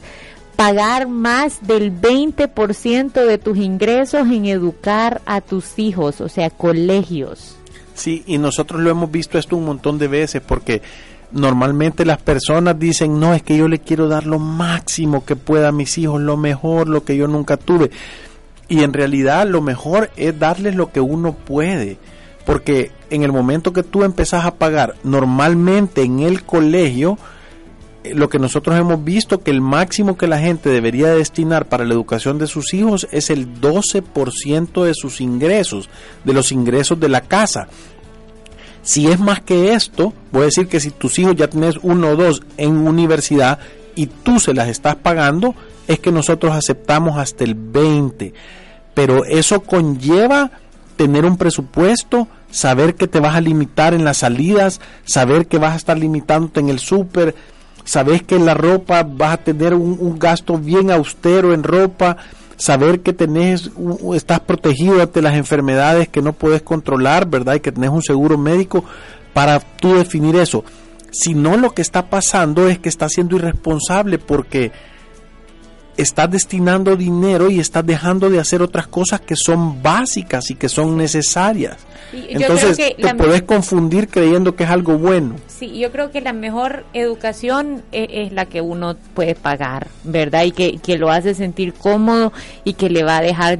pagar 0.55 1.07
más 1.07 1.65
del 1.65 1.91
20% 1.91 3.25
de 3.25 3.37
tus 3.37 3.57
ingresos 3.57 4.27
en 4.27 4.45
educar 4.45 5.21
a 5.25 5.41
tus 5.41 5.79
hijos, 5.79 6.21
o 6.21 6.29
sea, 6.29 6.49
colegios. 6.51 7.55
Sí, 7.95 8.23
y 8.27 8.37
nosotros 8.37 8.81
lo 8.81 8.89
hemos 8.89 9.11
visto 9.11 9.37
esto 9.37 9.57
un 9.57 9.65
montón 9.65 9.97
de 9.97 10.07
veces 10.07 10.41
porque 10.45 10.81
normalmente 11.31 12.05
las 12.05 12.17
personas 12.19 12.77
dicen, 12.79 13.19
no, 13.19 13.33
es 13.33 13.43
que 13.43 13.57
yo 13.57 13.67
le 13.67 13.79
quiero 13.79 14.07
dar 14.07 14.25
lo 14.25 14.39
máximo 14.39 15.25
que 15.25 15.35
pueda 15.35 15.69
a 15.69 15.71
mis 15.71 15.97
hijos, 15.97 16.21
lo 16.21 16.37
mejor, 16.37 16.87
lo 16.87 17.03
que 17.03 17.15
yo 17.15 17.27
nunca 17.27 17.57
tuve. 17.57 17.91
Y 18.67 18.83
en 18.83 18.93
realidad 18.93 19.47
lo 19.47 19.61
mejor 19.61 20.11
es 20.15 20.37
darles 20.37 20.75
lo 20.75 20.91
que 20.91 21.01
uno 21.01 21.33
puede. 21.33 21.97
Porque 22.45 22.91
en 23.09 23.23
el 23.23 23.31
momento 23.31 23.73
que 23.73 23.83
tú 23.83 24.03
empezás 24.03 24.45
a 24.45 24.55
pagar 24.55 24.95
normalmente 25.03 26.01
en 26.03 26.21
el 26.21 26.43
colegio, 26.43 27.17
eh, 28.03 28.13
lo 28.15 28.29
que 28.29 28.39
nosotros 28.39 28.79
hemos 28.79 29.03
visto 29.03 29.41
que 29.41 29.51
el 29.51 29.61
máximo 29.61 30.17
que 30.17 30.27
la 30.27 30.39
gente 30.39 30.69
debería 30.69 31.13
destinar 31.13 31.67
para 31.67 31.85
la 31.85 31.93
educación 31.93 32.37
de 32.39 32.47
sus 32.47 32.73
hijos 32.73 33.07
es 33.11 33.29
el 33.29 33.61
12% 33.61 34.83
de 34.83 34.93
sus 34.93 35.21
ingresos, 35.21 35.89
de 36.23 36.33
los 36.33 36.51
ingresos 36.51 36.99
de 36.99 37.09
la 37.09 37.21
casa. 37.21 37.67
Si 38.83 39.07
es 39.07 39.19
más 39.19 39.41
que 39.41 39.73
esto, 39.73 40.13
voy 40.31 40.43
a 40.43 40.45
decir 40.45 40.67
que 40.67 40.79
si 40.79 40.91
tus 40.91 41.19
hijos 41.19 41.35
ya 41.35 41.47
tienes 41.47 41.77
uno 41.81 42.09
o 42.09 42.15
dos 42.15 42.41
en 42.57 42.77
universidad 42.87 43.59
y 43.95 44.07
tú 44.07 44.39
se 44.39 44.53
las 44.53 44.69
estás 44.69 44.95
pagando, 44.95 45.55
es 45.87 45.99
que 45.99 46.11
nosotros 46.11 46.53
aceptamos 46.53 47.17
hasta 47.17 47.43
el 47.43 47.55
20. 47.55 48.33
Pero 48.93 49.25
eso 49.25 49.61
conlleva 49.61 50.51
tener 50.95 51.25
un 51.25 51.37
presupuesto, 51.37 52.27
saber 52.49 52.95
que 52.95 53.07
te 53.07 53.19
vas 53.19 53.35
a 53.35 53.41
limitar 53.41 53.93
en 53.93 54.03
las 54.03 54.17
salidas, 54.17 54.81
saber 55.05 55.47
que 55.47 55.57
vas 55.57 55.73
a 55.73 55.77
estar 55.77 55.97
limitándote 55.97 56.59
en 56.59 56.69
el 56.69 56.79
súper, 56.79 57.35
sabes 57.83 58.23
que 58.23 58.35
en 58.35 58.45
la 58.45 58.53
ropa 58.53 59.03
vas 59.03 59.33
a 59.33 59.37
tener 59.37 59.73
un, 59.73 59.97
un 59.99 60.19
gasto 60.19 60.57
bien 60.57 60.91
austero 60.91 61.53
en 61.53 61.63
ropa, 61.63 62.17
saber 62.61 62.99
que 62.99 63.11
tenés, 63.11 63.71
estás 64.13 64.39
protegido 64.41 65.01
ante 65.01 65.21
las 65.23 65.35
enfermedades 65.35 66.07
que 66.09 66.21
no 66.21 66.33
puedes 66.33 66.61
controlar, 66.61 67.27
¿verdad? 67.27 67.55
Y 67.55 67.59
que 67.59 67.71
tenés 67.71 67.89
un 67.89 68.03
seguro 68.03 68.37
médico 68.37 68.85
para 69.33 69.59
tú 69.59 69.95
definir 69.95 70.35
eso. 70.35 70.63
Si 71.11 71.33
no, 71.33 71.57
lo 71.57 71.71
que 71.71 71.81
está 71.81 72.07
pasando 72.09 72.67
es 72.67 72.77
que 72.77 72.87
estás 72.87 73.13
siendo 73.13 73.35
irresponsable 73.35 74.19
porque 74.19 74.71
estás 75.97 76.29
destinando 76.29 76.95
dinero 76.95 77.49
y 77.49 77.59
estás 77.59 77.83
dejando 77.83 78.29
de 78.29 78.39
hacer 78.39 78.61
otras 78.61 78.85
cosas 78.85 79.21
que 79.21 79.35
son 79.35 79.81
básicas 79.81 80.51
y 80.51 80.55
que 80.55 80.69
son 80.69 80.95
necesarias. 80.97 81.77
Entonces 82.13 82.77
te 82.77 83.15
puedes 83.15 83.41
confundir 83.41 84.07
creyendo 84.07 84.55
que 84.55 84.65
es 84.65 84.69
algo 84.69 84.99
bueno. 84.99 85.35
Sí, 85.61 85.77
yo 85.77 85.91
creo 85.91 86.09
que 86.09 86.21
la 86.21 86.33
mejor 86.33 86.85
educación 86.91 87.83
e-, 87.91 88.23
es, 88.23 88.33
la 88.33 88.47
que 88.47 88.61
uno 88.61 88.95
puede 89.13 89.35
pagar, 89.35 89.89
¿verdad? 90.03 90.43
Y 90.45 90.53
que, 90.53 90.79
que, 90.79 90.97
lo 90.97 91.11
hace 91.11 91.35
sentir 91.35 91.75
cómodo 91.75 92.33
y 92.63 92.73
que 92.73 92.89
le 92.89 93.03
va 93.03 93.17
a 93.17 93.21
dejar, 93.21 93.59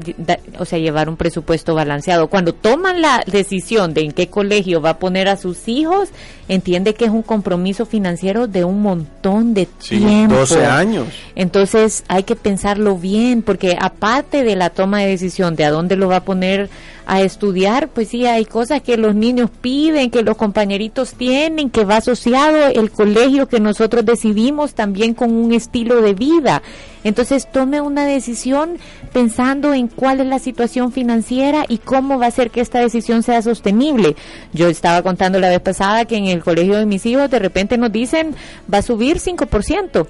o 0.58 0.66
sea, 0.66 0.80
llevar 0.80 1.10
un 1.10 1.16
presupuesto 1.16 1.76
balanceado. 1.76 2.28
Cuando 2.28 2.56
toman 2.56 3.04
la 3.04 3.24
decisión 3.28 3.93
de 3.93 4.02
en 4.02 4.14
qué 4.14 4.30
colegio 4.30 4.82
va 4.82 4.89
a 4.89 4.97
poner 4.97 5.28
a 5.28 5.38
sus 5.38 5.68
hijos, 5.68 6.10
entiende 6.47 6.95
que 6.95 7.06
es 7.06 7.12
un 7.12 7.22
compromiso 7.22 7.86
financiero 7.86 8.47
de 8.47 8.64
un 8.64 8.82
montón 8.82 9.54
de 9.54 9.68
sí, 9.78 9.99
tiempo. 9.99 10.38
12 10.38 10.66
años. 10.66 11.08
Entonces 11.36 12.04
hay 12.08 12.24
que 12.24 12.36
pensarlo 12.36 12.97
bien, 12.97 13.43
porque 13.43 13.78
aparte 13.80 14.43
de 14.43 14.56
la 14.56 14.72
toma 14.72 15.02
de 15.02 15.08
decisión 15.08 15.56
de 15.56 15.66
a 15.66 15.70
dónde 15.70 15.97
lo 15.97 16.08
va 16.08 16.18
a 16.18 16.24
poner 16.26 16.72
a 17.06 17.22
estudiar, 17.22 17.89
pues 17.89 18.10
sí, 18.10 18.26
hay 18.26 18.45
cosas 18.45 18.82
que 18.82 18.97
los 18.97 19.16
niños 19.16 19.49
piden, 19.62 20.12
que 20.12 20.24
los 20.24 20.38
compañeritos 20.38 21.14
tienen, 21.14 21.70
que 21.70 21.84
va 21.92 21.98
asociado 21.98 22.68
el 22.68 22.89
colegio 22.89 23.50
que 23.50 23.60
nosotros 23.60 24.06
decidimos 24.06 24.74
también 24.74 25.14
con 25.14 25.34
un 25.34 25.52
estilo 25.52 26.02
de 26.02 26.14
vida. 26.14 26.64
Entonces 27.04 27.52
tome 27.52 27.82
una 27.82 28.06
decisión 28.06 28.78
pensando 29.12 29.74
en 29.74 29.88
cuál 29.89 30.22
es 30.22 30.28
la 30.28 30.39
situación 30.39 30.94
financiera 30.94 31.66
y 31.68 31.80
cómo 31.80 32.18
va 32.18 32.28
a 32.28 32.32
ser 32.32 32.50
que 32.50 32.62
esta 32.62 32.80
decisión 32.80 33.24
sea 33.24 33.42
sostenible. 33.42 34.16
Yo 34.54 34.70
estaba 34.70 35.02
contando 35.02 35.39
la 35.39 35.50
vez 35.50 35.60
pasada 35.60 36.06
que 36.06 36.16
en 36.16 36.28
el 36.28 36.42
colegio 36.44 36.78
de 36.78 36.86
mis 36.86 37.06
hijos 37.06 37.30
de 37.30 37.39
repente 37.39 37.78
nos 37.78 37.92
dicen 37.92 38.36
va 38.74 38.78
a 38.78 38.84
subir 38.84 39.18
5% 39.18 40.08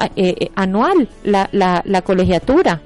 eh, 0.00 0.10
eh, 0.16 0.50
anual 0.56 1.08
la, 1.22 1.48
la, 1.52 1.82
la 1.84 2.02
colegiatura 2.02 2.80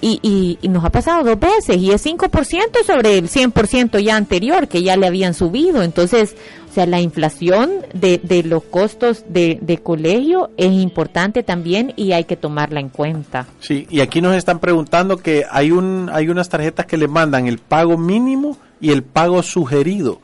y, 0.00 0.58
y, 0.62 0.68
nos 0.68 0.84
ha 0.84 0.90
pasado 0.90 1.24
dos 1.24 1.40
veces 1.40 1.78
y 1.78 1.90
es 1.90 2.04
5% 2.04 2.84
sobre 2.86 3.18
el 3.18 3.28
100% 3.28 3.98
ya 4.00 4.16
anterior 4.16 4.68
que 4.68 4.82
ya 4.82 4.96
le 4.96 5.06
habían 5.06 5.34
subido. 5.34 5.82
Entonces, 5.82 6.36
sea, 6.76 6.86
la 6.86 7.00
inflación 7.00 7.70
de, 7.94 8.20
de 8.22 8.42
los 8.42 8.62
costos 8.64 9.24
de, 9.28 9.58
de, 9.62 9.78
colegio 9.78 10.50
es 10.58 10.70
importante 10.72 11.42
también 11.42 11.94
y 11.96 12.12
hay 12.12 12.24
que 12.24 12.36
tomarla 12.36 12.80
en 12.80 12.90
cuenta. 12.90 13.46
Sí, 13.60 13.86
y 13.90 14.00
aquí 14.00 14.20
nos 14.20 14.36
están 14.36 14.58
preguntando 14.58 15.16
que 15.16 15.46
hay, 15.50 15.70
un, 15.70 16.10
hay 16.12 16.28
unas 16.28 16.50
tarjetas 16.50 16.84
que 16.84 16.98
le 16.98 17.08
mandan 17.08 17.46
el 17.46 17.58
pago 17.58 17.96
mínimo 17.96 18.58
y 18.78 18.90
el 18.90 19.02
pago 19.02 19.42
sugerido. 19.42 20.20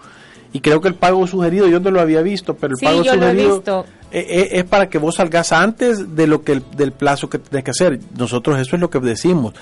Y 0.53 0.61
creo 0.61 0.83
que 0.83 0.89
el 0.89 0.95
pago 0.95 1.27
sugerido 1.27 1.67
yo 1.69 1.81
no 1.81 1.91
lo 1.91 2.03
había 2.03 2.21
visto, 2.21 2.55
pero 2.55 2.75
el 2.75 2.81
pago 2.85 3.03
sugerido 3.03 3.87
eh, 4.11 4.27
eh, 4.29 4.49
es 4.53 4.65
para 4.65 4.91
que 4.91 4.99
vos 4.99 5.15
salgas 5.15 5.53
antes 5.53 6.15
de 6.15 6.27
lo 6.27 6.43
que 6.43 6.61
del 6.77 6.93
plazo 6.93 7.31
que 7.31 7.39
tenés 7.39 7.65
que 7.65 7.71
hacer. 7.71 7.99
Nosotros 8.19 8.61
eso 8.61 8.77
es 8.77 8.81
lo 8.81 8.91
que 8.91 9.01
decimos. 9.01 9.55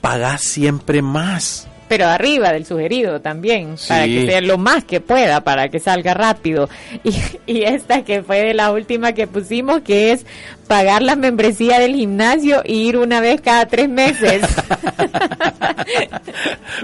Pagás 0.00 0.40
siempre 0.40 1.02
más 1.02 1.68
pero 1.90 2.06
arriba 2.06 2.52
del 2.52 2.64
sugerido 2.64 3.20
también, 3.20 3.74
para 3.88 4.04
que 4.04 4.24
sea 4.24 4.40
lo 4.40 4.58
más 4.58 4.84
que 4.84 5.00
pueda, 5.00 5.42
para 5.42 5.70
que 5.70 5.80
salga 5.80 6.14
rápido. 6.14 6.68
Y, 7.02 7.14
y 7.46 7.62
esta 7.62 8.04
que 8.04 8.22
fue 8.22 8.42
de 8.42 8.54
la 8.54 8.70
última 8.70 9.12
que 9.12 9.26
pusimos, 9.26 9.80
que 9.80 10.12
es 10.12 10.24
pagar 10.68 11.02
la 11.02 11.16
membresía 11.16 11.80
del 11.80 11.96
gimnasio 11.96 12.62
e 12.64 12.74
ir 12.74 12.96
una 12.96 13.20
vez 13.20 13.40
cada 13.40 13.66
tres 13.66 13.88
meses. 13.88 14.42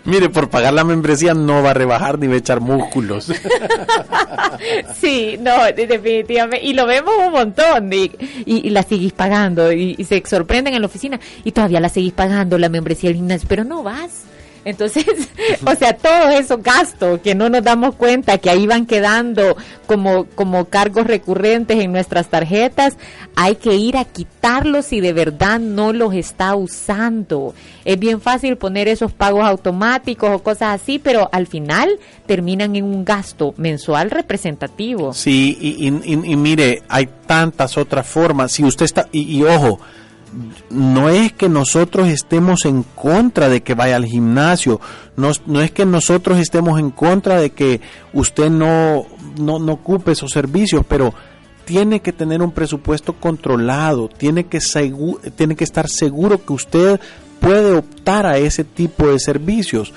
Mire, 0.05 0.29
por 0.29 0.51
pagar 0.51 0.73
la 0.73 0.83
membresía 0.83 1.35
no 1.35 1.63
va 1.63 1.71
a 1.71 1.75
rebajar 1.75 2.19
ni 2.19 2.27
va 2.27 2.35
a 2.35 2.39
echar 2.39 2.61
músculos. 2.61 3.27
sí, 5.01 5.37
no, 5.39 5.67
definitivamente. 5.67 6.67
Y 6.67 6.73
lo 6.73 6.87
vemos 6.87 7.15
un 7.27 7.33
montón. 7.33 7.93
Y, 7.93 8.11
y, 8.45 8.71
la 8.71 8.83
seguís 8.83 9.13
pagando. 9.13 9.71
Y, 9.71 9.95
y 9.97 10.05
se 10.05 10.21
sorprenden 10.27 10.75
en 10.75 10.81
la 10.81 10.87
oficina. 10.87 11.21
Y 11.45 11.53
todavía 11.53 11.79
la 11.79 11.89
seguís 11.89 12.13
pagando 12.13 12.59
la 12.59 12.69
membresía 12.69 13.11
del 13.11 13.19
gimnasio. 13.19 13.47
Pero 13.49 13.63
no 13.63 13.85
vas 13.85 14.26
entonces, 14.67 15.07
o 15.65 15.75
sea, 15.77 15.97
todos 15.97 16.35
esos 16.35 16.61
gastos 16.61 17.21
que 17.21 17.37
no 17.37 17.49
nos 17.49 17.63
damos 17.63 17.95
cuenta 17.95 18.39
que 18.39 18.51
ahí 18.51 18.67
van 18.67 18.85
quedando 18.85 19.57
como, 19.87 20.27
como 20.27 20.65
cargos 20.65 21.07
recurrentes 21.07 21.79
en 21.79 21.93
nuestras 21.93 22.27
tarjetas, 22.27 22.97
hay 23.37 23.55
que 23.55 23.77
ir 23.77 23.97
a 23.97 24.05
quitarlos 24.05 24.87
si 24.87 25.01
de 25.01 25.13
verdad 25.13 25.61
no 25.61 25.93
los 25.93 26.15
está 26.15 26.57
usando. 26.57 27.55
Es 27.85 27.97
bien 27.97 28.21
fácil 28.21 28.57
poner 28.57 28.89
esos 28.89 29.13
pagos 29.13 29.45
automáticos 29.45 30.31
o 30.31 30.43
cosas 30.43 30.83
así, 30.83 30.99
pero 30.99 31.29
al 31.31 31.47
final 31.47 32.01
terminan 32.27 32.75
en 32.75 32.87
un 32.87 33.05
gasto 33.05 33.55
mensual 33.59 34.11
representativo. 34.11 35.15
Sí, 35.15 35.57
y, 35.61 35.87
y, 35.87 36.33
y 36.33 36.37
mire, 36.37 36.83
hay 36.89 37.09
tantas 37.29 37.79
otras 37.79 38.05
formas. 38.05 38.51
Si 38.51 38.65
usted 38.65 38.85
está, 38.85 39.09
y, 39.13 39.39
y 39.39 39.45
ojo, 39.45 39.79
no 40.71 41.09
es 41.09 41.33
que 41.33 41.49
nosotros 41.49 42.09
estemos 42.09 42.65
en 42.65 42.83
contra 42.83 43.49
de 43.49 43.63
que 43.63 43.75
vaya 43.75 43.97
al 43.97 44.05
gimnasio, 44.05 44.81
no, 45.17 45.31
no 45.47 45.61
es 45.61 45.71
que 45.71 45.87
nosotros 45.87 46.39
estemos 46.39 46.79
en 46.79 46.91
contra 46.91 47.41
de 47.41 47.51
que 47.51 47.81
usted 48.13 48.51
no, 48.51 49.07
no, 49.39 49.59
no 49.59 49.73
ocupe 49.73 50.13
esos 50.13 50.31
servicios, 50.31 50.85
pero 50.87 51.15
tiene 51.65 52.01
que 52.01 52.13
tener 52.13 52.43
un 52.43 52.53
presupuesto 52.53 53.15
controlado, 53.15 54.09
tiene 54.09 54.47
que, 54.47 54.61
tiene 55.35 55.57
que 55.57 55.65
estar 55.65 55.89
seguro 55.89 56.45
que 56.45 56.53
usted 56.53 57.01
puede 57.41 57.75
optar 57.75 58.25
a 58.27 58.39
ese 58.39 58.65
tipo 58.65 59.09
de 59.09 59.19
servicios. 59.19 59.93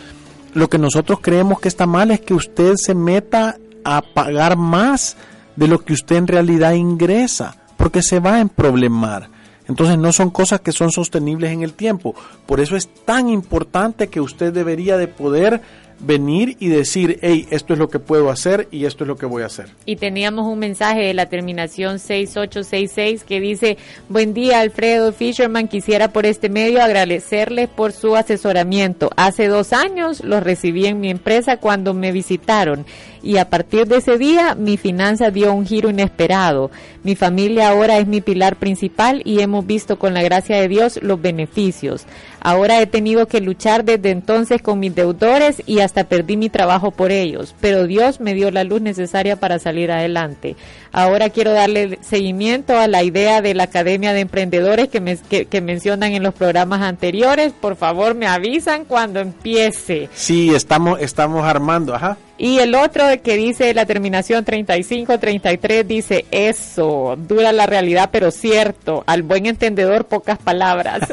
Lo 0.54 0.68
que 0.68 0.80
nosotros 0.80 1.20
creemos 1.22 1.60
que 1.60 1.68
está 1.68 1.86
mal 1.86 2.12
es 2.12 2.22
que 2.22 2.34
usted 2.34 2.74
se 2.76 2.96
meta 2.96 3.58
a 3.84 4.02
pagar 4.02 4.58
más 4.58 5.16
de 5.56 5.68
lo 5.68 5.80
que 5.80 5.94
usted 5.94 6.16
en 6.16 6.28
realidad 6.28 6.74
ingresa, 6.74 7.58
porque 7.78 8.02
se 8.02 8.20
va 8.20 8.36
a 8.36 8.40
emproblemar. 8.42 9.30
Entonces 9.70 10.00
no 10.00 10.12
son 10.12 10.32
cosas 10.32 10.62
que 10.62 10.72
son 10.72 10.92
sostenibles 10.92 11.52
en 11.52 11.62
el 11.62 11.74
tiempo. 11.74 12.16
Por 12.48 12.60
eso 12.60 12.76
es 12.76 12.90
tan 13.06 13.30
importante 13.30 14.08
que 14.08 14.20
usted 14.20 14.52
debería 14.52 14.98
de 14.98 15.08
poder 15.08 15.62
venir 16.00 16.56
y 16.60 16.68
decir, 16.68 17.20
hey, 17.22 17.48
esto 17.52 17.74
es 17.74 17.80
lo 17.80 17.90
que 17.90 18.00
puedo 18.00 18.30
hacer 18.30 18.68
y 18.72 18.86
esto 18.86 19.04
es 19.04 19.08
lo 19.08 19.18
que 19.18 19.26
voy 19.26 19.44
a 19.44 19.48
hacer. 19.48 19.68
Y 19.86 19.98
teníamos 19.98 20.46
un 20.48 20.60
mensaje 20.60 21.02
de 21.02 21.14
la 21.14 21.28
terminación 21.28 22.00
6866 22.00 23.24
que 23.24 23.40
dice, 23.40 23.78
buen 24.08 24.34
día 24.34 24.62
Alfredo 24.62 25.12
Fisherman, 25.12 25.68
quisiera 25.68 26.12
por 26.12 26.26
este 26.26 26.50
medio 26.50 26.82
agradecerles 26.82 27.70
por 27.70 27.92
su 27.92 28.16
asesoramiento. 28.16 29.10
Hace 29.16 29.48
dos 29.48 29.74
años 29.74 30.24
lo 30.24 30.40
recibí 30.40 30.86
en 30.86 31.00
mi 31.00 31.10
empresa 31.10 31.58
cuando 31.58 31.94
me 31.94 32.12
visitaron 32.12 32.86
y 33.22 33.38
a 33.38 33.50
partir 33.50 33.88
de 33.88 33.98
ese 33.98 34.18
día 34.18 34.56
mi 34.56 34.78
finanza 34.78 35.32
dio 35.32 35.54
un 35.54 35.66
giro 35.66 35.90
inesperado. 35.90 36.72
Mi 37.04 37.16
familia 37.16 37.70
ahora 37.70 37.98
es 37.98 38.08
mi 38.08 38.22
pilar 38.22 38.56
principal 38.56 39.22
y 39.26 39.42
hemos 39.42 39.66
visto 39.66 40.00
con 40.00 40.14
la 40.14 40.22
gracia 40.22 40.58
de 40.58 40.68
Dios 40.68 41.00
los 41.02 41.22
beneficios. 41.22 42.06
Ahora 42.42 42.82
he 42.82 42.88
tenido 42.88 43.28
que 43.28 43.42
luchar 43.42 43.84
desde 43.84 44.12
entonces 44.12 44.62
con 44.62 44.80
mis 44.80 44.96
deudores 44.96 45.62
y 45.66 45.80
hasta 45.80 46.06
perdí 46.06 46.38
mi 46.38 46.50
trabajo 46.50 46.92
por 46.92 47.12
ellos, 47.12 47.56
pero 47.60 47.86
Dios 47.86 48.20
me 48.20 48.34
dio 48.34 48.52
la 48.52 48.64
luz 48.64 48.82
necesaria 48.82 49.36
para 49.36 49.60
salir 49.60 49.92
adelante. 49.92 50.56
Ahora 50.92 51.30
quiero 51.30 51.52
darle 51.52 52.00
seguimiento 52.02 52.78
a 52.78 52.88
la 52.88 53.04
idea 53.04 53.42
de 53.42 53.54
la 53.54 53.64
Academia 53.64 54.14
de 54.14 54.22
Emprendedores 54.22 54.88
que, 54.90 55.02
me, 55.02 55.18
mencionan 55.62 56.14
en 56.14 56.24
los 56.24 56.34
programas 56.34 56.82
anteriores. 56.82 57.54
Por 57.54 57.76
favor, 57.76 58.16
me 58.16 58.28
avisan 58.28 58.86
cuando 58.86 59.20
empiece. 59.20 60.10
Sí, 60.14 60.54
estamos, 60.54 61.00
estamos 61.00 61.46
armando, 61.46 61.94
ajá. 61.94 62.18
Y 62.40 62.60
el 62.60 62.74
otro 62.74 63.04
que 63.22 63.36
dice 63.36 63.74
la 63.74 63.86
terminación 63.86 64.46
35-33 64.46 65.84
dice 65.84 66.26
eso, 66.32 67.18
dura 67.18 67.52
la 67.52 67.66
realidad 67.66 68.10
pero 68.14 68.32
cierto, 68.32 69.04
al 69.08 69.24
buen 69.24 69.46
entendedor 69.46 70.06
pocas 70.06 70.40
palabras. 70.40 71.02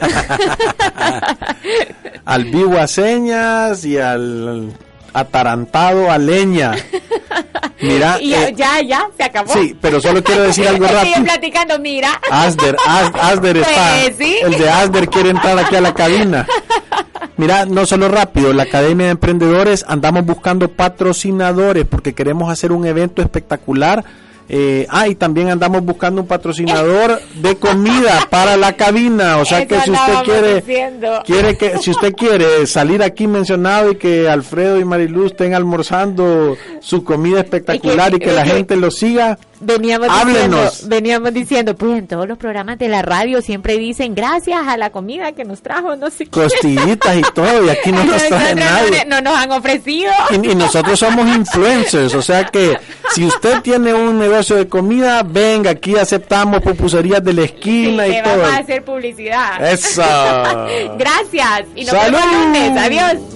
al 2.24 2.44
vivo 2.44 2.78
a 2.78 2.86
señas 2.86 3.84
y 3.84 3.98
al 3.98 4.72
atarantado 5.16 6.10
a 6.10 6.18
leña. 6.18 6.72
Mira, 7.80 8.18
eh, 8.20 8.52
ya, 8.56 8.80
ya, 8.80 9.08
se 9.16 9.24
acabó. 9.24 9.52
Sí, 9.52 9.76
pero 9.80 10.00
solo 10.00 10.22
quiero 10.22 10.42
decir 10.42 10.66
algo 10.68 10.86
rápido. 10.86 11.14
Estoy 11.16 11.24
platicando, 11.24 11.78
mira. 11.78 12.20
Asder, 12.30 12.76
Asder 12.86 13.58
está. 13.58 13.96
Pues, 14.16 14.42
el 14.42 14.58
de 14.58 14.70
Asder 14.70 15.08
quiere 15.08 15.30
entrar 15.30 15.58
aquí 15.58 15.76
a 15.76 15.80
la 15.80 15.92
cabina. 15.92 16.46
Mira, 17.36 17.66
no 17.66 17.84
solo 17.84 18.08
rápido, 18.08 18.52
la 18.54 18.62
Academia 18.62 19.06
de 19.06 19.12
Emprendedores 19.12 19.84
andamos 19.86 20.24
buscando 20.24 20.68
patrocinadores 20.68 21.84
porque 21.84 22.14
queremos 22.14 22.50
hacer 22.50 22.72
un 22.72 22.86
evento 22.86 23.20
espectacular 23.20 24.04
eh, 24.48 24.86
ah, 24.90 25.08
y 25.08 25.16
también 25.16 25.50
andamos 25.50 25.82
buscando 25.84 26.22
un 26.22 26.28
patrocinador 26.28 27.20
de 27.34 27.56
comida 27.56 28.26
para 28.30 28.56
la 28.56 28.74
cabina. 28.74 29.38
O 29.38 29.44
sea 29.44 29.66
que 29.66 29.80
si 29.80 29.90
usted 29.90 30.14
quiere, 30.24 30.62
quiere 31.24 31.56
que, 31.56 31.78
si 31.78 31.90
usted 31.90 32.12
quiere 32.16 32.66
salir 32.66 33.02
aquí 33.02 33.26
mencionado 33.26 33.92
y 33.92 33.96
que 33.96 34.28
Alfredo 34.28 34.78
y 34.78 34.84
Mariluz 34.84 35.32
estén 35.32 35.54
almorzando 35.54 36.56
su 36.80 37.02
comida 37.02 37.40
espectacular 37.40 38.14
y 38.14 38.18
que, 38.18 38.32
la 38.32 38.46
gente 38.46 38.76
lo 38.76 38.90
siga, 38.90 39.38
veníamos 39.60 40.08
diciendo, 40.26 40.70
veníamos 40.84 41.32
diciendo, 41.32 41.74
pues 41.76 41.98
en 41.98 42.06
todos 42.06 42.28
los 42.28 42.38
programas 42.38 42.78
de 42.78 42.88
la 42.88 43.02
radio 43.02 43.40
siempre 43.42 43.78
dicen 43.78 44.14
gracias 44.14 44.66
a 44.66 44.76
la 44.76 44.90
comida 44.90 45.32
que 45.32 45.44
nos 45.44 45.62
trajo, 45.62 45.96
no 45.96 46.10
sé 46.10 46.26
Costillitas 46.26 47.16
y 47.16 47.22
todo, 47.34 47.64
y 47.64 47.70
aquí 47.70 47.92
no 47.92 48.04
nos 48.04 48.22
trae 48.28 48.54
nadie. 48.54 49.04
No, 49.06 49.20
nos 49.20 49.36
han 49.36 49.52
ofrecido. 49.52 50.12
Y, 50.30 50.54
nosotros 50.54 50.98
somos 50.98 51.26
influencers, 51.28 52.14
o 52.14 52.22
sea 52.22 52.44
que 52.44 52.76
si 53.14 53.24
usted 53.24 53.60
tiene 53.62 53.94
un 53.94 54.18
negocio 54.18 54.56
de 54.56 54.68
comida, 54.68 55.22
venga, 55.22 55.70
aquí 55.70 55.96
aceptamos 55.96 56.60
pupuserías 56.60 57.22
de 57.22 57.32
la 57.32 57.42
esquina 57.42 58.06
y 58.06 58.22
todo. 58.22 58.38
vamos 58.38 58.54
a 58.54 58.58
hacer 58.58 58.84
publicidad. 58.84 59.72
Eso. 59.72 60.02
gracias. 60.98 61.64
Y 61.74 61.84
nos 61.84 61.92
vemos 61.92 62.20
lunes. 62.32 62.72
Adiós. 62.76 63.35